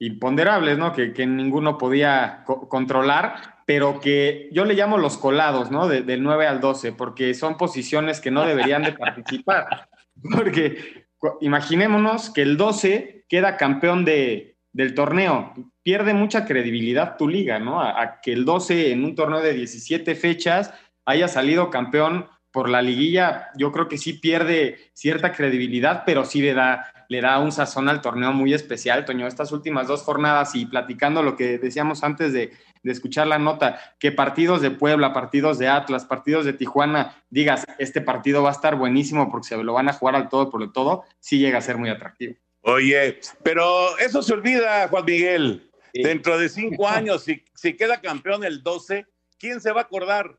imponderables, 0.00 0.78
¿no? 0.78 0.92
Que, 0.92 1.26
ninguno 1.28 1.78
podía 1.78 2.42
controlar, 2.44 3.62
pero 3.66 4.00
que 4.00 4.48
yo 4.50 4.64
le 4.64 4.74
llamo 4.74 4.98
los 4.98 5.16
colados, 5.16 5.70
¿no? 5.70 5.86
del 5.86 6.24
9 6.24 6.48
al 6.48 6.60
12, 6.60 6.90
porque 6.90 7.34
son 7.34 7.56
posiciones 7.56 8.20
que 8.20 8.32
no 8.32 8.44
deberían 8.44 8.82
de 8.82 8.94
participar. 8.94 9.88
Porque 10.20 11.06
imaginémonos 11.40 12.30
que 12.30 12.42
el 12.42 12.56
12 12.56 13.26
queda 13.28 13.56
campeón 13.56 14.04
de, 14.04 14.56
del 14.72 14.92
torneo. 14.92 15.54
Pierde 15.84 16.12
mucha 16.14 16.44
credibilidad 16.44 17.16
tu 17.16 17.28
liga, 17.28 17.60
¿no? 17.60 17.80
a 17.80 18.20
que 18.20 18.32
el 18.32 18.44
12 18.44 18.90
en 18.90 19.04
un 19.04 19.14
torneo 19.14 19.40
de 19.40 19.54
17 19.54 20.16
fechas 20.16 20.74
haya 21.08 21.26
salido 21.26 21.70
campeón 21.70 22.28
por 22.50 22.68
la 22.68 22.82
liguilla, 22.82 23.48
yo 23.56 23.72
creo 23.72 23.88
que 23.88 23.96
sí 23.96 24.12
pierde 24.12 24.90
cierta 24.92 25.32
credibilidad, 25.32 26.02
pero 26.04 26.26
sí 26.26 26.42
le 26.42 26.52
da, 26.52 26.92
le 27.08 27.22
da 27.22 27.38
un 27.38 27.50
sazón 27.50 27.88
al 27.88 28.02
torneo 28.02 28.32
muy 28.32 28.52
especial, 28.52 29.06
Toño. 29.06 29.26
Estas 29.26 29.50
últimas 29.50 29.86
dos 29.86 30.02
jornadas 30.02 30.54
y 30.54 30.66
platicando 30.66 31.22
lo 31.22 31.34
que 31.34 31.56
decíamos 31.56 32.04
antes 32.04 32.34
de, 32.34 32.52
escuchar 32.84 33.26
la 33.26 33.38
nota, 33.38 33.78
que 33.98 34.12
partidos 34.12 34.62
de 34.62 34.70
Puebla, 34.70 35.12
partidos 35.12 35.58
de 35.58 35.68
Atlas, 35.68 36.06
partidos 36.06 36.46
de 36.46 36.54
Tijuana, 36.54 37.22
digas, 37.28 37.66
este 37.78 38.00
partido 38.00 38.42
va 38.42 38.48
a 38.48 38.52
estar 38.52 38.76
buenísimo 38.76 39.30
porque 39.30 39.48
se 39.48 39.56
lo 39.62 39.74
van 39.74 39.90
a 39.90 39.92
jugar 39.92 40.14
al 40.14 40.30
todo 40.30 40.50
por 40.50 40.62
el 40.62 40.72
todo, 40.72 41.04
sí 41.20 41.38
llega 41.38 41.58
a 41.58 41.62
ser 41.62 41.76
muy 41.76 41.90
atractivo. 41.90 42.34
Oye, 42.62 43.20
pero 43.42 43.98
eso 43.98 44.22
se 44.22 44.32
olvida, 44.32 44.88
Juan 44.88 45.04
Miguel. 45.04 45.70
Dentro 45.92 46.38
de 46.38 46.48
cinco 46.48 46.88
años, 46.88 47.24
si, 47.24 47.44
si 47.54 47.74
queda 47.76 48.00
campeón 48.00 48.44
el 48.44 48.62
12, 48.62 49.06
¿quién 49.38 49.60
se 49.60 49.72
va 49.72 49.82
a 49.82 49.84
acordar? 49.84 50.38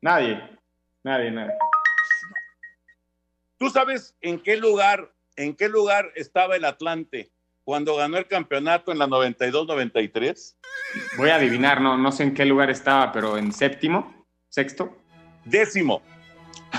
Nadie, 0.00 0.40
nadie, 1.02 1.30
nadie. 1.30 1.54
¿Tú 3.58 3.68
sabes 3.70 4.14
en 4.20 4.40
qué 4.40 4.56
lugar, 4.56 5.12
en 5.34 5.56
qué 5.56 5.68
lugar 5.68 6.12
estaba 6.14 6.54
el 6.54 6.64
Atlante 6.64 7.32
cuando 7.64 7.96
ganó 7.96 8.16
el 8.16 8.28
campeonato 8.28 8.92
en 8.92 8.98
la 8.98 9.08
92-93? 9.08 10.56
Voy 11.16 11.30
a 11.30 11.34
adivinar, 11.34 11.80
no, 11.80 11.98
no 11.98 12.12
sé 12.12 12.22
en 12.22 12.34
qué 12.34 12.44
lugar 12.44 12.70
estaba, 12.70 13.10
pero 13.10 13.36
en 13.36 13.52
séptimo, 13.52 14.24
sexto. 14.48 14.96
Décimo, 15.44 16.00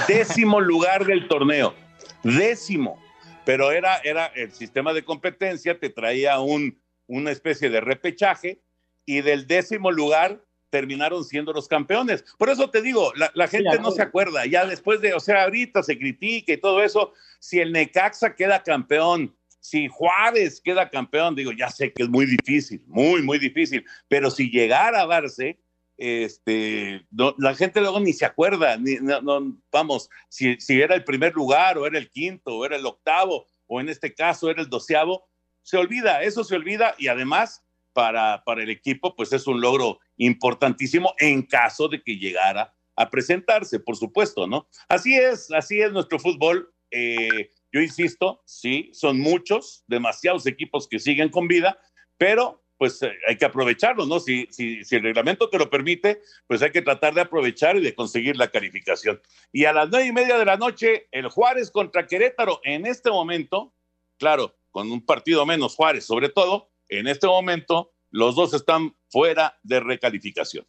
décimo 0.08 0.62
lugar 0.62 1.06
del 1.06 1.28
torneo, 1.28 1.76
décimo. 2.24 3.04
Pero 3.44 3.72
era, 3.72 3.98
era 3.98 4.28
el 4.28 4.54
sistema 4.54 4.94
de 4.94 5.04
competencia, 5.04 5.78
te 5.78 5.90
traía 5.90 6.40
un, 6.40 6.82
una 7.08 7.32
especie 7.32 7.70
de 7.70 7.82
repechaje 7.82 8.62
y 9.06 9.22
del 9.22 9.48
décimo 9.48 9.92
lugar 9.92 10.42
terminaron 10.70 11.24
siendo 11.24 11.54
los 11.54 11.68
campeones. 11.68 12.24
Por 12.38 12.50
eso 12.50 12.70
te 12.70 12.82
digo, 12.82 13.12
la, 13.16 13.48
gente 13.48 13.80
no 13.80 13.92
se 13.92 14.02
acuerda, 14.02 14.46
ya 14.46 14.66
después 14.66 15.02
de, 15.02 15.14
o 15.14 15.20
sea, 15.20 15.44
ahorita 15.44 15.84
se 15.84 15.98
critica 15.98 16.54
y 16.54 16.58
todo 16.58 16.84
eso, 16.84 17.14
si 17.40 17.60
el 17.60 17.72
Necaxa 17.72 18.36
queda 18.36 18.64
campeón, 18.64 19.36
si 19.60 19.88
Juárez 19.88 20.62
queda 20.62 20.90
campeón, 20.90 21.36
digo, 21.36 21.52
ya 21.52 21.70
sé 21.70 21.92
que 21.94 22.04
es 22.04 22.10
muy 22.10 22.26
difícil, 22.26 22.82
muy, 22.88 23.22
muy 23.22 23.40
difícil, 23.40 23.86
pero 24.08 24.32
si 24.32 24.50
llegara 24.50 25.02
a 25.02 25.08
darse, 25.08 25.60
este, 25.98 27.06
la 27.38 27.54
gente 27.56 27.82
luego 27.82 28.00
ni 28.00 28.14
se 28.14 28.26
acuerda, 28.26 28.78
ni, 28.78 28.96
no, 28.96 29.58
vamos, 29.72 30.10
si, 30.30 30.56
si 30.60 30.82
era 30.82 30.96
el 30.96 31.04
primer 31.04 31.34
lugar 31.34 31.78
o 31.78 31.86
era 31.86 31.98
el 31.98 32.10
quinto 32.10 32.56
o 32.56 32.66
era 32.66 32.78
el 32.78 32.86
octavo 32.86 33.48
o 33.68 33.82
en 33.82 33.90
este 33.90 34.14
caso 34.14 34.50
era 34.50 34.62
el 34.62 34.70
doceavo, 34.70 35.28
se 35.62 35.78
olvida, 35.78 36.24
eso 36.24 36.44
se 36.44 36.56
olvida 36.56 36.96
y 36.98 37.10
además 37.10 37.64
para, 38.00 38.42
para 38.46 38.64
el 38.64 38.70
equipo, 38.70 39.14
pues 39.14 39.34
es 39.34 39.46
un 39.46 39.60
logro 39.60 40.00
importantísimo 40.16 41.16
en 41.20 41.42
caso 41.42 41.90
de 41.90 42.02
que 42.02 42.16
llegara 42.16 42.74
a 42.96 43.10
presentarse, 43.10 43.78
por 43.78 43.98
supuesto, 43.98 44.48
¿no? 44.48 44.70
Así 44.88 45.16
es, 45.16 45.52
así 45.52 45.82
es 45.82 45.92
nuestro 45.92 46.18
fútbol. 46.18 46.74
Eh, 46.92 47.52
yo 47.74 47.82
insisto, 47.82 48.42
sí, 48.46 48.90
son 48.94 49.20
muchos, 49.20 49.84
demasiados 49.88 50.48
equipos 50.48 50.88
que 50.88 50.98
siguen 50.98 51.28
con 51.28 51.50
vida, 51.50 51.78
pero 52.18 52.64
pues 52.78 53.02
eh, 53.02 53.12
hay 53.28 53.36
que 53.36 53.44
aprovecharlo, 53.44 54.06
¿no? 54.06 54.22
Si, 54.22 54.48
si, 54.50 54.86
si, 54.86 54.96
el 54.96 55.04
reglamento 55.04 55.50
te 55.50 55.58
lo 55.58 55.70
permite, 55.70 56.22
pues 56.48 56.62
hay 56.62 56.72
que 56.72 56.82
tratar 56.82 57.14
de 57.14 57.20
aprovechar 57.20 57.76
y 57.76 57.82
de 57.82 57.96
conseguir 57.96 58.38
la 58.38 58.50
calificación. 58.50 59.22
Y 59.52 59.66
a 59.66 59.74
las 59.74 59.90
nueve 59.90 60.08
y 60.08 60.14
media 60.14 60.38
de 60.38 60.46
la 60.46 60.56
noche, 60.56 61.10
el 61.12 61.28
Juárez 61.28 61.70
contra 61.70 62.08
Querétaro, 62.08 62.62
en 62.64 62.86
este 62.86 63.10
momento, 63.10 63.74
claro, 64.18 64.56
con 64.72 64.90
un 64.90 65.06
partido 65.06 65.46
menos 65.46 65.76
Juárez, 65.76 66.06
sobre 66.06 66.30
todo, 66.30 66.70
en 66.90 67.08
este 67.08 67.28
momento 67.28 67.92
Los 68.12 68.36
dos 68.36 68.54
están 68.54 68.96
fuera 69.10 69.60
de 69.64 69.80
recalificación. 69.80 70.66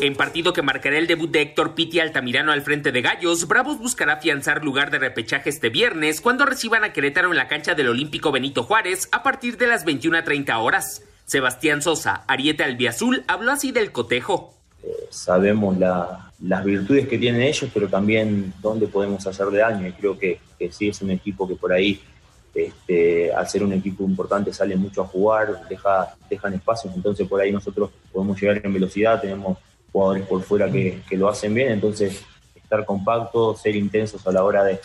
En 0.00 0.14
partido 0.14 0.54
que 0.54 0.62
marcará 0.62 0.96
el 0.96 1.06
debut 1.06 1.30
de 1.30 1.42
Héctor 1.42 1.74
Pitti 1.74 2.00
Altamirano 2.00 2.52
al 2.52 2.62
frente 2.62 2.90
de 2.90 3.02
Gallos, 3.02 3.46
Bravos 3.46 3.78
buscará 3.78 4.14
afianzar 4.14 4.64
lugar 4.64 4.90
de 4.90 4.98
repechaje 4.98 5.50
este 5.50 5.68
viernes 5.68 6.22
cuando 6.22 6.46
reciban 6.46 6.84
a 6.84 6.94
Querétaro 6.94 7.28
en 7.30 7.36
la 7.36 7.48
cancha 7.48 7.74
del 7.74 7.88
Olímpico 7.88 8.32
Benito 8.32 8.62
Juárez 8.62 9.10
a 9.12 9.22
partir 9.22 9.58
de 9.58 9.66
las 9.66 9.84
21.30 9.84 10.56
horas. 10.56 11.04
Sebastián 11.26 11.82
Sosa, 11.82 12.24
Ariete 12.28 12.64
Albiazul, 12.64 13.24
habló 13.28 13.52
así 13.52 13.72
del 13.72 13.92
cotejo. 13.92 14.59
Eh, 14.82 15.06
sabemos 15.10 15.76
las 15.78 16.64
virtudes 16.64 17.06
que 17.08 17.18
tienen 17.18 17.42
ellos, 17.42 17.70
pero 17.72 17.88
también 17.88 18.52
dónde 18.60 18.86
podemos 18.86 19.26
hacerle 19.26 19.58
daño. 19.58 19.86
Y 19.86 19.92
creo 19.92 20.18
que, 20.18 20.40
que 20.58 20.72
sí 20.72 20.88
es 20.88 21.00
un 21.02 21.10
equipo 21.10 21.46
que 21.46 21.56
por 21.56 21.72
ahí 21.72 22.00
este, 22.54 23.32
al 23.32 23.48
ser 23.48 23.62
un 23.62 23.72
equipo 23.72 24.02
importante 24.04 24.52
sale 24.52 24.74
mucho 24.74 25.02
a 25.02 25.06
jugar, 25.06 25.68
deja, 25.68 26.14
dejan 26.28 26.54
espacios, 26.54 26.92
entonces 26.96 27.28
por 27.28 27.40
ahí 27.40 27.52
nosotros 27.52 27.90
podemos 28.12 28.40
llegar 28.40 28.60
en 28.64 28.72
velocidad, 28.72 29.20
tenemos 29.20 29.58
jugadores 29.92 30.26
por 30.26 30.42
fuera 30.42 30.70
que, 30.70 31.00
lo 31.12 31.28
hacen 31.28 31.54
bien, 31.54 31.70
entonces 31.72 32.24
estar 32.56 32.84
compactos, 32.84 33.62
ser 33.62 33.76
intensos 33.76 34.26
a 34.26 34.32
la 34.32 34.42
hora 34.42 34.64
de, 34.64 34.80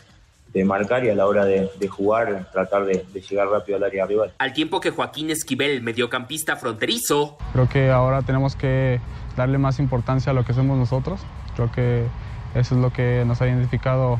marcar 0.63 1.03
y 1.03 1.09
a 1.09 1.15
la 1.15 1.25
hora 1.25 1.45
de, 1.45 1.69
jugar, 1.89 2.49
tratar 2.51 2.85
de, 2.85 3.05
llegar 3.29 3.47
rápido 3.47 3.77
al 3.77 3.83
área 3.83 4.05
rival. 4.05 4.33
Al 4.37 4.53
tiempo 4.53 4.79
que 4.79 4.91
Joaquín 4.91 5.29
Esquivel, 5.29 5.81
mediocampista 5.81 6.55
fronterizo. 6.55 7.37
Creo 7.53 7.67
que 7.67 7.91
ahora 7.91 8.21
tenemos 8.21 8.55
que 8.55 9.01
darle 9.35 9.57
más 9.57 9.79
importancia 9.79 10.31
a 10.31 10.33
lo 10.35 10.45
que 10.45 10.53
somos 10.53 10.77
nosotros. 10.77 11.19
Creo 11.55 11.71
que 11.71 12.05
eso 12.53 12.75
es 12.75 12.81
lo 12.81 12.93
que 12.93 13.23
nos 13.25 13.41
ha 13.41 13.47
identificado 13.47 14.19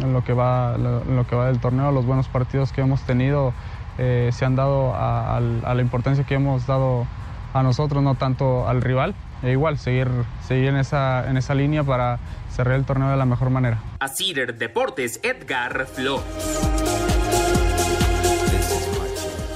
en 0.00 0.12
lo 0.12 0.24
que 0.24 0.32
va, 0.32 0.76
lo, 0.78 1.26
que 1.26 1.34
va 1.34 1.46
del 1.46 1.60
torneo. 1.60 1.90
Los 1.90 2.06
buenos 2.06 2.28
partidos 2.28 2.72
que 2.72 2.80
hemos 2.80 3.02
tenido 3.02 3.52
eh, 3.98 4.30
se 4.32 4.44
han 4.44 4.56
dado 4.56 4.94
a, 4.94 5.36
a 5.36 5.74
la 5.74 5.82
importancia 5.82 6.24
que 6.24 6.34
hemos 6.34 6.66
dado 6.66 7.06
a 7.52 7.62
nosotros, 7.62 8.02
no 8.02 8.14
tanto 8.14 8.68
al 8.68 8.82
rival. 8.82 9.14
E 9.42 9.52
igual, 9.52 9.78
seguir, 9.78 10.08
seguir 10.46 10.68
en, 10.68 10.76
esa, 10.76 11.28
en 11.28 11.36
esa 11.36 11.54
línea 11.54 11.82
para 11.82 12.20
cerrar 12.50 12.74
el 12.74 12.84
torneo 12.84 13.10
de 13.10 13.16
la 13.16 13.26
mejor 13.26 13.50
manera. 13.50 13.82
A 13.98 14.08
Cider 14.08 14.56
Deportes, 14.56 15.20
Edgar 15.22 15.86
Flo. 15.86 16.22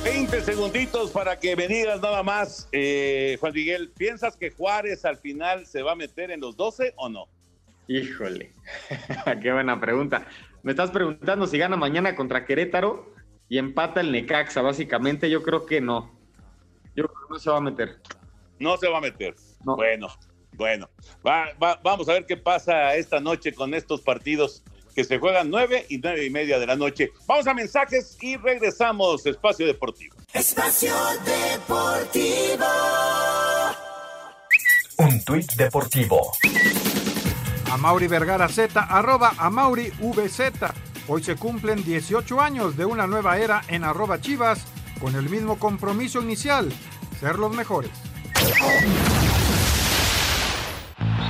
20 0.03 0.41
segunditos 0.41 1.11
para 1.11 1.39
que 1.39 1.55
me 1.57 1.69
digas 1.69 2.01
nada 2.01 2.23
más, 2.23 2.69
eh, 2.73 3.37
Juan 3.41 3.53
Miguel, 3.53 3.93
¿piensas 3.97 4.37
que 4.37 4.51
Juárez 4.51 5.05
al 5.05 5.19
final 5.19 5.67
se 5.67 5.83
va 5.83 5.93
a 5.93 5.97
meter 5.97 6.31
en 6.31 6.41
los 6.41 6.57
12 6.57 6.95
o 6.97 7.09
no? 7.09 7.27
Híjole, 7.89 8.53
qué 9.43 9.53
buena 9.53 9.81
pregunta. 9.81 10.27
Me 10.63 10.73
estás 10.73 10.91
preguntando 10.91 11.47
si 11.47 11.59
gana 11.59 11.77
mañana 11.77 12.17
contra 12.17 12.45
Querétaro 12.45 13.13
y 13.49 13.59
empata 13.59 14.01
el 14.01 14.11
Necaxa, 14.11 14.63
básicamente 14.63 15.31
yo 15.31 15.43
creo 15.43 15.67
que 15.67 15.81
no. 15.81 16.13
Yo 16.97 17.05
creo 17.05 17.27
que 17.27 17.33
no 17.35 17.39
se 17.39 17.51
va 17.51 17.59
a 17.59 17.61
meter. 17.61 18.01
No 18.59 18.77
se 18.77 18.89
va 18.89 18.99
a 18.99 19.01
meter. 19.01 19.35
Bueno, 19.75 20.09
bueno. 20.53 20.89
vamos 21.83 22.09
a 22.09 22.13
ver 22.13 22.27
qué 22.27 22.37
pasa 22.37 22.95
esta 22.95 23.19
noche 23.21 23.53
con 23.53 23.75
estos 23.75 24.01
partidos 24.01 24.63
que 24.95 25.05
se 25.05 25.19
juegan 25.19 25.51
nueve 25.51 25.85
y 25.91 25.99
nueve 25.99 26.25
y 26.25 26.31
media 26.31 26.59
de 26.59 26.67
la 26.67 26.77
noche. 26.77 27.11
Vamos 27.27 27.47
a 27.47 27.55
mensajes 27.55 28.17
y 28.23 28.37
regresamos. 28.37 29.27
Espacio 29.27 29.67
Deportivo. 29.67 30.17
Espacio 30.33 30.95
Deportivo. 31.25 32.67
Un 34.99 35.23
tuit 35.25 35.53
deportivo. 35.53 36.33
A 37.71 37.77
Mauri 37.77 38.07
Vergara 38.07 38.49
Z, 38.49 38.81
arroba 38.81 39.35
a 39.37 39.51
Mauri 39.51 39.91
VZ. 39.99 40.73
Hoy 41.09 41.23
se 41.23 41.37
cumplen 41.37 41.85
18 41.85 42.41
años 42.41 42.77
de 42.77 42.87
una 42.87 43.07
nueva 43.07 43.39
era 43.39 43.63
en 43.69 43.85
arroba 43.85 44.21
Chivas, 44.21 44.65
con 45.01 45.15
el 45.15 45.29
mismo 45.29 45.59
compromiso 45.59 46.23
inicial, 46.23 46.73
ser 47.21 47.39
los 47.39 47.55
mejores. 47.55 47.91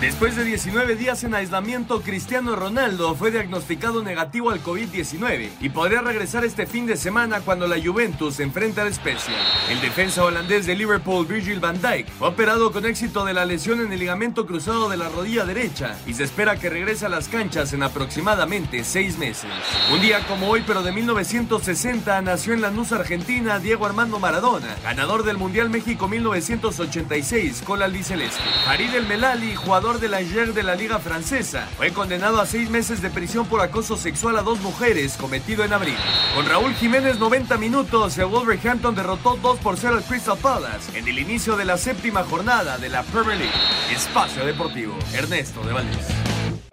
Después 0.00 0.36
de 0.36 0.44
19 0.44 0.94
días 0.94 1.24
en 1.24 1.34
aislamiento, 1.34 2.02
Cristiano 2.02 2.54
Ronaldo 2.54 3.14
fue 3.14 3.30
diagnosticado 3.30 4.02
negativo 4.02 4.50
al 4.50 4.62
COVID-19 4.62 5.48
y 5.58 5.70
podría 5.70 6.02
regresar 6.02 6.44
este 6.44 6.66
fin 6.66 6.84
de 6.84 6.98
semana 6.98 7.40
cuando 7.40 7.66
la 7.66 7.82
Juventus 7.82 8.34
se 8.34 8.42
enfrenta 8.42 8.82
al 8.82 8.92
Spezia. 8.92 9.34
El 9.70 9.80
defensa 9.80 10.22
holandés 10.22 10.66
de 10.66 10.74
Liverpool, 10.74 11.24
Virgil 11.24 11.60
van 11.60 11.80
Dijk, 11.80 12.10
fue 12.10 12.28
operado 12.28 12.72
con 12.72 12.84
éxito 12.84 13.24
de 13.24 13.32
la 13.32 13.46
lesión 13.46 13.80
en 13.80 13.90
el 13.90 13.98
ligamento 13.98 14.44
cruzado 14.44 14.90
de 14.90 14.98
la 14.98 15.08
rodilla 15.08 15.46
derecha 15.46 15.96
y 16.06 16.12
se 16.12 16.24
espera 16.24 16.56
que 16.56 16.68
regrese 16.68 17.06
a 17.06 17.08
las 17.08 17.28
canchas 17.28 17.72
en 17.72 17.82
aproximadamente 17.82 18.84
seis 18.84 19.16
meses. 19.16 19.50
Un 19.90 20.02
día 20.02 20.26
como 20.26 20.50
hoy, 20.50 20.62
pero 20.66 20.82
de 20.82 20.92
1960, 20.92 22.20
nació 22.20 22.52
en 22.52 22.60
Lanús, 22.60 22.92
Argentina, 22.92 23.60
Diego 23.60 23.86
Armando 23.86 24.18
Maradona, 24.18 24.76
ganador 24.82 25.24
del 25.24 25.38
Mundial 25.38 25.70
México 25.70 26.06
1986 26.06 27.62
con 27.66 27.78
la 27.78 27.86
albiceleste. 27.86 28.42
Farid 28.66 28.94
El 28.94 29.06
Melali, 29.06 29.54
jugador 29.54 29.85
de 29.94 30.08
la 30.08 30.16
Ayer 30.16 30.52
de 30.52 30.64
la 30.64 30.74
Liga 30.74 30.98
Francesa. 30.98 31.68
Fue 31.76 31.92
condenado 31.92 32.40
a 32.40 32.46
seis 32.46 32.68
meses 32.68 33.00
de 33.00 33.08
prisión 33.08 33.46
por 33.46 33.60
acoso 33.60 33.96
sexual 33.96 34.36
a 34.36 34.42
dos 34.42 34.58
mujeres 34.58 35.16
cometido 35.16 35.62
en 35.62 35.72
abril. 35.72 35.94
Con 36.34 36.44
Raúl 36.44 36.74
Jiménez 36.74 37.20
90 37.20 37.56
minutos, 37.56 38.18
el 38.18 38.26
Wolverhampton 38.26 38.96
derrotó 38.96 39.36
2 39.40 39.60
por 39.60 39.76
0 39.76 39.98
al 39.98 40.02
Crystal 40.02 40.36
Palace 40.38 40.98
en 40.98 41.06
el 41.06 41.20
inicio 41.20 41.56
de 41.56 41.66
la 41.66 41.78
séptima 41.78 42.24
jornada 42.24 42.78
de 42.78 42.88
la 42.88 43.04
Premier 43.04 43.38
League. 43.38 43.54
Espacio 43.92 44.44
Deportivo, 44.44 44.98
Ernesto 45.14 45.62
de 45.62 45.72
Valdés. 45.72 46.25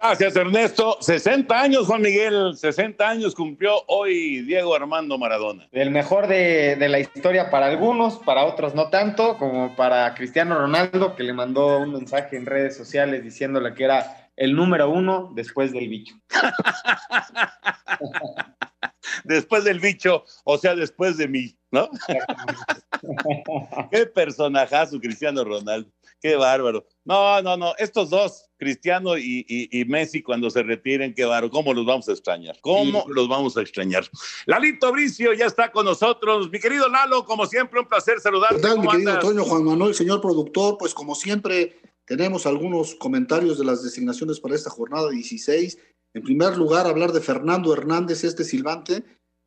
Gracias, 0.06 0.36
Ernesto. 0.36 0.98
60 1.00 1.58
años, 1.58 1.86
Juan 1.86 2.02
Miguel. 2.02 2.54
60 2.54 3.08
años 3.08 3.34
cumplió 3.34 3.82
hoy 3.86 4.42
Diego 4.42 4.74
Armando 4.74 5.16
Maradona. 5.16 5.66
El 5.72 5.90
mejor 5.90 6.26
de, 6.26 6.76
la 6.78 6.98
historia 6.98 7.50
para 7.50 7.68
algunos, 7.68 8.18
para 8.18 8.44
otros 8.44 8.74
no 8.74 8.90
tanto, 8.90 9.38
como 9.38 9.74
para 9.76 10.14
Cristiano 10.14 10.58
Ronaldo, 10.58 11.16
que 11.16 11.22
le 11.22 11.32
mandó 11.32 11.78
un 11.78 11.94
mensaje 11.94 12.36
en 12.36 12.44
redes 12.44 12.76
sociales 12.76 13.24
diciéndole 13.24 13.72
que 13.72 13.84
era 13.84 14.30
el 14.36 14.54
número 14.54 14.90
uno 14.90 15.32
después 15.34 15.72
del 15.72 15.88
bicho. 15.88 16.14
después 19.24 19.64
del 19.64 19.80
bicho, 19.80 20.26
o 20.44 20.58
sea, 20.58 20.74
después 20.74 21.16
de 21.16 21.28
mí, 21.28 21.56
¿no? 21.70 21.88
Qué 23.90 24.04
personajazo, 24.04 25.00
Cristiano 25.00 25.44
Ronaldo. 25.44 25.90
Qué 26.20 26.36
bárbaro. 26.36 26.86
No, 27.04 27.42
no, 27.42 27.56
no. 27.56 27.74
Estos 27.76 28.08
dos, 28.08 28.50
Cristiano 28.64 29.18
y, 29.18 29.84
Messi, 29.86 30.22
cuando 30.22 30.48
se 30.48 30.62
retiren, 30.62 31.14
qué 31.14 31.24
bárbaro. 31.24 31.50
¿Cómo 31.50 31.74
los 31.74 31.84
vamos 31.84 32.08
a 32.08 32.12
extrañar? 32.12 32.56
¿Cómo 32.62 33.04
los 33.08 33.28
vamos 33.28 33.56
a 33.56 33.60
extrañar? 33.60 34.08
Lalito 34.46 34.90
Bricio 34.90 35.34
ya 35.34 35.46
está 35.46 35.70
con 35.70 35.84
nosotros. 35.84 36.50
Mi 36.50 36.58
querido 36.58 36.88
Lalo, 36.88 37.24
como 37.24 37.46
siempre, 37.46 37.78
un 37.78 37.86
placer 37.86 38.20
saludarte. 38.20 38.56
¿Qué 38.56 38.62
tal, 38.62 38.80
mi 38.80 38.88
querido 38.88 39.12
Antonio 39.12 39.44
Juan 39.44 39.64
Manuel, 39.64 39.94
señor 39.94 40.20
productor? 40.20 40.78
Pues 40.78 40.94
como 40.94 41.14
siempre, 41.14 41.78
tenemos 42.06 42.46
algunos 42.46 42.94
comentarios 42.94 43.58
de 43.58 43.64
las 43.64 43.82
designaciones 43.82 44.40
para 44.40 44.54
esta 44.54 44.70
jornada 44.70 45.10
16. 45.10 45.78
En 46.14 46.22
primer 46.22 46.56
lugar, 46.56 46.86
hablar 46.86 47.12
de 47.12 47.20
Fernando 47.20 47.72
Hernández, 47.72 48.24
este 48.24 48.44
silbante, 48.44 49.04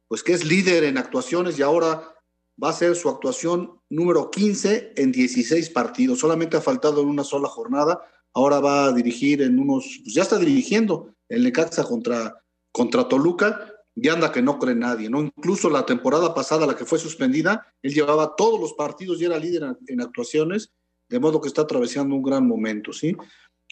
pues 0.08 0.22
que 0.22 0.34
es 0.34 0.46
líder 0.46 0.84
en 0.84 0.98
actuaciones 0.98 1.58
y 1.58 1.64
ahora 1.64 2.14
va 2.62 2.70
a 2.70 2.74
ser 2.74 2.96
su 2.96 3.10
actuación 3.10 3.80
número 3.90 4.32
15 4.32 4.94
en 4.96 5.12
16 5.12 5.70
partidos. 5.70 6.20
Solamente 6.20 6.58
ha 6.58 6.62
faltado 6.62 7.02
en 7.02 7.08
una 7.08 7.24
sola 7.24 7.48
jornada. 7.48 8.02
Ahora 8.38 8.60
va 8.60 8.86
a 8.86 8.94
dirigir 8.94 9.42
en 9.42 9.58
unos, 9.58 10.00
pues 10.04 10.14
ya 10.14 10.22
está 10.22 10.38
dirigiendo 10.38 11.12
el 11.28 11.44
Necaxa 11.44 11.84
contra, 11.84 12.40
contra 12.72 13.08
Toluca 13.08 13.74
y 13.96 14.08
anda 14.10 14.32
que 14.32 14.44
no 14.44 14.60
cree 14.60 14.76
nadie, 14.76 15.10
¿no? 15.10 15.24
Incluso 15.24 15.72
la 15.72 15.88
temporada 15.88 16.36
pasada, 16.36 16.68
la 16.68 16.76
que 16.76 16.86
fue 16.86 17.00
suspendida, 17.00 17.66
él 17.82 17.96
llevaba 17.96 18.36
todos 18.36 18.60
los 18.60 18.74
partidos 18.74 19.20
y 19.20 19.26
era 19.26 19.40
líder 19.40 19.76
en, 19.88 20.02
actuaciones, 20.02 20.72
de 21.10 21.20
modo 21.20 21.42
que 21.42 21.48
está 21.48 21.64
atravesando 21.64 22.14
un 22.14 22.22
gran 22.22 22.48
momento, 22.48 22.94
¿sí? 22.94 23.18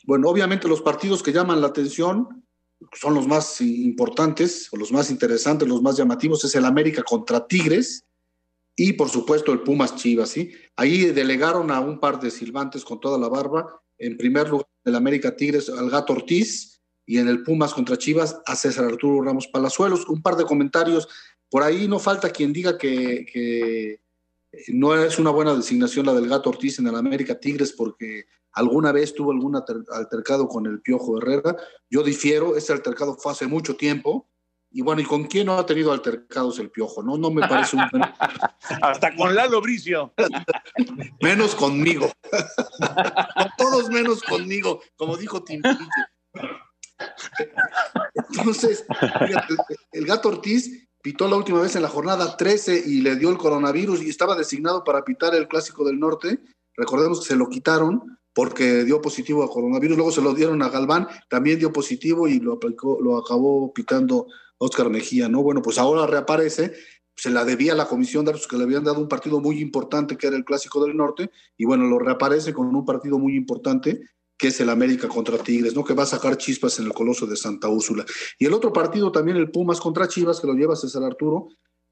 Bueno, 0.03 0.29
obviamente 0.29 0.67
los 0.67 0.81
partidos 0.81 1.21
que 1.21 1.31
llaman 1.31 1.61
la 1.61 1.67
atención 1.67 2.43
son 2.91 3.13
los 3.13 3.27
más 3.27 3.61
importantes, 3.61 4.69
o 4.71 4.77
los 4.77 4.91
más 4.91 5.11
interesantes, 5.11 5.67
los 5.67 5.83
más 5.83 5.95
llamativos, 5.95 6.43
es 6.43 6.55
el 6.55 6.65
América 6.65 7.03
contra 7.03 7.45
Tigres, 7.45 8.03
y 8.75 8.93
por 8.93 9.09
supuesto 9.09 9.53
el 9.53 9.61
Pumas 9.61 9.95
Chivas, 9.95 10.29
¿sí? 10.29 10.53
Ahí 10.75 11.11
delegaron 11.11 11.69
a 11.69 11.79
un 11.81 11.99
par 11.99 12.19
de 12.19 12.31
silbantes 12.31 12.83
con 12.83 12.99
toda 12.99 13.19
la 13.19 13.29
barba, 13.29 13.83
en 13.97 14.17
primer 14.17 14.49
lugar 14.49 14.67
el 14.85 14.95
América 14.95 15.35
Tigres 15.35 15.69
al 15.69 15.89
Gato 15.89 16.13
Ortiz 16.13 16.79
y 17.05 17.17
en 17.17 17.27
el 17.27 17.43
Pumas 17.43 17.73
contra 17.73 17.97
Chivas 17.97 18.39
a 18.45 18.55
César 18.55 18.85
Arturo 18.85 19.23
Ramos 19.23 19.47
Palazuelos. 19.47 20.07
Un 20.07 20.21
par 20.21 20.35
de 20.35 20.45
comentarios, 20.45 21.07
por 21.49 21.63
ahí 21.63 21.87
no 21.87 21.99
falta 21.99 22.29
quien 22.29 22.53
diga 22.53 22.77
que, 22.77 23.99
no 24.69 24.95
es 24.95 25.19
una 25.19 25.31
buena 25.31 25.53
designación 25.53 26.05
la 26.05 26.13
del 26.13 26.29
Gato 26.29 26.49
Ortiz 26.49 26.79
en 26.79 26.87
el 26.87 26.95
América 26.95 27.39
Tigres 27.39 27.73
porque 27.73 28.25
alguna 28.53 28.91
vez 28.91 29.13
tuvo 29.13 29.31
algún 29.31 29.55
altercado 29.55 30.47
con 30.47 30.65
el 30.65 30.81
Piojo 30.81 31.17
Herrera. 31.17 31.57
Yo 31.89 32.03
difiero, 32.03 32.55
ese 32.55 32.71
altercado 32.71 33.17
fue 33.17 33.33
hace 33.33 33.47
mucho 33.47 33.75
tiempo 33.75 34.29
y 34.75 34.81
bueno, 34.81 35.01
¿y 35.01 35.05
con 35.05 35.23
quién 35.23 35.45
no 35.45 35.57
ha 35.57 35.65
tenido 35.65 35.93
altercados 35.93 36.59
el 36.59 36.69
piojo? 36.69 37.01
No, 37.01 37.17
no 37.17 37.31
me 37.31 37.47
parece 37.47 37.77
un. 37.77 37.83
Hasta 38.81 39.15
con 39.15 39.33
Lalo 39.33 39.61
Bricio. 39.61 40.13
menos 41.21 41.55
conmigo. 41.55 42.11
con 42.29 43.47
todos 43.57 43.89
menos 43.89 44.21
conmigo, 44.21 44.81
como 44.97 45.15
dijo 45.15 45.41
Tim. 45.45 45.61
Entonces, 48.15 48.85
el 49.93 50.05
gato 50.05 50.27
Ortiz 50.27 50.89
pitó 51.01 51.29
la 51.29 51.37
última 51.37 51.61
vez 51.61 51.77
en 51.77 51.81
la 51.81 51.87
jornada 51.87 52.35
13 52.35 52.83
y 52.85 52.99
le 52.99 53.15
dio 53.15 53.29
el 53.29 53.37
coronavirus 53.37 54.03
y 54.03 54.09
estaba 54.09 54.35
designado 54.35 54.83
para 54.83 55.05
pitar 55.05 55.35
el 55.35 55.47
Clásico 55.47 55.85
del 55.85 56.01
Norte. 56.01 56.41
Recordemos 56.75 57.21
que 57.21 57.27
se 57.27 57.37
lo 57.37 57.47
quitaron 57.47 58.19
porque 58.33 58.83
dio 58.83 59.01
positivo 59.01 59.41
a 59.41 59.49
coronavirus, 59.49 59.95
luego 59.95 60.11
se 60.11 60.21
lo 60.21 60.33
dieron 60.33 60.61
a 60.61 60.67
Galván, 60.67 61.07
también 61.29 61.59
dio 61.59 61.71
positivo 61.71 62.27
y 62.27 62.41
lo 62.41 62.55
aplicó, 62.55 62.99
lo 63.01 63.17
acabó 63.17 63.73
pitando 63.73 64.27
Oscar 64.57 64.89
Mejía, 64.89 65.29
¿no? 65.29 65.43
Bueno, 65.43 65.61
pues 65.61 65.77
ahora 65.77 66.07
reaparece, 66.07 66.73
se 67.15 67.29
la 67.29 67.45
debía 67.45 67.73
a 67.73 67.75
la 67.75 67.87
comisión 67.87 68.25
de 68.25 68.31
árbitros 68.31 68.49
que 68.49 68.57
le 68.57 68.63
habían 68.63 68.83
dado 68.83 68.99
un 68.99 69.07
partido 69.07 69.39
muy 69.39 69.59
importante 69.59 70.17
que 70.17 70.27
era 70.27 70.35
el 70.35 70.45
Clásico 70.45 70.83
del 70.83 70.97
Norte, 70.97 71.31
y 71.57 71.65
bueno, 71.65 71.85
lo 71.85 71.99
reaparece 71.99 72.53
con 72.53 72.73
un 72.73 72.85
partido 72.85 73.17
muy 73.17 73.35
importante 73.35 74.01
que 74.37 74.49
es 74.49 74.59
el 74.59 74.69
América 74.69 75.07
contra 75.07 75.37
Tigres, 75.37 75.75
¿no? 75.75 75.83
Que 75.83 75.93
va 75.93 76.03
a 76.03 76.07
sacar 76.07 76.37
chispas 76.37 76.77
en 76.79 76.85
el 76.85 76.93
Coloso 76.93 77.25
de 77.25 77.37
Santa 77.37 77.69
Úrsula. 77.69 78.05
Y 78.37 78.45
el 78.45 78.53
otro 78.53 78.73
partido 78.73 79.11
también, 79.11 79.37
el 79.37 79.49
Pumas 79.49 79.79
contra 79.79 80.07
Chivas, 80.07 80.41
que 80.41 80.47
lo 80.47 80.53
lleva 80.53 80.75
César 80.75 81.03
Arturo, 81.03 81.47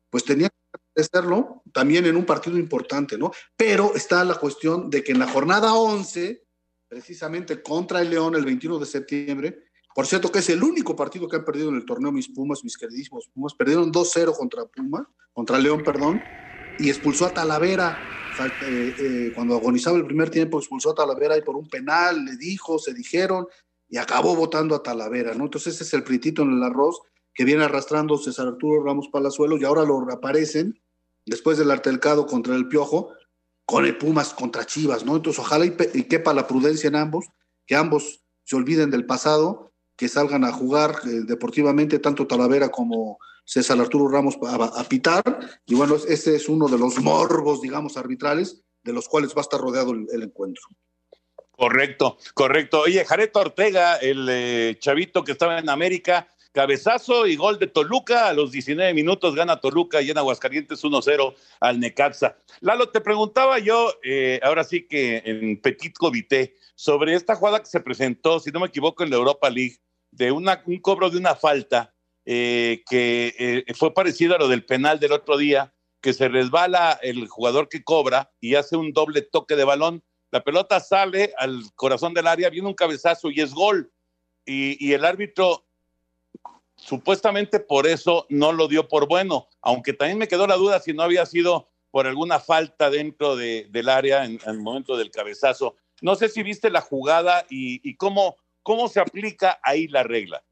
pues 0.10 0.26
tenía 0.26 0.50
que 0.50 1.02
hacerlo 1.02 1.64
también 1.72 2.06
en 2.06 2.18
un 2.18 2.26
partido 2.26 2.58
importante, 2.58 3.18
¿no? 3.18 3.32
Pero 3.56 3.96
está 3.96 4.24
la 4.26 4.36
cuestión 4.36 4.90
de 4.90 5.04
que 5.04 5.14
en 5.14 5.20
la 5.20 5.28
jornada 5.28 5.74
11, 5.74 6.44
precisamente 6.88 7.62
contra 7.62 8.02
el 8.02 8.10
León 8.10 8.36
el 8.36 8.46
21 8.46 8.78
de 8.78 8.86
septiembre, 8.86 9.64
por 9.94 10.08
cierto 10.08 10.32
que 10.32 10.40
es 10.40 10.50
el 10.50 10.64
único 10.64 10.96
partido 10.96 11.28
que 11.28 11.36
han 11.36 11.46
perdido 11.46 11.70
en 11.70 11.76
el 11.76 11.86
torneo 11.86 12.12
mis 12.12 12.30
Pumas, 12.30 12.64
mis 12.64 12.78
queridísimos 12.78 13.30
Pumas, 13.34 13.54
perdieron 13.54 13.92
2-0 13.92 14.36
contra 14.36 14.66
Pumas, 14.66 15.08
contra 15.34 15.60
León, 15.60 15.84
perdón, 15.84 16.24
y 16.78 16.90
expulsó 16.90 17.26
a 17.26 17.34
Talavera 17.34 18.04
eh, 18.40 18.96
eh, 18.98 19.32
cuando 19.36 19.56
agonizaba 19.56 19.98
el 19.98 20.06
primer 20.06 20.30
tiempo, 20.30 20.58
expulsó 20.58 20.92
a 20.92 20.96
Talavera 20.96 21.38
y 21.38 21.42
por 21.42 21.56
un 21.56 21.68
penal 21.70 22.26
le 22.26 22.36
dijo, 22.38 22.80
se 22.80 22.94
dijeron, 22.94 23.48
y 23.88 23.98
acabó 23.98 24.36
votando 24.36 24.76
a 24.76 24.82
Talavera, 24.82 25.36
¿no? 25.36 25.46
Entonces 25.46 25.76
ese 25.76 25.84
es 25.84 25.94
el 25.94 26.04
pritito 26.04 26.42
en 26.42 26.54
el 26.54 26.64
arroz 26.64 27.02
que 27.34 27.46
viene 27.46 27.64
arrastrando 27.64 28.18
César 28.18 28.48
Arturo 28.48 28.84
Ramos 28.84 29.10
Palazuelo 29.10 29.58
y 29.58 29.64
ahora 29.66 29.84
lo 29.84 30.04
reaparecen 30.04 30.80
después 31.26 31.58
del 31.58 31.70
artelcado 31.70 32.26
contra 32.26 32.56
el 32.56 32.68
Piojo 32.68 33.12
con 33.66 33.86
el 33.86 33.98
Pumas 33.98 34.34
contra 34.34 34.66
Chivas, 34.66 35.06
¿no? 35.06 35.16
Entonces 35.16 35.40
ojalá 35.40 35.66
y, 35.66 35.76
y 35.94 36.04
quepa 36.06 36.34
la 36.34 36.48
prudencia 36.48 36.88
en 36.88 36.96
ambos, 36.96 37.28
que 37.68 37.76
ambos 37.76 38.24
se 38.44 38.56
olviden 38.56 38.90
del 38.90 39.06
pasado, 39.06 39.73
que 39.96 40.08
salgan 40.08 40.44
a 40.44 40.52
jugar 40.52 40.96
eh, 41.06 41.22
deportivamente 41.26 42.00
tanto 42.00 42.28
Talavera 42.28 42.70
como 42.70 43.20
César 43.46 43.80
Arturo 43.80 44.08
Ramos 44.08 44.38
a, 44.42 44.84
pitar. 44.86 45.24
Y 45.66 45.76
bueno, 45.76 45.96
ese 45.96 46.36
es 46.36 46.50
uno 46.50 46.68
de 46.68 46.78
los 46.78 47.00
morbos, 47.00 47.62
digamos, 47.62 47.98
arbitrales 47.98 48.64
de 48.84 48.94
los 48.94 49.08
cuales 49.08 49.32
va 49.32 49.40
a 49.40 49.42
estar 49.42 49.60
rodeado 49.60 49.92
el, 49.92 50.24
encuentro. 50.24 50.64
Correcto, 51.52 52.18
correcto. 52.34 52.82
Oye, 52.82 53.06
Jareto 53.06 53.40
Ortega, 53.40 53.96
el 53.98 54.28
eh, 54.30 54.76
chavito 54.80 55.24
que 55.24 55.32
estaba 55.32 55.60
en 55.60 55.70
América, 55.70 56.28
cabezazo 56.52 57.28
y 57.28 57.36
gol 57.36 57.60
de 57.60 57.68
Toluca. 57.68 58.28
A 58.28 58.34
los 58.34 58.52
19 58.52 58.94
minutos 58.94 59.36
gana 59.36 59.62
Toluca 59.62 60.02
y 60.02 60.12
en 60.12 60.18
Aguascalientes 60.18 60.84
1-0 60.84 61.36
al 61.60 61.80
Necaxa. 61.80 62.38
Lalo, 62.62 62.90
te 62.90 63.02
preguntaba 63.02 63.60
yo, 63.60 63.94
eh, 64.04 64.40
ahora 64.44 64.64
sí 64.64 64.88
que 64.88 65.22
en 65.26 65.62
Petit 65.62 65.96
Comité, 65.96 66.56
sobre 66.76 67.16
esta 67.16 67.36
jugada 67.36 67.60
que 67.60 67.66
se 67.66 67.80
presentó, 67.80 68.40
si 68.40 68.52
no 68.52 68.60
me 68.60 68.68
equivoco, 68.68 69.04
en 69.04 69.10
la 69.10 69.18
Europa 69.18 69.50
League, 69.50 69.78
de 70.12 70.32
un 70.32 70.48
cobro 70.82 71.10
de 71.10 71.18
una 71.18 71.36
falta 71.36 71.94
eh, 72.26 72.84
que 72.90 73.36
eh, 73.38 73.74
fue 73.74 73.94
parecido 73.94 74.36
a 74.36 74.38
lo 74.38 74.48
del 74.48 74.66
penal 74.66 75.00
del 75.00 75.12
otro 75.12 75.38
día, 75.38 75.74
que 76.04 76.14
se 76.14 76.28
resbala 76.28 77.00
el 77.02 77.28
jugador 77.28 77.70
que 77.70 77.84
cobra 77.84 78.32
y 78.40 78.56
hace 78.56 78.76
un 78.76 78.92
doble 78.92 79.22
toque 79.22 79.56
de 79.56 79.64
balón. 79.64 80.04
La 80.32 80.44
pelota 80.44 80.80
sale 80.80 81.34
al 81.38 81.64
corazón 81.76 82.14
del 82.14 82.28
área, 82.28 82.50
viene 82.50 82.68
un 82.68 82.74
cabezazo 82.74 83.30
y 83.30 83.40
es 83.40 83.54
gol. 83.54 83.92
Y, 84.46 84.92
el 84.92 85.06
árbitro 85.06 85.66
supuestamente 86.76 87.62
por 87.62 87.88
eso 87.88 88.26
no 88.28 88.52
lo 88.52 88.68
dio 88.68 88.90
por 88.90 89.08
bueno, 89.08 89.48
aunque 89.62 89.94
también 89.94 90.18
me 90.18 90.28
quedó 90.28 90.46
la 90.46 90.58
duda 90.58 90.82
si 90.82 90.92
no 90.92 91.04
había 91.04 91.26
sido 91.26 91.70
por 91.92 92.08
alguna 92.08 92.40
falta 92.40 92.90
dentro 92.90 93.38
del 93.38 93.88
área 93.88 94.26
en, 94.26 94.40
el 94.46 94.60
momento 94.60 94.98
del 94.98 95.12
cabezazo. 95.12 95.76
No 96.02 96.16
sé 96.16 96.30
si 96.30 96.44
viste 96.44 96.70
la 96.70 96.82
jugada 96.82 97.46
y, 97.50 97.88
y 97.88 97.96
cómo, 97.96 98.36
cómo 98.62 98.88
se 98.88 99.00
aplica 99.00 99.60
ahí 99.64 99.88
la 99.88 100.04
regla. 100.04 100.44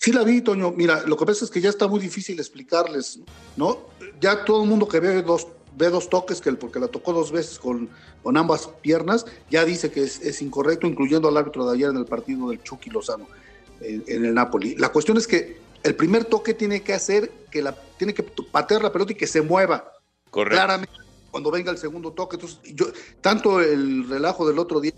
Sí 0.00 0.12
la 0.12 0.24
vi, 0.24 0.40
Toño. 0.40 0.70
Mira, 0.70 1.02
lo 1.06 1.16
que 1.18 1.26
pasa 1.26 1.44
es 1.44 1.50
que 1.50 1.60
ya 1.60 1.68
está 1.68 1.86
muy 1.86 2.00
difícil 2.00 2.38
explicarles, 2.38 3.20
¿no? 3.56 3.80
Ya 4.18 4.46
todo 4.46 4.62
el 4.62 4.68
mundo 4.68 4.88
que 4.88 4.98
ve 4.98 5.20
dos, 5.20 5.46
ve 5.76 5.90
dos 5.90 6.08
toques, 6.08 6.40
que 6.40 6.50
porque 6.54 6.80
la 6.80 6.88
tocó 6.88 7.12
dos 7.12 7.30
veces 7.30 7.58
con, 7.58 7.90
con 8.22 8.38
ambas 8.38 8.68
piernas, 8.80 9.26
ya 9.50 9.62
dice 9.66 9.90
que 9.90 10.02
es, 10.02 10.40
incorrecto, 10.40 10.86
incluyendo 10.86 11.28
al 11.28 11.36
árbitro 11.36 11.66
de 11.66 11.74
ayer 11.74 11.90
en 11.90 11.98
el 11.98 12.06
partido 12.06 12.48
del 12.48 12.62
Chucky 12.62 12.88
Lozano 12.88 13.26
en, 13.82 14.24
el 14.24 14.32
Napoli. 14.32 14.74
La 14.76 14.88
cuestión 14.88 15.18
es 15.18 15.26
que 15.26 15.58
el 15.82 15.94
primer 15.94 16.24
toque 16.24 16.54
tiene 16.54 16.82
que 16.82 16.94
hacer 16.94 17.30
que 17.50 17.60
la, 17.60 17.74
tiene 17.98 18.14
que 18.14 18.22
patear 18.22 18.82
la 18.82 18.92
pelota 18.92 19.12
y 19.12 19.16
que 19.16 19.26
se 19.26 19.42
mueva. 19.42 19.92
Correcto. 20.30 20.56
Claramente, 20.56 20.92
cuando 21.30 21.50
venga 21.50 21.70
el 21.70 21.78
segundo 21.78 22.12
toque. 22.12 22.36
Entonces, 22.36 22.58
yo, 22.74 22.86
tanto 23.20 23.60
el 23.60 24.08
relajo 24.08 24.46
del 24.46 24.58
otro 24.58 24.80
día 24.80 24.92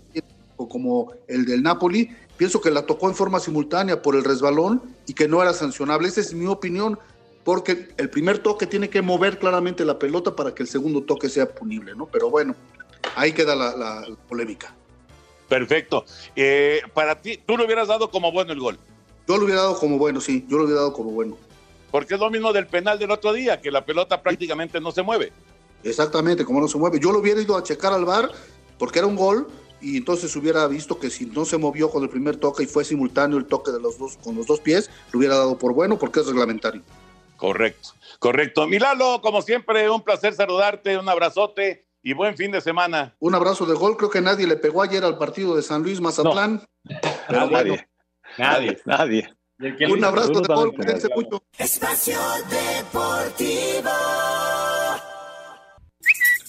como 0.69 1.13
el 1.27 1.45
del 1.45 1.63
Napoli, 1.63 2.09
pienso 2.37 2.61
que 2.61 2.71
la 2.71 2.85
tocó 2.85 3.09
en 3.09 3.15
forma 3.15 3.39
simultánea 3.39 4.01
por 4.01 4.15
el 4.15 4.23
resbalón 4.23 4.81
y 5.07 5.13
que 5.13 5.27
no 5.27 5.41
era 5.41 5.53
sancionable. 5.53 6.07
Esa 6.07 6.21
es 6.21 6.33
mi 6.33 6.45
opinión, 6.47 6.99
porque 7.43 7.89
el 7.97 8.09
primer 8.09 8.39
toque 8.39 8.67
tiene 8.67 8.89
que 8.89 9.01
mover 9.01 9.39
claramente 9.39 9.85
la 9.85 9.99
pelota 9.99 10.35
para 10.35 10.53
que 10.53 10.63
el 10.63 10.69
segundo 10.69 11.03
toque 11.03 11.29
sea 11.29 11.47
punible, 11.47 11.95
¿no? 11.95 12.05
Pero 12.07 12.29
bueno, 12.29 12.55
ahí 13.15 13.33
queda 13.33 13.55
la, 13.55 14.05
polémica. 14.27 14.73
Perfecto. 15.49 16.05
Eh, 16.35 16.81
para 16.93 17.21
ti, 17.21 17.39
¿tú 17.45 17.57
lo 17.57 17.65
hubieras 17.65 17.87
dado 17.87 18.09
como 18.09 18.31
bueno 18.31 18.53
el 18.53 18.59
gol? 18.59 18.79
Yo 19.27 19.37
lo 19.37 19.45
hubiera 19.45 19.61
dado 19.61 19.77
como 19.77 19.97
bueno, 19.97 20.19
sí, 20.19 20.45
yo 20.49 20.57
lo 20.57 20.63
hubiera 20.63 20.81
dado 20.81 20.93
como 20.93 21.11
bueno. 21.11 21.37
Porque 21.91 22.15
es 22.15 22.19
lo 22.19 22.31
mismo 22.31 22.51
del 22.51 22.65
penal 22.65 22.97
del 22.97 23.11
otro 23.11 23.33
día, 23.33 23.61
que 23.61 23.69
la 23.69 23.85
pelota 23.85 24.21
prácticamente 24.21 24.81
no 24.81 24.91
se 24.91 25.03
mueve. 25.03 25.31
Exactamente, 25.83 26.45
como 26.45 26.61
no 26.61 26.67
se 26.67 26.77
mueve. 26.77 26.99
Yo 26.99 27.11
lo 27.11 27.19
hubiera 27.19 27.41
ido 27.41 27.57
a 27.57 27.63
checar 27.63 27.93
al 27.93 28.05
bar 28.05 28.31
porque 28.77 28.99
era 28.99 29.07
un 29.07 29.15
gol, 29.15 29.47
y 29.83 29.97
entonces 29.97 30.33
hubiera 30.35 30.65
visto 30.67 30.97
que 30.97 31.09
si 31.09 31.25
no 31.25 31.43
se 31.43 31.57
movió 31.57 31.89
con 31.89 32.03
el 32.03 32.09
primer 32.09 32.37
toque 32.37 32.63
y 32.63 32.67
fue 32.67 32.85
simultáneo 32.85 33.37
el 33.37 33.45
toque 33.45 33.71
de 33.71 33.81
los 33.81 33.99
dos 33.99 34.17
con 34.23 34.35
los 34.35 34.47
dos 34.47 34.61
pies, 34.61 34.89
lo 35.11 35.19
hubiera 35.19 35.35
dado 35.35 35.57
por 35.57 35.73
bueno 35.73 35.99
porque 35.99 36.21
es 36.21 36.27
reglamentario. 36.27 36.81
Correcto, 37.35 37.89
correcto. 38.19 38.65
Milalo, 38.67 39.19
como 39.21 39.41
siempre, 39.41 39.89
un 39.89 40.01
placer 40.01 40.33
saludarte, 40.33 40.97
un 40.97 41.09
abrazote 41.09 41.85
y 42.01 42.13
buen 42.13 42.37
fin 42.37 42.51
de 42.51 42.61
semana. 42.61 43.15
Un 43.19 43.35
abrazo 43.35 43.65
de 43.65 43.73
gol, 43.73 43.97
creo 43.97 44.09
que 44.09 44.21
nadie 44.21 44.47
le 44.47 44.55
pegó 44.55 44.81
ayer 44.81 45.03
al 45.03 45.17
partido 45.17 45.55
de 45.55 45.61
San 45.61 45.83
Luis 45.83 45.99
Mazatlán. 45.99 46.61
nadie, 47.29 47.89
nadie, 48.37 48.79
nadie. 48.85 49.35
Un 49.89 50.03
abrazo 50.03 50.39
de 50.39 50.53
gol, 50.53 50.73
cuídense 50.73 51.09
mucho. 51.13 51.43
Espacio 51.57 52.19
Deportivo. 52.49 53.89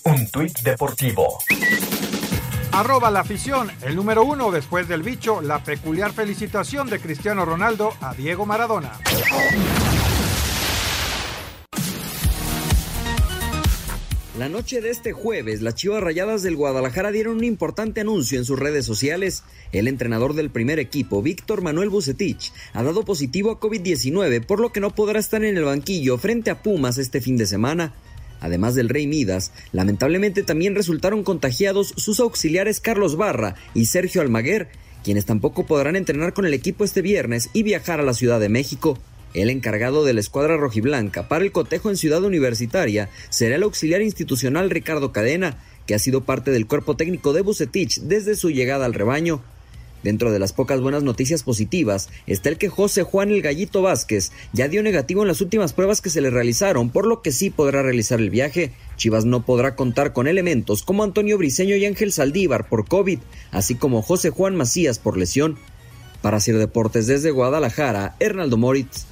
Un 0.06 0.26
tuit 0.30 0.60
deportivo. 0.60 1.38
Arroba 2.72 3.10
la 3.10 3.20
afición, 3.20 3.70
el 3.80 3.96
número 3.96 4.22
uno 4.22 4.50
después 4.50 4.86
del 4.86 5.02
bicho, 5.02 5.40
la 5.40 5.64
peculiar 5.64 6.12
felicitación 6.12 6.90
de 6.90 7.00
Cristiano 7.00 7.46
Ronaldo 7.46 7.94
a 8.02 8.12
Diego 8.12 8.44
Maradona. 8.44 9.00
La 14.38 14.50
noche 14.50 14.82
de 14.82 14.90
este 14.90 15.12
jueves, 15.12 15.62
las 15.62 15.76
Chivas 15.76 16.02
Rayadas 16.02 16.42
del 16.42 16.56
Guadalajara 16.56 17.10
dieron 17.10 17.36
un 17.38 17.44
importante 17.44 18.02
anuncio 18.02 18.36
en 18.38 18.44
sus 18.44 18.58
redes 18.58 18.84
sociales. 18.84 19.44
El 19.72 19.88
entrenador 19.88 20.34
del 20.34 20.50
primer 20.50 20.80
equipo, 20.80 21.22
Víctor 21.22 21.62
Manuel 21.62 21.88
Bucetich, 21.88 22.52
ha 22.74 22.82
dado 22.82 23.04
positivo 23.06 23.52
a 23.52 23.60
COVID-19, 23.60 24.44
por 24.44 24.60
lo 24.60 24.70
que 24.70 24.80
no 24.80 24.94
podrá 24.94 25.18
estar 25.18 25.42
en 25.42 25.56
el 25.56 25.64
banquillo 25.64 26.18
frente 26.18 26.50
a 26.50 26.62
Pumas 26.62 26.98
este 26.98 27.22
fin 27.22 27.38
de 27.38 27.46
semana. 27.46 27.94
Además 28.44 28.74
del 28.74 28.90
Rey 28.90 29.06
Midas, 29.06 29.52
lamentablemente 29.72 30.42
también 30.42 30.74
resultaron 30.74 31.24
contagiados 31.24 31.94
sus 31.96 32.20
auxiliares 32.20 32.78
Carlos 32.78 33.16
Barra 33.16 33.54
y 33.72 33.86
Sergio 33.86 34.20
Almaguer, 34.20 34.68
quienes 35.02 35.24
tampoco 35.24 35.64
podrán 35.64 35.96
entrenar 35.96 36.34
con 36.34 36.44
el 36.44 36.52
equipo 36.52 36.84
este 36.84 37.00
viernes 37.00 37.48
y 37.54 37.62
viajar 37.62 38.00
a 38.00 38.02
la 38.02 38.12
Ciudad 38.12 38.40
de 38.40 38.50
México. 38.50 38.98
El 39.32 39.48
encargado 39.48 40.04
de 40.04 40.12
la 40.12 40.20
escuadra 40.20 40.58
rojiblanca 40.58 41.26
para 41.26 41.42
el 41.42 41.52
cotejo 41.52 41.88
en 41.88 41.96
Ciudad 41.96 42.22
Universitaria 42.22 43.08
será 43.30 43.56
el 43.56 43.62
auxiliar 43.62 44.02
institucional 44.02 44.68
Ricardo 44.68 45.10
Cadena, 45.10 45.56
que 45.86 45.94
ha 45.94 45.98
sido 45.98 46.24
parte 46.24 46.50
del 46.50 46.66
cuerpo 46.66 46.98
técnico 46.98 47.32
de 47.32 47.40
Bucetich 47.40 48.00
desde 48.02 48.36
su 48.36 48.50
llegada 48.50 48.84
al 48.84 48.92
rebaño. 48.92 49.42
Dentro 50.04 50.30
de 50.30 50.38
las 50.38 50.52
pocas 50.52 50.82
buenas 50.82 51.02
noticias 51.02 51.42
positivas 51.42 52.10
está 52.26 52.50
el 52.50 52.58
que 52.58 52.68
José 52.68 53.04
Juan 53.04 53.30
el 53.30 53.40
Gallito 53.40 53.80
Vázquez 53.80 54.32
ya 54.52 54.68
dio 54.68 54.82
negativo 54.82 55.22
en 55.22 55.28
las 55.28 55.40
últimas 55.40 55.72
pruebas 55.72 56.02
que 56.02 56.10
se 56.10 56.20
le 56.20 56.28
realizaron, 56.28 56.90
por 56.90 57.06
lo 57.06 57.22
que 57.22 57.32
sí 57.32 57.48
podrá 57.48 57.82
realizar 57.82 58.20
el 58.20 58.28
viaje. 58.28 58.74
Chivas 58.96 59.24
no 59.24 59.46
podrá 59.46 59.76
contar 59.76 60.12
con 60.12 60.28
elementos 60.28 60.82
como 60.82 61.04
Antonio 61.04 61.38
Briseño 61.38 61.74
y 61.76 61.86
Ángel 61.86 62.12
Saldívar 62.12 62.68
por 62.68 62.86
COVID, 62.86 63.18
así 63.50 63.76
como 63.76 64.02
José 64.02 64.28
Juan 64.28 64.54
Macías 64.54 64.98
por 64.98 65.16
lesión. 65.16 65.56
Para 66.20 66.36
hacer 66.36 66.58
deportes 66.58 67.06
desde 67.06 67.30
Guadalajara, 67.30 68.14
Hernaldo 68.20 68.58
Moritz. 68.58 69.06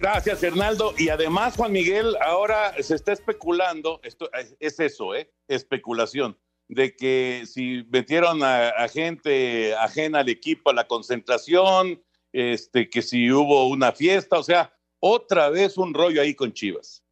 Gracias, 0.00 0.42
Hernaldo. 0.42 0.94
Y 0.98 1.10
además, 1.10 1.54
Juan 1.56 1.70
Miguel, 1.70 2.16
ahora 2.20 2.74
se 2.82 2.96
está 2.96 3.12
especulando, 3.12 4.00
esto 4.02 4.28
es 4.58 4.80
eso, 4.80 5.14
¿eh? 5.14 5.30
Especulación 5.46 6.36
de 6.68 6.96
que 6.96 7.44
si 7.46 7.86
metieron 7.90 8.42
a, 8.42 8.72
gente 8.88 9.74
ajena 9.76 10.20
al 10.20 10.28
equipo 10.28 10.70
a 10.70 10.74
la 10.74 10.86
concentración, 10.86 12.02
este, 12.32 12.88
que 12.88 13.02
si 13.02 13.30
hubo 13.30 13.68
una 13.68 13.92
fiesta, 13.92 14.38
o 14.38 14.42
sea, 14.42 14.72
otra 15.00 15.50
vez 15.50 15.76
un 15.76 15.94
rollo 15.94 16.20
ahí 16.20 16.34
con 16.34 16.52
Chivas. 16.52 17.04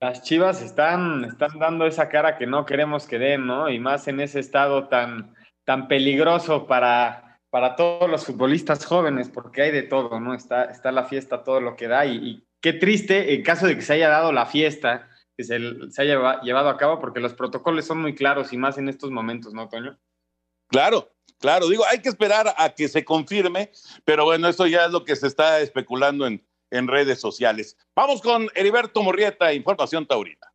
Las 0.00 0.22
Chivas 0.22 0.62
están, 0.62 1.24
están 1.24 1.58
dando 1.58 1.86
esa 1.86 2.08
cara 2.08 2.38
que 2.38 2.46
no 2.46 2.64
queremos 2.64 3.06
que 3.06 3.18
den, 3.18 3.46
¿no? 3.46 3.68
Y 3.68 3.78
más 3.78 4.08
en 4.08 4.20
ese 4.20 4.40
estado 4.40 4.88
tan, 4.88 5.34
tan 5.64 5.88
peligroso 5.88 6.66
para, 6.66 7.38
para 7.50 7.76
todos 7.76 8.08
los 8.08 8.24
futbolistas 8.24 8.84
jóvenes, 8.84 9.28
porque 9.28 9.62
hay 9.62 9.70
de 9.70 9.82
todo, 9.82 10.18
¿no? 10.18 10.34
Está, 10.34 10.64
está 10.64 10.90
la 10.90 11.04
fiesta, 11.04 11.44
todo 11.44 11.60
lo 11.60 11.76
que 11.76 11.86
da, 11.86 12.06
y, 12.06 12.16
y 12.16 12.44
qué 12.62 12.72
triste 12.72 13.34
en 13.34 13.42
caso 13.42 13.66
de 13.66 13.76
que 13.76 13.82
se 13.82 13.92
haya 13.92 14.08
dado 14.08 14.32
la 14.32 14.46
fiesta, 14.46 15.09
que 15.40 15.44
se, 15.44 15.90
se 15.90 16.02
haya 16.02 16.40
llevado 16.42 16.68
a 16.68 16.76
cabo, 16.76 17.00
porque 17.00 17.18
los 17.18 17.32
protocolos 17.32 17.86
son 17.86 18.02
muy 18.02 18.14
claros 18.14 18.52
y 18.52 18.58
más 18.58 18.76
en 18.76 18.88
estos 18.90 19.10
momentos, 19.10 19.54
¿no, 19.54 19.68
Toño? 19.68 19.98
Claro, 20.68 21.10
claro, 21.38 21.66
digo, 21.68 21.84
hay 21.90 22.02
que 22.02 22.10
esperar 22.10 22.54
a 22.58 22.68
que 22.68 22.88
se 22.88 23.04
confirme, 23.04 23.72
pero 24.04 24.24
bueno, 24.24 24.48
eso 24.48 24.66
ya 24.66 24.84
es 24.84 24.92
lo 24.92 25.04
que 25.04 25.16
se 25.16 25.26
está 25.26 25.60
especulando 25.60 26.26
en, 26.26 26.46
en 26.70 26.88
redes 26.88 27.20
sociales. 27.20 27.78
Vamos 27.96 28.20
con 28.20 28.48
Heriberto 28.54 29.02
Murrieta, 29.02 29.52
Información 29.54 30.06
Taurina. 30.06 30.46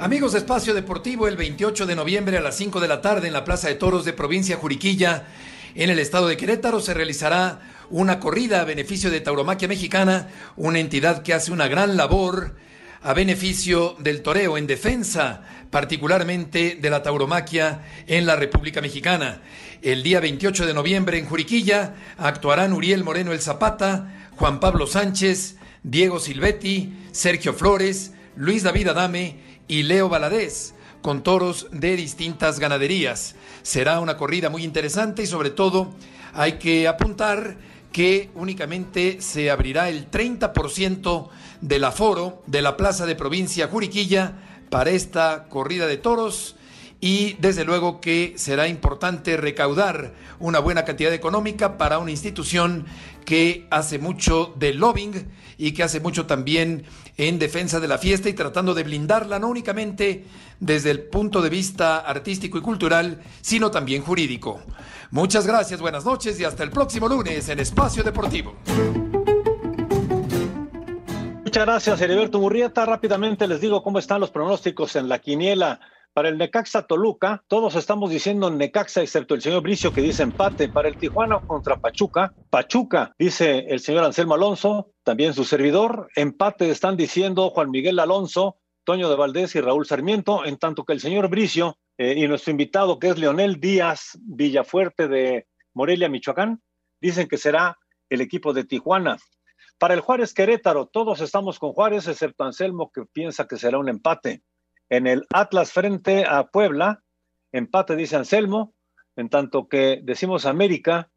Amigos 0.00 0.32
de 0.32 0.38
Espacio 0.38 0.74
Deportivo, 0.74 1.28
el 1.28 1.36
28 1.36 1.86
de 1.86 1.94
noviembre 1.94 2.36
a 2.38 2.40
las 2.40 2.56
5 2.56 2.80
de 2.80 2.88
la 2.88 3.00
tarde 3.00 3.28
en 3.28 3.32
la 3.32 3.44
Plaza 3.44 3.68
de 3.68 3.76
Toros 3.76 4.04
de 4.04 4.12
Provincia 4.12 4.56
Juriquilla, 4.56 5.28
en 5.76 5.90
el 5.90 6.00
estado 6.00 6.26
de 6.26 6.36
Querétaro, 6.36 6.80
se 6.80 6.92
realizará 6.92 7.73
una 7.90 8.20
corrida 8.20 8.60
a 8.60 8.64
beneficio 8.64 9.10
de 9.10 9.20
Tauromaquia 9.20 9.68
Mexicana, 9.68 10.28
una 10.56 10.78
entidad 10.78 11.22
que 11.22 11.34
hace 11.34 11.52
una 11.52 11.68
gran 11.68 11.96
labor 11.96 12.56
a 13.04 13.12
beneficio 13.12 13.96
del 13.98 14.22
toreo 14.22 14.56
en 14.56 14.66
defensa, 14.66 15.42
particularmente 15.70 16.78
de 16.80 16.90
la 16.90 17.02
tauromaquia 17.02 17.82
en 18.06 18.24
la 18.24 18.34
República 18.34 18.80
Mexicana. 18.80 19.42
El 19.82 20.02
día 20.02 20.20
28 20.20 20.64
de 20.64 20.72
noviembre 20.72 21.18
en 21.18 21.26
Juriquilla 21.26 21.94
actuarán 22.16 22.72
Uriel 22.72 23.04
Moreno 23.04 23.32
el 23.32 23.42
Zapata, 23.42 24.30
Juan 24.36 24.58
Pablo 24.58 24.86
Sánchez, 24.86 25.56
Diego 25.82 26.18
Silvetti, 26.18 26.94
Sergio 27.12 27.52
Flores, 27.52 28.12
Luis 28.36 28.62
David 28.62 28.88
Adame 28.88 29.36
y 29.68 29.82
Leo 29.82 30.08
Valadez, 30.08 30.72
con 31.02 31.22
toros 31.22 31.68
de 31.72 31.96
distintas 31.96 32.58
ganaderías. 32.58 33.34
Será 33.62 34.00
una 34.00 34.16
corrida 34.16 34.48
muy 34.48 34.64
interesante 34.64 35.24
y 35.24 35.26
sobre 35.26 35.50
todo 35.50 35.94
hay 36.32 36.52
que 36.52 36.88
apuntar 36.88 37.58
que 37.94 38.28
únicamente 38.34 39.20
se 39.20 39.52
abrirá 39.52 39.88
el 39.88 40.10
30% 40.10 41.28
del 41.60 41.84
aforo 41.84 42.42
de 42.48 42.60
la 42.60 42.76
Plaza 42.76 43.06
de 43.06 43.14
Provincia 43.14 43.68
Juriquilla 43.68 44.32
para 44.68 44.90
esta 44.90 45.44
corrida 45.48 45.86
de 45.86 45.96
toros 45.96 46.56
y 47.00 47.34
desde 47.34 47.64
luego 47.64 48.00
que 48.00 48.34
será 48.34 48.66
importante 48.66 49.36
recaudar 49.36 50.12
una 50.40 50.58
buena 50.58 50.84
cantidad 50.84 51.14
económica 51.14 51.78
para 51.78 52.00
una 52.00 52.10
institución 52.10 52.84
que 53.24 53.68
hace 53.70 54.00
mucho 54.00 54.52
de 54.56 54.74
lobbying 54.74 55.28
y 55.56 55.70
que 55.70 55.84
hace 55.84 56.00
mucho 56.00 56.26
también 56.26 56.86
en 57.16 57.38
defensa 57.38 57.80
de 57.80 57.88
la 57.88 57.98
fiesta 57.98 58.28
y 58.28 58.32
tratando 58.32 58.74
de 58.74 58.82
blindarla 58.82 59.38
no 59.38 59.48
únicamente 59.48 60.24
desde 60.60 60.90
el 60.90 61.02
punto 61.02 61.42
de 61.42 61.50
vista 61.50 61.98
artístico 61.98 62.58
y 62.58 62.60
cultural, 62.60 63.20
sino 63.40 63.70
también 63.70 64.02
jurídico. 64.02 64.60
Muchas 65.10 65.46
gracias, 65.46 65.80
buenas 65.80 66.04
noches 66.04 66.38
y 66.40 66.44
hasta 66.44 66.62
el 66.62 66.70
próximo 66.70 67.08
lunes 67.08 67.48
en 67.48 67.60
Espacio 67.60 68.02
Deportivo. 68.02 68.56
Muchas 71.44 71.66
gracias, 71.66 72.00
Heriberto 72.00 72.40
Murrieta. 72.40 72.84
Rápidamente 72.84 73.46
les 73.46 73.60
digo 73.60 73.80
cómo 73.82 74.00
están 74.00 74.20
los 74.20 74.32
pronósticos 74.32 74.96
en 74.96 75.08
la 75.08 75.20
quiniela. 75.20 75.78
Para 76.14 76.28
el 76.28 76.38
Necaxa 76.38 76.86
Toluca, 76.86 77.42
todos 77.48 77.74
estamos 77.74 78.08
diciendo 78.08 78.48
Necaxa, 78.48 79.02
excepto 79.02 79.34
el 79.34 79.42
señor 79.42 79.62
Bricio 79.62 79.92
que 79.92 80.00
dice 80.00 80.22
empate. 80.22 80.68
Para 80.68 80.86
el 80.86 80.96
Tijuana 80.96 81.40
contra 81.44 81.76
Pachuca, 81.76 82.32
Pachuca, 82.50 83.12
dice 83.18 83.66
el 83.68 83.80
señor 83.80 84.04
Anselmo 84.04 84.34
Alonso, 84.34 84.92
también 85.02 85.34
su 85.34 85.44
servidor. 85.44 86.08
Empate 86.14 86.70
están 86.70 86.96
diciendo 86.96 87.50
Juan 87.50 87.72
Miguel 87.72 87.98
Alonso, 87.98 88.58
Toño 88.84 89.10
de 89.10 89.16
Valdés 89.16 89.56
y 89.56 89.60
Raúl 89.60 89.86
Sarmiento, 89.86 90.44
en 90.44 90.56
tanto 90.56 90.84
que 90.84 90.92
el 90.92 91.00
señor 91.00 91.28
Bricio 91.28 91.78
eh, 91.98 92.14
y 92.16 92.28
nuestro 92.28 92.52
invitado, 92.52 93.00
que 93.00 93.08
es 93.08 93.18
Leonel 93.18 93.58
Díaz 93.58 94.16
Villafuerte 94.22 95.08
de 95.08 95.48
Morelia, 95.72 96.08
Michoacán, 96.08 96.62
dicen 97.00 97.26
que 97.26 97.38
será 97.38 97.76
el 98.08 98.20
equipo 98.20 98.52
de 98.52 98.62
Tijuana. 98.62 99.16
Para 99.78 99.94
el 99.94 100.00
Juárez 100.00 100.32
Querétaro, 100.32 100.86
todos 100.86 101.20
estamos 101.20 101.58
con 101.58 101.72
Juárez, 101.72 102.06
excepto 102.06 102.44
Anselmo, 102.44 102.92
que 102.94 103.02
piensa 103.04 103.48
que 103.48 103.56
será 103.56 103.78
un 103.78 103.88
empate. 103.88 104.44
En 104.88 105.06
el 105.06 105.26
Atlas 105.30 105.72
frente 105.72 106.24
a 106.24 106.44
Puebla, 106.44 107.02
empate 107.52 107.96
dice 107.96 108.16
Anselmo, 108.16 108.74
en 109.16 109.28
tanto 109.28 109.68
que 109.68 110.00
decimos 110.02 110.46
América, 110.46 111.10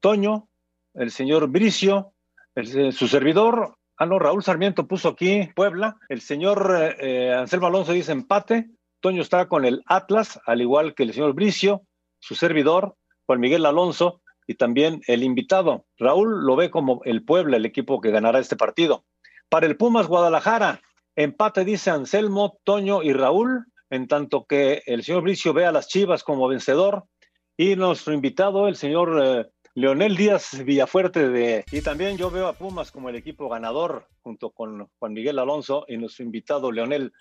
Toño, 0.00 0.48
el 0.94 1.10
señor 1.10 1.48
Bricio, 1.48 2.12
el, 2.54 2.92
su 2.92 3.08
servidor, 3.08 3.76
ah 3.96 4.06
no, 4.06 4.18
Raúl 4.18 4.42
Sarmiento 4.42 4.86
puso 4.86 5.10
aquí 5.10 5.50
Puebla, 5.54 5.96
el 6.08 6.20
señor 6.20 6.96
eh, 7.00 7.32
Anselmo 7.32 7.66
Alonso 7.66 7.92
dice 7.92 8.12
empate, 8.12 8.70
Toño 9.00 9.22
está 9.22 9.46
con 9.48 9.64
el 9.64 9.82
Atlas, 9.86 10.40
al 10.46 10.60
igual 10.60 10.94
que 10.94 11.04
el 11.04 11.12
señor 11.12 11.34
Bricio, 11.34 11.82
su 12.18 12.34
servidor, 12.34 12.96
Juan 13.26 13.40
Miguel 13.40 13.66
Alonso 13.66 14.20
y 14.46 14.54
también 14.54 15.02
el 15.06 15.22
invitado. 15.22 15.86
Raúl 15.98 16.44
lo 16.44 16.56
ve 16.56 16.70
como 16.70 17.00
el 17.04 17.24
Puebla, 17.24 17.56
el 17.56 17.66
equipo 17.66 18.00
que 18.00 18.10
ganará 18.10 18.38
este 18.38 18.56
partido. 18.56 19.04
Para 19.48 19.66
el 19.66 19.76
Pumas 19.76 20.06
Guadalajara, 20.06 20.80
Empate 21.18 21.64
dice 21.64 21.88
Anselmo, 21.88 22.58
Toño 22.62 23.02
y 23.02 23.14
Raúl, 23.14 23.64
en 23.88 24.06
tanto 24.06 24.44
que 24.44 24.82
el 24.84 25.02
señor 25.02 25.22
Bricio 25.22 25.54
ve 25.54 25.64
a 25.64 25.72
las 25.72 25.88
Chivas 25.88 26.22
como 26.22 26.46
vencedor 26.46 27.04
y 27.56 27.74
nuestro 27.74 28.12
invitado, 28.12 28.68
el 28.68 28.76
señor 28.76 29.22
eh, 29.24 29.46
Leonel 29.74 30.14
Díaz 30.14 30.62
Villafuerte 30.62 31.30
de 31.30 31.64
y 31.72 31.80
también 31.80 32.18
yo 32.18 32.30
veo 32.30 32.48
a 32.48 32.52
Pumas 32.52 32.90
como 32.90 33.08
el 33.08 33.16
equipo 33.16 33.48
ganador 33.48 34.06
junto 34.20 34.50
con 34.50 34.90
Juan 34.98 35.14
Miguel 35.14 35.38
Alonso 35.38 35.86
y 35.88 35.96
nuestro 35.96 36.22
invitado 36.22 36.70
Leonel. 36.70 37.14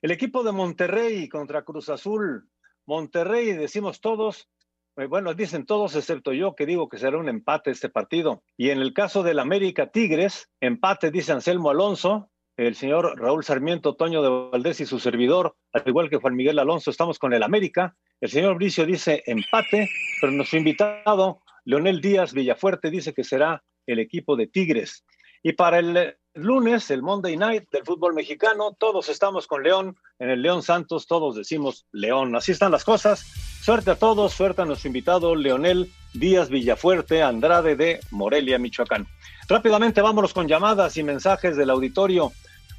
El 0.00 0.10
equipo 0.10 0.42
de 0.42 0.52
Monterrey 0.52 1.28
contra 1.28 1.64
Cruz 1.64 1.90
Azul. 1.90 2.48
Monterrey 2.86 3.52
decimos 3.52 4.00
todos, 4.00 4.48
eh, 4.96 5.04
bueno, 5.04 5.34
dicen 5.34 5.66
todos 5.66 5.96
excepto 5.96 6.32
yo 6.32 6.54
que 6.54 6.64
digo 6.64 6.88
que 6.88 6.96
será 6.96 7.18
un 7.18 7.28
empate 7.28 7.72
este 7.72 7.90
partido. 7.90 8.42
Y 8.56 8.70
en 8.70 8.80
el 8.80 8.94
caso 8.94 9.22
del 9.22 9.38
América 9.38 9.90
Tigres, 9.90 10.48
empate 10.60 11.10
dice 11.10 11.32
Anselmo 11.32 11.68
Alonso, 11.68 12.30
el 12.56 12.76
señor 12.76 13.18
Raúl 13.18 13.44
Sarmiento, 13.44 13.94
Toño 13.94 14.22
de 14.22 14.50
Valdés 14.50 14.80
y 14.80 14.86
su 14.86 14.98
servidor, 15.00 15.56
al 15.72 15.82
igual 15.86 16.08
que 16.08 16.18
Juan 16.18 16.36
Miguel 16.36 16.58
Alonso, 16.58 16.90
estamos 16.90 17.18
con 17.18 17.32
el 17.32 17.42
América. 17.42 17.96
El 18.20 18.30
señor 18.30 18.54
Bricio 18.54 18.86
dice 18.86 19.22
empate, 19.26 19.88
pero 20.20 20.32
nuestro 20.32 20.58
invitado, 20.58 21.40
Leonel 21.64 22.00
Díaz 22.00 22.32
Villafuerte, 22.32 22.90
dice 22.90 23.12
que 23.12 23.24
será 23.24 23.64
el 23.86 23.98
equipo 23.98 24.36
de 24.36 24.46
Tigres. 24.46 25.04
Y 25.42 25.52
para 25.52 25.78
el 25.78 26.16
lunes, 26.32 26.90
el 26.90 27.02
Monday 27.02 27.36
Night 27.36 27.68
del 27.70 27.84
fútbol 27.84 28.14
mexicano, 28.14 28.74
todos 28.78 29.08
estamos 29.08 29.46
con 29.46 29.62
León, 29.62 29.96
en 30.18 30.30
el 30.30 30.40
León 30.40 30.62
Santos, 30.62 31.06
todos 31.06 31.36
decimos 31.36 31.86
León. 31.92 32.34
Así 32.36 32.52
están 32.52 32.72
las 32.72 32.84
cosas. 32.84 33.20
Suerte 33.62 33.90
a 33.90 33.96
todos, 33.96 34.32
suerte 34.32 34.62
a 34.62 34.64
nuestro 34.64 34.88
invitado, 34.88 35.34
Leonel 35.34 35.90
Díaz 36.14 36.48
Villafuerte 36.48 37.22
Andrade 37.22 37.76
de 37.76 38.00
Morelia, 38.10 38.58
Michoacán. 38.58 39.06
Rápidamente 39.48 40.00
vámonos 40.00 40.32
con 40.32 40.48
llamadas 40.48 40.96
y 40.96 41.02
mensajes 41.02 41.56
del 41.56 41.70
auditorio. 41.70 42.32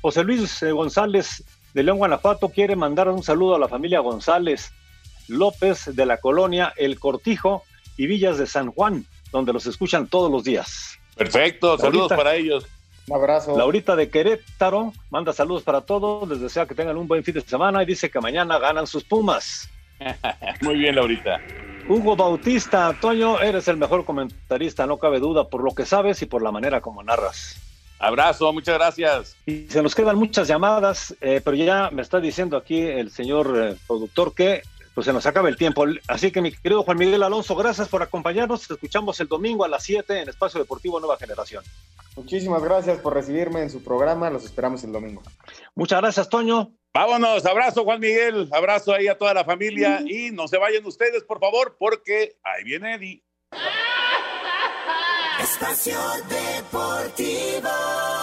José 0.05 0.23
Luis 0.23 0.61
eh, 0.61 0.71
González 0.71 1.43
de 1.73 1.81
León, 1.81 1.97
Guanajuato, 1.97 2.49
quiere 2.49 2.75
mandar 2.75 3.09
un 3.09 3.23
saludo 3.23 3.55
a 3.55 3.59
la 3.59 3.67
familia 3.67 4.01
González 4.01 4.71
López 5.27 5.95
de 5.95 6.05
la 6.05 6.17
colonia 6.17 6.71
El 6.77 6.99
Cortijo 6.99 7.63
y 7.97 8.05
Villas 8.05 8.37
de 8.37 8.45
San 8.45 8.69
Juan, 8.69 9.03
donde 9.31 9.51
los 9.51 9.65
escuchan 9.65 10.05
todos 10.05 10.31
los 10.31 10.43
días. 10.43 10.99
Perfecto, 11.15 11.75
saludos 11.79 12.11
Laurita, 12.11 12.15
para 12.17 12.35
ellos. 12.35 12.67
Un 13.07 13.15
abrazo. 13.15 13.57
Laurita 13.57 13.95
de 13.95 14.11
Querétaro 14.11 14.93
manda 15.09 15.33
saludos 15.33 15.63
para 15.63 15.81
todos, 15.81 16.29
les 16.29 16.39
desea 16.39 16.67
que 16.67 16.75
tengan 16.75 16.97
un 16.97 17.07
buen 17.07 17.23
fin 17.23 17.33
de 17.33 17.41
semana 17.41 17.81
y 17.81 17.87
dice 17.87 18.11
que 18.11 18.19
mañana 18.19 18.59
ganan 18.59 18.85
sus 18.85 19.03
Pumas. 19.03 19.67
Muy 20.61 20.75
bien, 20.75 20.93
Laurita. 20.93 21.41
Hugo 21.89 22.15
Bautista, 22.15 22.95
Toño, 23.01 23.41
eres 23.41 23.67
el 23.69 23.77
mejor 23.77 24.05
comentarista, 24.05 24.85
no 24.85 24.99
cabe 24.99 25.19
duda, 25.19 25.49
por 25.49 25.63
lo 25.63 25.73
que 25.73 25.87
sabes 25.87 26.21
y 26.21 26.27
por 26.27 26.43
la 26.43 26.51
manera 26.51 26.79
como 26.79 27.01
narras. 27.01 27.64
Abrazo, 27.99 28.51
muchas 28.51 28.75
gracias. 28.75 29.37
Y 29.45 29.67
se 29.67 29.81
nos 29.81 29.95
quedan 29.95 30.17
muchas 30.17 30.47
llamadas, 30.47 31.15
eh, 31.21 31.41
pero 31.43 31.55
ya 31.55 31.89
me 31.91 32.01
está 32.01 32.19
diciendo 32.19 32.57
aquí 32.57 32.81
el 32.81 33.11
señor 33.11 33.53
eh, 33.57 33.75
productor 33.87 34.33
que 34.33 34.61
pues 34.93 35.05
se 35.05 35.13
nos 35.13 35.25
acaba 35.25 35.49
el 35.49 35.57
tiempo. 35.57 35.85
Así 36.07 36.31
que 36.31 36.41
mi 36.41 36.51
querido 36.51 36.83
Juan 36.83 36.97
Miguel 36.97 37.23
Alonso, 37.23 37.55
gracias 37.55 37.89
por 37.89 38.01
acompañarnos. 38.01 38.67
Te 38.67 38.73
escuchamos 38.73 39.19
el 39.19 39.27
domingo 39.27 39.65
a 39.65 39.67
las 39.67 39.83
7 39.83 40.21
en 40.21 40.29
Espacio 40.29 40.59
Deportivo 40.59 40.99
Nueva 40.99 41.17
Generación. 41.17 41.63
Muchísimas 42.15 42.63
gracias 42.63 42.99
por 42.99 43.13
recibirme 43.13 43.61
en 43.61 43.69
su 43.69 43.83
programa. 43.83 44.29
Los 44.29 44.45
esperamos 44.45 44.83
el 44.85 44.93
domingo. 44.93 45.21
Muchas 45.75 45.99
gracias, 45.99 46.29
Toño. 46.29 46.71
Vámonos, 46.93 47.45
abrazo 47.45 47.83
Juan 47.83 47.99
Miguel, 47.99 48.47
abrazo 48.53 48.93
ahí 48.93 49.09
a 49.09 49.17
toda 49.17 49.33
la 49.33 49.43
familia 49.43 49.99
y 50.07 50.31
no 50.31 50.47
se 50.47 50.57
vayan 50.57 50.85
ustedes, 50.85 51.23
por 51.23 51.41
favor, 51.41 51.75
porque 51.77 52.37
ahí 52.41 52.63
viene 52.63 52.95
Eddie. 52.95 53.21
Espacio 55.55 55.97
Deportivo. 56.27 58.14